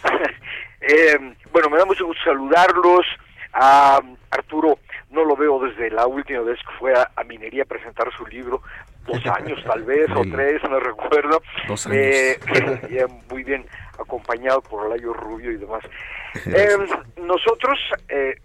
bueno, 1.51 1.69
me 1.69 1.77
da 1.77 1.85
mucho 1.85 2.05
gusto 2.05 2.23
saludarlos. 2.23 3.05
A 3.59 3.99
Arturo, 4.29 4.77
no 5.17 5.25
lo 5.25 5.35
veo 5.35 5.59
desde 5.59 5.89
la 5.89 6.05
última 6.05 6.41
vez 6.41 6.59
que 6.59 6.77
fue 6.77 6.93
a, 6.93 7.23
Minería 7.23 7.63
a 7.63 7.65
presentar 7.65 8.07
su 8.15 8.25
libro, 8.27 8.61
dos 9.05 9.25
años 9.37 9.59
tal 9.65 9.83
vez, 9.83 10.07
o 10.15 10.21
tres, 10.21 10.61
no 10.69 10.79
recuerdo. 10.79 11.41
Dos 11.67 11.87
años. 11.87 11.97
Eh, 12.89 13.05
muy 13.29 13.43
bien 13.43 13.65
acompañado 13.99 14.61
por 14.61 14.85
Alayo 14.85 15.13
Rubio 15.13 15.51
y 15.51 15.57
demás. 15.57 15.83
Eh, 16.45 16.77
nosotros 17.19 17.79
eh, 18.09 18.35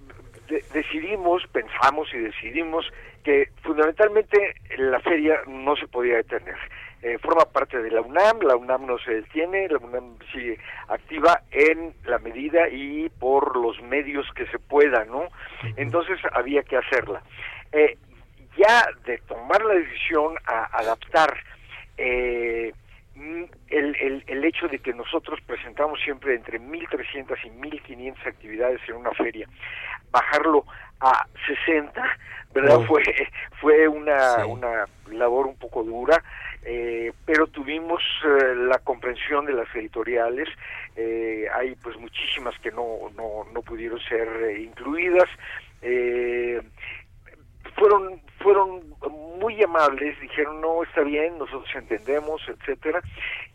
decidimos, 0.73 1.43
pensamos 1.53 2.09
y 2.15 2.19
decidimos 2.19 2.87
que 3.23 3.51
fundamentalmente 3.63 4.55
la 4.79 4.99
feria 5.01 5.41
no 5.47 5.77
se 5.77 5.87
podía 5.89 6.17
detener. 6.17 6.57
Eh, 7.03 7.19
forma 7.19 7.45
parte 7.47 7.83
de 7.83 7.91
la 7.91 8.01
UNAM, 8.01 8.43
la 8.43 8.55
UNAM 8.55 8.87
no 8.87 8.97
se 8.99 9.15
detiene, 9.15 9.69
la 9.69 9.79
UNAM 9.79 10.19
sigue 10.33 10.57
activa 10.87 11.43
en 11.51 11.93
la 12.05 12.19
medida 12.21 12.69
y 12.69 13.09
por 13.09 13.57
los 13.57 13.83
medios 13.83 14.25
que 14.37 14.47
se 14.47 14.61
pueda, 14.61 15.05
¿no? 15.05 15.25
Entonces 15.77 16.21
había 16.33 16.63
que 16.63 16.77
hacerla. 16.77 17.21
Eh, 17.73 17.99
ya 18.57 18.87
de 19.05 19.19
tomar 19.27 19.65
la 19.65 19.75
decisión 19.75 20.37
a 20.47 20.65
adaptar 20.79 21.37
eh, 21.97 22.73
el, 23.69 23.97
el, 23.97 24.25
el, 24.27 24.45
hecho 24.45 24.69
de 24.69 24.79
que 24.79 24.95
nosotros 24.95 25.41
presentamos 25.47 26.01
siempre 26.03 26.35
entre 26.35 26.61
1.300 26.61 27.37
y 27.45 27.49
1.500 27.49 28.27
actividades 28.27 28.81
en 28.89 28.97
una 28.97 29.11
feria, 29.13 29.49
bajarlo 30.11 30.65
a 31.01 31.27
60, 31.47 32.19
¿verdad? 32.55 32.81
Fue, 32.87 33.03
fue 33.61 33.89
una, 33.89 34.47
una 34.47 34.87
labor 35.11 35.47
un 35.47 35.57
poco 35.57 35.83
dura, 35.83 36.23
eh, 36.65 37.13
pero 37.27 37.47
tuvimos 37.49 38.03
eh, 38.25 38.55
la 38.55 38.79
comprensión 38.79 39.47
de 39.47 39.53
las 39.53 39.75
editoriales, 39.75 40.49
eh, 40.97 41.47
hay 41.53 41.75
pues 41.77 41.97
muchísimas 41.99 42.59
que 42.61 42.71
no, 42.71 43.11
no, 43.17 43.45
no 43.53 43.63
pudieron 43.63 43.99
ser 44.01 44.29
eh, 44.29 44.63
incluidas, 44.63 45.29
eh, 45.83 46.63
fueron 47.77 48.21
fueron 48.43 48.83
muy 49.43 49.61
amables, 49.63 50.19
dijeron 50.21 50.61
no 50.61 50.85
está 50.85 51.03
bien, 51.03 51.37
nosotros 51.37 51.69
entendemos, 51.75 52.41
etcétera, 52.49 53.03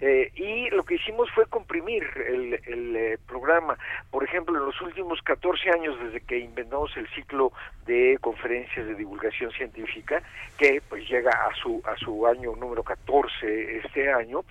eh, 0.01 0.31
y 0.35 0.69
lo 0.71 0.83
que 0.83 0.95
hicimos 0.95 1.31
fue 1.31 1.45
comprimir 1.45 2.03
el, 2.27 2.59
el 2.65 2.95
eh, 2.95 3.17
programa. 3.25 3.77
Por 4.11 4.23
ejemplo, 4.23 4.57
en 4.57 4.65
los 4.65 4.79
últimos 4.81 5.21
14 5.21 5.69
años 5.71 5.97
desde 6.03 6.19
que 6.21 6.39
inventamos 6.39 6.95
el 6.97 7.07
ciclo 7.15 7.53
de 7.85 8.17
conferencias 8.19 8.85
de 8.85 8.95
divulgación 8.95 9.51
científica, 9.51 10.21
que 10.57 10.81
pues 10.89 11.07
llega 11.09 11.31
a 11.31 11.55
su 11.55 11.81
a 11.85 11.95
su 11.95 12.27
año 12.27 12.53
número 12.57 12.83
14 12.83 13.77
este 13.77 14.11
año, 14.11 14.41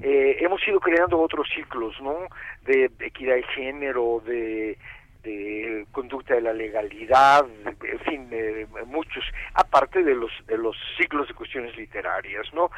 eh, 0.00 0.36
hemos 0.40 0.66
ido 0.68 0.78
creando 0.78 1.18
otros 1.18 1.48
ciclos, 1.54 2.00
¿no? 2.00 2.28
De, 2.62 2.88
de 2.88 3.06
equidad 3.06 3.34
de 3.34 3.42
género, 3.42 4.22
de 4.24 4.78
de 5.24 5.86
conducta 5.90 6.34
de 6.34 6.42
la 6.42 6.52
legalidad, 6.52 7.44
en 7.66 7.98
fin, 8.00 8.28
eh, 8.30 8.66
muchos, 8.86 9.24
aparte 9.54 10.02
de 10.04 10.14
los 10.14 10.30
de 10.46 10.58
los 10.58 10.76
ciclos 10.98 11.26
de 11.28 11.34
cuestiones 11.34 11.76
literarias, 11.76 12.46
¿no? 12.52 12.70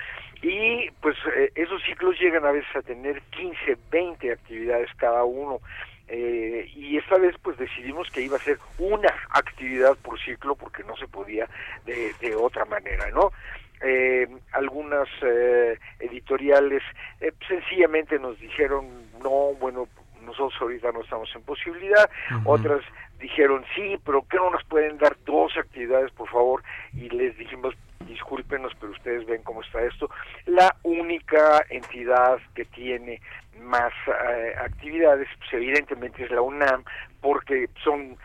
Y 0.43 0.91
pues 1.01 1.17
eh, 1.37 1.51
esos 1.55 1.83
ciclos 1.83 2.19
llegan 2.19 2.47
a 2.47 2.53
veces 2.53 2.75
a 2.77 2.83
tener 2.83 3.21
15, 3.31 3.77
20 3.91 4.33
actividades 4.33 4.89
cada 4.97 5.25
uno. 5.25 5.61
Eh, 6.09 6.71
y 6.77 6.97
esta 6.99 7.19
vez 7.19 7.35
pues 7.43 7.59
decidimos 7.59 8.09
que 8.11 8.21
iba 8.21 8.37
a 8.37 8.41
ser 8.41 8.59
una 8.79 9.13
actividad 9.31 9.97
por 9.97 10.21
ciclo 10.21 10.55
porque 10.55 10.85
no 10.85 10.97
se 10.97 11.09
podía 11.09 11.49
de, 11.85 12.37
otra 12.37 12.65
manera, 12.65 13.11
¿no? 13.11 13.33
Eh, 13.81 14.27
algunas 14.53 15.09
eh, 15.23 15.79
editoriales 15.99 16.83
eh, 17.21 17.33
sencillamente 17.47 18.19
nos 18.19 18.39
dijeron 18.39 18.87
no, 19.23 19.53
bueno, 19.59 19.89
nosotros 20.27 20.55
ahorita 20.61 20.93
no 20.93 21.03
estamos 21.03 21.35
en 21.35 21.43
posibilidad, 21.43 22.11
otras 22.45 22.83
dijeron 23.19 23.65
sí, 23.75 23.97
pero 24.05 24.23
que 24.29 24.37
no 24.37 24.51
nos 24.51 24.65
pueden 24.65 24.99
dar 24.99 25.17
dos 25.25 25.57
actividades, 25.57 26.11
por 26.13 26.29
favor? 26.29 26.63
Y 26.93 27.09
les 27.09 27.37
dijimos, 27.39 27.75
discúlpenos, 28.07 28.73
pero 28.79 28.93
ustedes 28.93 29.27
ven 29.27 29.43
cómo 29.43 29.63
está 29.63 29.83
esto. 29.83 30.11
La 30.47 30.75
única 30.83 31.65
entidad 31.71 32.39
que 32.55 32.65
tiene 32.67 33.21
más 33.61 33.93
eh, 34.07 34.55
actividades, 34.61 35.29
pues 35.39 35.53
evidentemente 35.55 36.25
es 36.25 36.31
la 36.31 36.43
UNAM, 36.43 36.85
porque 37.21 37.69
son 37.83 38.17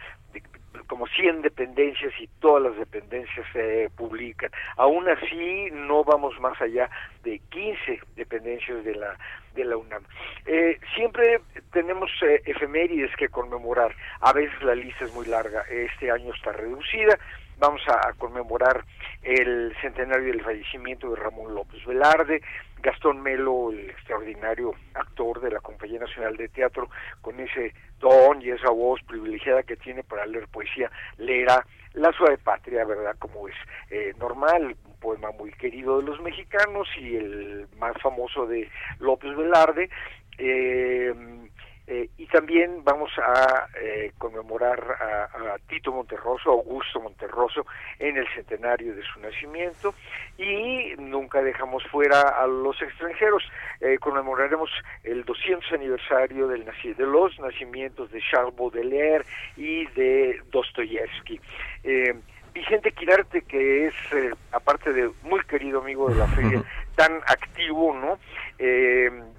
como 0.87 1.07
100 1.07 1.41
dependencias 1.41 2.13
y 2.19 2.27
todas 2.39 2.63
las 2.63 2.77
dependencias 2.77 3.45
se 3.53 3.89
publican. 3.95 4.51
Aún 4.77 5.07
así, 5.09 5.69
no 5.71 6.03
vamos 6.03 6.39
más 6.39 6.59
allá 6.61 6.89
de 7.23 7.39
15 7.49 7.99
dependencias 8.15 8.83
de 8.83 8.95
la 8.95 9.17
de 9.53 9.65
la 9.65 9.77
UNAM. 9.77 10.03
Eh, 10.45 10.79
siempre 10.95 11.41
tenemos 11.71 12.09
eh, 12.21 12.41
efemérides 12.45 13.15
que 13.17 13.29
conmemorar. 13.29 13.95
A 14.21 14.33
veces 14.33 14.61
la 14.63 14.75
lista 14.75 15.05
es 15.05 15.13
muy 15.13 15.25
larga. 15.25 15.63
Este 15.69 16.11
año 16.11 16.33
está 16.33 16.51
reducida. 16.51 17.17
vamos 17.57 17.81
a, 17.87 18.13
conmemorar 18.13 18.83
el 19.21 19.75
centenario 19.81 20.27
del 20.27 20.41
fallecimiento 20.41 21.09
de 21.09 21.15
Ramón 21.15 21.53
López 21.53 21.85
Velarde, 21.85 22.41
Gastón 22.81 23.21
Melo, 23.21 23.71
el 23.71 23.89
extraordinario 23.89 24.73
actor 24.93 25.39
de 25.41 25.51
la 25.51 25.59
Compañía 25.59 25.99
Nacional 25.99 26.35
de 26.37 26.49
Teatro, 26.49 26.89
con 27.21 27.39
ese 27.39 27.73
don 27.99 28.41
y 28.41 28.49
esa 28.49 28.71
voz 28.71 28.99
privilegiada 29.03 29.63
que 29.63 29.77
tiene 29.77 30.03
para 30.03 30.25
leer 30.25 30.47
poesía, 30.47 30.91
leerá 31.17 31.65
La 31.93 32.11
suave 32.13 32.37
patria, 32.37 32.85
¿verdad? 32.85 33.15
Como 33.19 33.47
es 33.49 33.55
eh, 33.89 34.13
normal, 34.17 34.75
un 34.85 34.99
poema 34.99 35.31
muy 35.31 35.51
querido 35.51 35.99
de 35.99 36.05
los 36.05 36.21
mexicanos 36.21 36.87
y 36.97 37.17
el 37.17 37.67
más 37.77 37.93
famoso 38.01 38.47
de 38.47 38.69
López 38.99 39.35
Velarde. 39.35 39.89
Eh, 40.37 41.13
eh, 41.91 42.09
y 42.17 42.25
también 42.27 42.85
vamos 42.85 43.11
a 43.17 43.67
eh, 43.81 44.13
conmemorar 44.17 44.79
a, 44.79 45.57
Tito 45.67 45.91
Monterroso, 45.91 46.51
Augusto 46.51 47.01
Monterroso, 47.01 47.65
en 47.99 48.15
el 48.15 48.25
centenario 48.33 48.95
de 48.95 49.03
su 49.03 49.19
nacimiento 49.19 49.93
y 50.37 50.93
nunca 50.97 51.41
dejamos 51.41 51.83
fuera 51.87 52.21
a 52.21 52.47
los 52.47 52.81
extranjeros. 52.81 53.43
Eh, 53.81 53.97
conmemoraremos 53.99 54.69
el 55.03 55.25
200 55.25 55.69
aniversario 55.73 56.47
del 56.47 56.61
de 56.63 57.05
los 57.05 57.37
nacimientos 57.39 58.09
de 58.11 58.21
Charles 58.21 58.55
Baudelaire 58.55 59.25
y 59.57 59.85
de 59.87 60.41
Dostoyevsky. 60.49 61.41
Vicente 62.53 62.93
Quirarte, 62.93 63.41
que 63.41 63.87
es, 63.87 63.93
aparte 64.53 64.93
de 64.93 65.11
muy 65.23 65.41
querido 65.41 65.81
amigo 65.81 66.09
de 66.09 66.15
la 66.15 66.27
feria, 66.27 66.63
tan 66.95 67.17
activo, 67.27 67.93
¿no? 67.93 68.17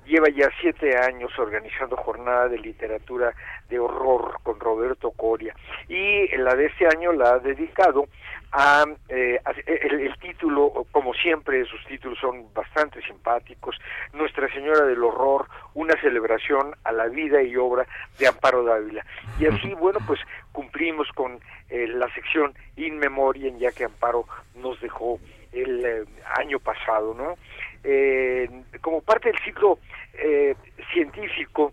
Eh, 0.04 0.08
lleva 0.12 0.28
ya 0.28 0.48
siete 0.60 0.96
años 0.96 1.30
organizando 1.38 1.96
jornada 1.96 2.48
de 2.48 2.58
literatura 2.58 3.32
de 3.68 3.78
horror 3.78 4.38
con 4.42 4.58
Roberto 4.60 5.10
Coria 5.12 5.54
y 5.88 6.28
la 6.36 6.54
de 6.54 6.66
este 6.66 6.86
año 6.86 7.12
la 7.12 7.34
ha 7.34 7.38
dedicado 7.38 8.06
a, 8.52 8.84
eh, 9.08 9.40
el, 9.66 10.14
título, 10.18 10.86
como 10.92 11.14
siempre 11.14 11.64
sus 11.64 11.82
títulos 11.86 12.18
son 12.18 12.52
bastante 12.52 13.00
simpáticos, 13.02 13.78
Nuestra 14.12 14.52
Señora 14.52 14.84
del 14.84 15.02
Horror, 15.02 15.46
una 15.74 15.98
celebración 16.00 16.74
a 16.84 16.92
la 16.92 17.06
vida 17.06 17.42
y 17.42 17.56
obra 17.56 17.86
de 18.18 18.26
Amparo 18.26 18.62
Dávila. 18.62 19.06
Y 19.40 19.46
así, 19.46 19.72
bueno, 19.74 20.00
pues 20.06 20.20
cumplimos 20.52 21.08
con 21.14 21.40
eh, 21.70 21.86
la 21.88 22.12
sección 22.12 22.52
In 22.76 22.98
Memoriam, 22.98 23.56
ya 23.58 23.72
que 23.72 23.84
Amparo 23.84 24.26
nos 24.54 24.78
dejó 24.82 25.18
el 25.52 25.84
eh, 25.84 26.04
año 26.36 26.58
pasado, 26.58 27.14
¿no? 27.14 27.36
Eh, 27.84 28.48
como 28.80 29.00
parte 29.00 29.30
del 29.30 29.38
ciclo 29.40 29.78
eh, 30.14 30.54
científico, 30.92 31.72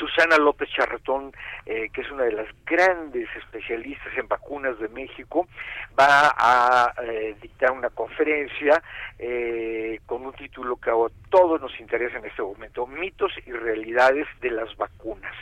Susana 0.00 0.38
López 0.38 0.70
Charretón, 0.70 1.30
eh, 1.66 1.90
que 1.92 2.00
es 2.00 2.10
una 2.10 2.24
de 2.24 2.32
las 2.32 2.46
grandes 2.64 3.28
especialistas 3.36 4.16
en 4.16 4.26
vacunas 4.28 4.78
de 4.78 4.88
México, 4.88 5.46
va 5.98 6.34
a 6.36 6.94
eh, 7.02 7.36
dictar 7.42 7.70
una 7.72 7.90
conferencia 7.90 8.82
eh, 9.18 10.00
con 10.06 10.24
un 10.24 10.32
título 10.32 10.76
que 10.76 10.88
a 10.88 10.94
todos 11.28 11.60
nos 11.60 11.78
interesa 11.78 12.16
en 12.16 12.24
este 12.24 12.40
momento, 12.40 12.86
mitos 12.86 13.30
y 13.44 13.52
realidades 13.52 14.26
de 14.40 14.50
las 14.50 14.74
vacunas. 14.78 15.34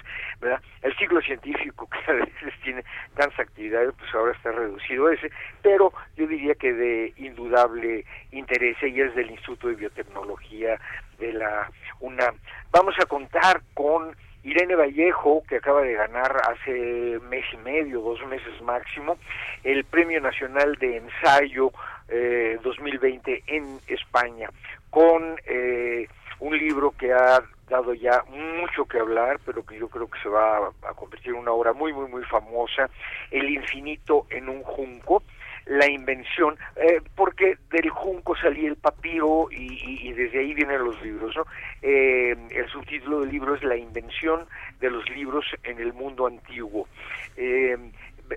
El 0.83 0.97
ciclo 0.97 1.21
científico 1.21 1.89
que 1.91 2.11
a 2.11 2.15
veces 2.15 2.55
tiene 2.65 2.85
tantas 3.15 3.39
actividades, 3.39 3.95
pues 3.97 4.13
ahora 4.15 4.33
está 4.33 4.51
reducido 4.51 5.09
ese, 5.09 5.31
pero 5.63 5.93
yo 6.17 6.27
diría 6.27 6.55
que 6.57 6.73
de 6.73 7.13
indudable 7.17 8.05
interés, 8.33 8.77
y 8.83 9.01
es 9.01 9.15
del 9.15 9.31
Instituto 9.31 9.69
de 9.69 9.75
Biotecnología 9.75 10.81
de 11.19 11.33
la 11.33 11.71
UNAM. 12.01 12.37
Vamos 12.71 12.95
a 13.01 13.07
contar 13.07 13.63
con 13.75 14.17
Irene 14.45 14.77
Vallejo, 14.77 15.43
que 15.49 15.57
acaba 15.57 15.83
de 15.83 15.95
ganar 15.95 16.37
hace 16.49 17.19
mes 17.29 17.45
y 17.53 17.57
medio, 17.59 18.01
dos 18.01 18.25
meses 18.27 18.61
máximo, 18.63 19.19
el 19.65 19.85
Premio 19.85 20.21
Nacional 20.21 20.77
de 20.77 20.99
Ensayo 20.99 21.71
eh, 22.09 22.59
2020 22.63 23.45
en 23.47 23.81
España, 23.89 24.49
con 24.91 25.37
eh, 25.45 26.07
un 26.41 26.57
libro 26.57 26.93
que 26.93 27.13
ha 27.13 27.43
dado 27.69 27.93
ya 27.95 28.23
mucho 28.31 28.87
que 28.87 28.99
hablar, 28.99 29.39
pero 29.45 29.65
que 29.65 29.79
yo 29.79 29.89
creo 29.89 30.09
que 30.09 30.21
se 30.21 30.29
va 30.29 30.57
a, 30.57 30.91
a 30.91 30.95
convertir 30.95 31.33
en 31.33 31.41
una 31.41 31.53
obra 31.53 31.73
muy, 31.73 31.93
muy, 31.93 32.09
muy 32.09 32.25
famosa, 32.25 32.89
El 33.31 33.51
infinito 33.51 34.27
en 34.31 34.49
un 34.49 34.63
junco, 34.63 35.23
la 35.69 35.87
invención, 35.87 36.57
eh, 36.77 37.01
porque 37.15 37.59
del 37.71 37.91
junco 37.91 38.35
salía 38.37 38.69
el 38.69 38.77
papiro 38.77 39.49
y, 39.51 40.13
desde 40.13 40.41
ahí 40.41 40.55
vienen 40.55 40.83
los 40.83 41.01
libros. 41.03 41.37
¿no? 41.37 41.47
Eh, 41.83 42.37
el 42.51 42.69
subtítulo 42.69 43.21
del 43.21 43.31
libro 43.31 43.55
es 43.55 43.63
La 43.63 43.77
invención 43.77 44.47
de 44.81 44.91
los 44.91 45.09
libros 45.11 45.45
en 45.65 45.79
el 45.79 45.93
mundo 45.93 46.27
antiguo. 46.27 46.89
Eh, 47.37 47.77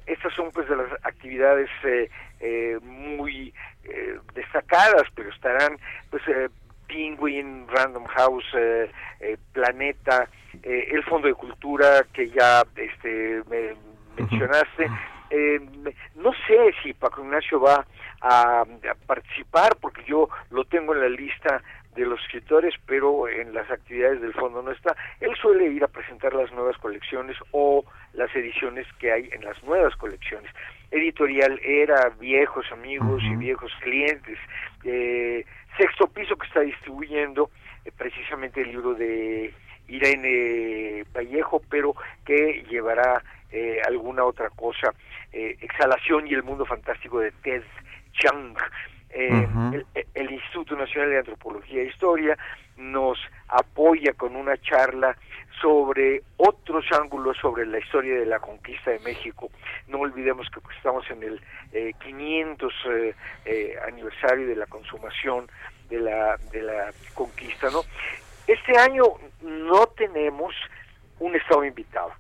estas 0.06 0.34
son 0.34 0.52
pues 0.52 0.70
de 0.70 0.76
las 0.76 0.92
actividades 1.04 1.70
muy 2.82 3.54
destacadas, 4.34 5.04
pero 5.14 5.30
estarán 5.30 5.78
pues 6.10 6.24
Penguin, 6.88 7.68
Random 7.68 8.06
House, 8.06 8.46
Planeta, 9.52 10.30
el 10.64 11.04
Fondo 11.04 11.28
de 11.28 11.34
Cultura 11.34 12.06
que 12.14 12.30
ya 12.30 12.64
este 12.78 13.44
me 13.50 13.76
mencionaste. 14.18 14.88
Sé 16.52 16.74
si 16.84 16.94
Paco 16.94 17.22
Ignacio 17.22 17.62
va 17.62 17.86
a, 18.20 18.66
participar, 19.08 19.78
porque 19.80 20.04
yo 20.04 20.28
lo 20.50 20.66
tengo 20.66 20.94
en 20.94 21.00
la 21.00 21.08
lista 21.08 21.64
de 21.96 22.06
los 22.06 22.20
escritores, 22.24 22.76
pero 22.86 23.30
en 23.30 23.54
las 23.54 23.72
actividades 23.72 24.20
del 24.20 24.34
fondo 24.34 24.62
no 24.62 24.72
está. 24.72 24.94
Él 25.22 25.34
suele 25.42 25.68
ir 25.68 25.82
a 25.82 25.88
presentar 25.88 26.34
las 26.34 26.52
nuevas 26.52 26.78
colecciones 26.80 27.38
o 27.52 27.86
las 28.12 28.36
ediciones 28.36 28.86
que 29.00 29.14
hay 29.14 29.30
en 29.32 29.46
las 29.46 29.64
nuevas 29.64 29.96
colecciones. 29.96 30.52
Editorial 30.92 31.58
era 31.64 32.10
viejos 32.20 32.70
amigos 32.74 33.24
y 33.24 33.34
viejos 33.38 33.72
clientes. 33.80 34.38
Eh, 34.84 35.46
sexto 35.78 36.08
piso 36.08 36.36
que 36.36 36.48
está 36.48 36.60
distribuyendo 36.60 37.50
eh, 37.86 37.94
precisamente 37.98 38.60
el 38.60 38.72
libro 38.72 38.94
de 38.94 39.54
Irene 39.88 41.06
Vallejo, 41.16 41.62
pero 41.70 41.96
que 42.26 42.66
llevará 42.70 43.24
eh, 43.54 43.80
alguna 43.88 44.26
otra 44.26 44.50
cosa. 44.50 44.94
Eh, 45.82 45.84
Exhalación 45.84 46.28
y 46.28 46.34
el 46.34 46.44
mundo 46.44 46.66
fantástico 46.66 47.20
de 47.20 47.32
Ted 47.44 47.64
Chang. 48.14 48.56
Eh, 49.10 49.48
el, 50.14 50.32
Instituto 50.32 50.76
Nacional 50.76 51.10
de 51.10 51.18
Antropología 51.18 51.82
e 51.82 51.88
Historia 51.88 52.38
nos 52.78 53.18
apoya 53.50 54.14
con 54.14 54.36
una 54.36 54.58
charla 54.62 55.18
sobre 55.60 56.22
otros 56.38 56.86
ángulos 56.92 57.38
sobre 57.38 57.66
la 57.66 57.80
historia 57.80 58.20
de 58.20 58.26
la 58.26 58.40
conquista 58.40 58.92
de 58.92 59.00
México. 59.00 59.50
No 59.88 60.00
olvidemos 60.00 60.50
que 60.50 60.62
pues, 60.62 60.78
estamos 60.78 61.04
en 61.10 61.24
el 61.24 61.96
500 61.96 62.74
aniversario 63.88 64.48
de 64.48 64.56
la 64.56 64.68
consumación 64.68 65.48
de 65.90 66.00
la, 66.00 66.38
de 66.52 66.62
la 66.62 66.92
conquista. 67.14 67.70
¿no? 67.70 67.82
Este 68.48 68.78
año 68.78 69.04
no 69.42 69.88
tenemos 69.88 70.54
un 71.20 71.36
Estado 71.36 71.66
invitado. 71.66 72.12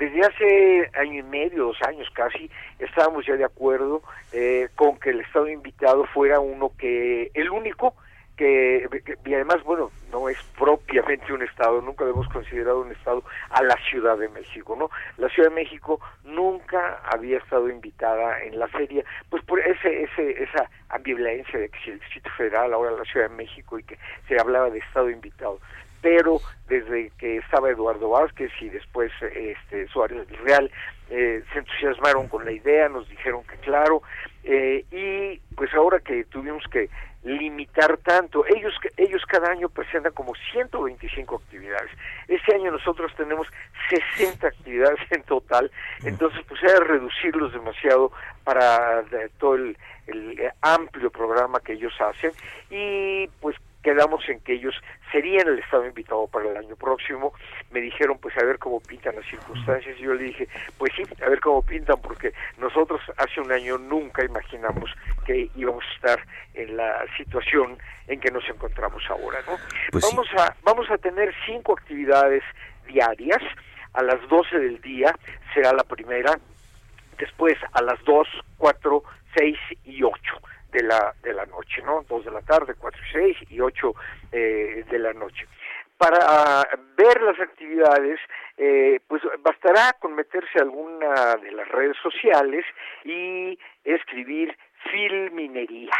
Desde 0.00 0.22
hace 0.22 0.90
año 0.98 1.20
y 1.20 1.22
medio, 1.22 1.66
dos 1.66 1.82
años 1.86 2.08
casi, 2.14 2.50
estábamos 2.78 3.26
ya 3.26 3.36
de 3.36 3.44
acuerdo 3.44 4.00
eh, 4.32 4.70
con 4.74 4.98
que 4.98 5.10
el 5.10 5.20
Estado 5.20 5.46
invitado 5.46 6.06
fuera 6.06 6.40
uno 6.40 6.72
que, 6.78 7.30
el 7.34 7.50
único, 7.50 7.94
que, 8.34 8.88
y 9.26 9.34
además, 9.34 9.62
bueno, 9.62 9.90
no 10.10 10.30
es 10.30 10.42
propiamente 10.58 11.30
un 11.34 11.42
Estado, 11.42 11.82
nunca 11.82 12.06
hemos 12.08 12.26
considerado 12.28 12.80
un 12.80 12.92
Estado 12.92 13.22
a 13.50 13.62
la 13.62 13.76
Ciudad 13.90 14.16
de 14.16 14.30
México, 14.30 14.74
¿no? 14.74 14.88
La 15.18 15.28
Ciudad 15.28 15.50
de 15.50 15.56
México 15.56 16.00
nunca 16.24 17.02
había 17.04 17.36
estado 17.36 17.68
invitada 17.68 18.42
en 18.42 18.58
la 18.58 18.68
feria, 18.68 19.04
pues 19.28 19.44
por 19.44 19.60
ese, 19.60 20.04
ese, 20.04 20.42
esa 20.42 20.70
ambivalencia 20.88 21.58
de 21.58 21.68
que 21.68 21.78
si 21.84 21.90
el 21.90 22.00
Distrito 22.00 22.30
Federal, 22.38 22.72
ahora 22.72 22.92
la 22.92 23.04
Ciudad 23.04 23.28
de 23.28 23.36
México, 23.36 23.78
y 23.78 23.82
que 23.82 23.98
se 24.26 24.40
hablaba 24.40 24.70
de 24.70 24.78
Estado 24.78 25.10
invitado 25.10 25.60
pero 26.00 26.40
desde 26.68 27.10
que 27.18 27.38
estaba 27.38 27.70
Eduardo 27.70 28.10
Vázquez 28.10 28.50
y 28.60 28.68
después 28.68 29.12
este, 29.20 29.86
Suárez 29.88 30.26
del 30.28 30.38
Real, 30.38 30.70
eh, 31.10 31.42
se 31.52 31.58
entusiasmaron 31.58 32.28
con 32.28 32.44
la 32.44 32.52
idea, 32.52 32.88
nos 32.88 33.08
dijeron 33.08 33.42
que 33.44 33.56
claro, 33.56 34.02
eh, 34.44 34.84
y 34.92 35.38
pues 35.56 35.72
ahora 35.74 35.98
que 36.00 36.24
tuvimos 36.24 36.62
que 36.70 36.88
limitar 37.24 37.98
tanto, 37.98 38.46
ellos 38.46 38.72
ellos 38.96 39.22
cada 39.26 39.50
año 39.50 39.68
presentan 39.68 40.12
como 40.12 40.32
125 40.52 41.36
actividades, 41.36 41.90
este 42.28 42.54
año 42.54 42.70
nosotros 42.70 43.12
tenemos 43.16 43.46
60 44.16 44.46
actividades 44.46 45.00
en 45.10 45.22
total, 45.24 45.70
entonces 46.04 46.40
pues 46.48 46.62
era 46.62 46.78
reducirlos 46.84 47.52
demasiado 47.52 48.12
para 48.44 49.00
eh, 49.00 49.30
todo 49.38 49.56
el 49.56 49.76
amplio 50.62 51.10
programa 51.10 51.60
que 51.60 51.74
ellos 51.74 51.92
hacen. 52.00 52.32
Y 52.70 53.28
pues 53.40 53.56
quedamos 53.82 54.28
en 54.28 54.40
que 54.40 54.54
ellos 54.54 54.74
serían 55.10 55.48
el 55.48 55.58
Estado 55.58 55.86
invitado 55.86 56.26
para 56.26 56.50
el 56.50 56.56
año 56.56 56.76
próximo. 56.76 57.32
Me 57.70 57.80
dijeron, 57.80 58.18
pues 58.18 58.36
a 58.38 58.44
ver 58.44 58.58
cómo 58.58 58.80
pintan 58.80 59.16
las 59.16 59.26
circunstancias. 59.26 59.96
Y 59.98 60.02
yo 60.02 60.14
le 60.14 60.24
dije, 60.24 60.48
pues 60.78 60.92
sí, 60.96 61.02
a 61.24 61.28
ver 61.28 61.40
cómo 61.40 61.62
pintan, 61.62 62.00
porque 62.00 62.32
nosotros 62.58 63.00
hace 63.16 63.40
un 63.40 63.50
año 63.52 63.78
nunca 63.78 64.24
imaginamos 64.24 64.90
que 65.26 65.50
íbamos 65.54 65.84
a 65.84 65.94
estar 65.94 66.26
en 66.54 66.76
la 66.76 67.04
situación 67.16 67.78
en 68.06 68.20
que 68.20 68.30
nos 68.30 68.48
encontramos 68.48 69.02
ahora. 69.08 69.38
¿no? 69.46 69.56
Pues 69.92 70.04
vamos, 70.10 70.28
a, 70.38 70.54
vamos 70.62 70.90
a 70.90 70.98
tener 70.98 71.34
cinco 71.46 71.72
actividades 71.72 72.42
diarias. 72.86 73.42
A 73.92 74.04
las 74.04 74.20
12 74.28 74.56
del 74.56 74.80
día 74.82 75.12
será 75.52 75.72
la 75.72 75.82
primera, 75.82 76.38
después 77.18 77.56
a 77.72 77.82
las 77.82 77.98
2, 78.04 78.28
4, 78.56 79.02
6 79.36 79.58
y 79.84 80.04
8 80.04 80.14
de 80.72 80.82
la, 80.82 81.14
de 81.22 81.32
la 81.34 81.46
noche, 81.46 81.82
¿no? 81.82 82.04
2 82.08 82.24
de 82.24 82.30
la 82.30 82.42
tarde, 82.42 82.74
4 82.78 83.00
y 83.00 83.12
6 83.12 83.36
y 83.50 83.60
8 83.60 83.94
eh, 84.32 84.84
de 84.90 84.98
la 84.98 85.12
noche. 85.12 85.46
Para 85.96 86.66
ver 86.96 87.20
las 87.20 87.38
actividades, 87.40 88.18
eh, 88.56 89.00
pues 89.06 89.22
bastará 89.40 89.94
con 90.00 90.14
meterse 90.14 90.58
a 90.58 90.62
alguna 90.62 91.36
de 91.36 91.52
las 91.52 91.68
redes 91.68 91.96
sociales 92.02 92.64
y 93.04 93.58
escribir 93.84 94.56
Filminería. 94.90 95.92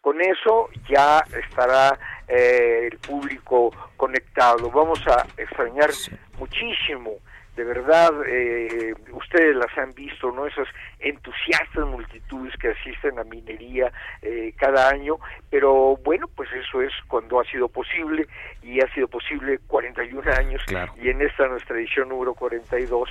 Con 0.00 0.20
eso 0.20 0.68
ya 0.88 1.24
estará 1.34 1.98
eh, 2.28 2.90
el 2.92 2.98
público 2.98 3.70
conectado. 3.96 4.70
Vamos 4.70 5.00
a 5.06 5.26
extrañar 5.40 5.90
muchísimo 6.38 7.16
de 7.58 7.64
verdad 7.64 8.12
eh, 8.24 8.94
ustedes 9.12 9.56
las 9.56 9.76
han 9.76 9.92
visto, 9.92 10.30
¿no? 10.30 10.46
Esas 10.46 10.68
entusiastas 11.00 11.86
multitudes 11.86 12.54
que 12.56 12.68
asisten 12.68 13.18
a 13.18 13.24
minería 13.24 13.92
eh, 14.22 14.54
cada 14.56 14.88
año, 14.88 15.16
pero 15.50 15.96
bueno, 16.04 16.28
pues 16.36 16.48
eso 16.52 16.80
es 16.82 16.92
cuando 17.08 17.40
ha 17.40 17.44
sido 17.46 17.68
posible 17.68 18.28
y 18.62 18.80
ha 18.80 18.94
sido 18.94 19.08
posible 19.08 19.58
41 19.66 20.30
años 20.32 20.62
y 21.02 21.08
en 21.08 21.20
esta 21.20 21.48
nuestra 21.48 21.76
edición 21.76 22.10
número 22.10 22.32
42 22.34 23.08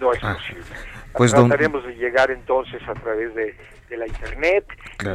no 0.00 0.12
es 0.14 0.24
ah, 0.24 0.34
posible. 0.34 0.64
Pues 1.12 1.32
Trataremos 1.32 1.84
de 1.84 1.94
llegar 1.94 2.30
entonces 2.30 2.80
a 2.88 2.94
través 2.94 3.34
de, 3.34 3.54
la 3.90 4.06
internet 4.06 4.64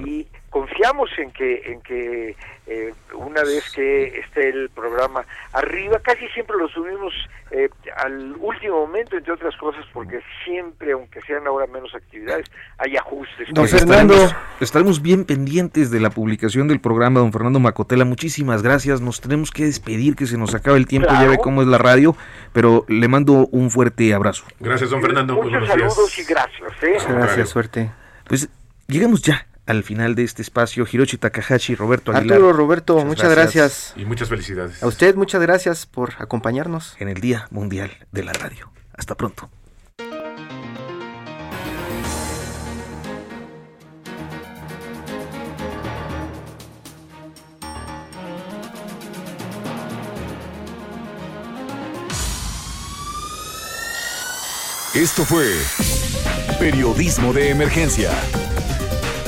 y 0.05 0.27
confiamos 0.51 1.09
en 1.17 1.31
que 1.31 1.71
en 1.71 1.81
que 1.81 2.35
eh, 2.67 2.93
una 3.15 3.41
vez 3.41 3.71
que 3.73 4.19
esté 4.19 4.49
el 4.49 4.69
programa 4.69 5.25
arriba 5.53 5.99
casi 6.03 6.27
siempre 6.27 6.55
lo 6.57 6.67
subimos 6.67 7.11
eh, 7.49 7.69
al 7.97 8.35
último 8.39 8.85
momento 8.85 9.17
entre 9.17 9.33
otras 9.33 9.55
cosas 9.57 9.85
porque 9.93 10.21
siempre 10.45 10.91
aunque 10.91 11.21
sean 11.21 11.47
ahora 11.47 11.67
menos 11.67 11.93
actividades 11.95 12.45
hay 12.77 12.95
ajustes. 12.95 13.47
Don 13.51 13.67
Fernando. 13.67 14.15
Estaremos, 14.59 15.01
bien 15.01 15.25
pendientes 15.25 15.91
de 15.91 15.99
la 15.99 16.09
publicación 16.09 16.67
del 16.67 16.79
programa 16.79 17.19
don 17.19 17.31
Fernando 17.31 17.59
Macotela. 17.59 18.05
Muchísimas 18.05 18.63
gracias. 18.63 19.01
Nos 19.01 19.21
tenemos 19.21 19.51
que 19.51 19.65
despedir 19.65 20.15
que 20.15 20.25
se 20.25 20.37
nos 20.37 20.55
acaba 20.55 20.77
el 20.77 20.87
tiempo. 20.87 21.09
Ya 21.09 21.27
ve 21.27 21.37
cómo 21.37 21.61
es 21.61 21.67
la 21.67 21.77
radio 21.77 22.15
pero 22.53 22.85
le 22.87 23.07
mando 23.07 23.47
un 23.51 23.69
fuerte 23.71 24.13
abrazo. 24.13 24.43
Gracias 24.59 24.89
don 24.89 25.01
Fernando. 25.01 25.35
Muchos 25.35 25.67
saludos 25.67 26.19
y 26.19 26.23
gracias 26.23 26.83
¿eh? 26.83 26.97
gracias 27.07 27.49
suerte. 27.49 27.91
Pues 28.27 28.49
llegamos 28.87 29.21
ya 29.21 29.46
al 29.67 29.83
final 29.83 30.15
de 30.15 30.23
este 30.23 30.41
espacio. 30.41 30.87
Hiroshi 30.91 31.17
Takahashi, 31.17 31.75
Roberto 31.75 32.11
Aguilar. 32.11 32.37
Arturo, 32.37 32.53
Roberto, 32.53 33.05
muchas, 33.05 33.29
gracias. 33.29 33.93
Y 33.95 34.05
muchas 34.05 34.29
felicidades. 34.29 34.81
A 34.81 34.87
usted, 34.87 35.15
muchas 35.15 35.41
gracias 35.41 35.85
por 35.85 36.13
acompañarnos. 36.17 36.95
En 36.99 37.09
el 37.09 37.21
Día 37.21 37.47
Mundial 37.51 37.91
de 38.11 38.23
la 38.23 38.33
Radio. 38.33 38.71
Hasta 38.97 39.15
pronto. 39.15 39.49
Esto 54.95 55.25
fue 55.25 55.45
Periodismo 56.59 57.31
de 57.31 57.51
Emergencia 57.51 58.09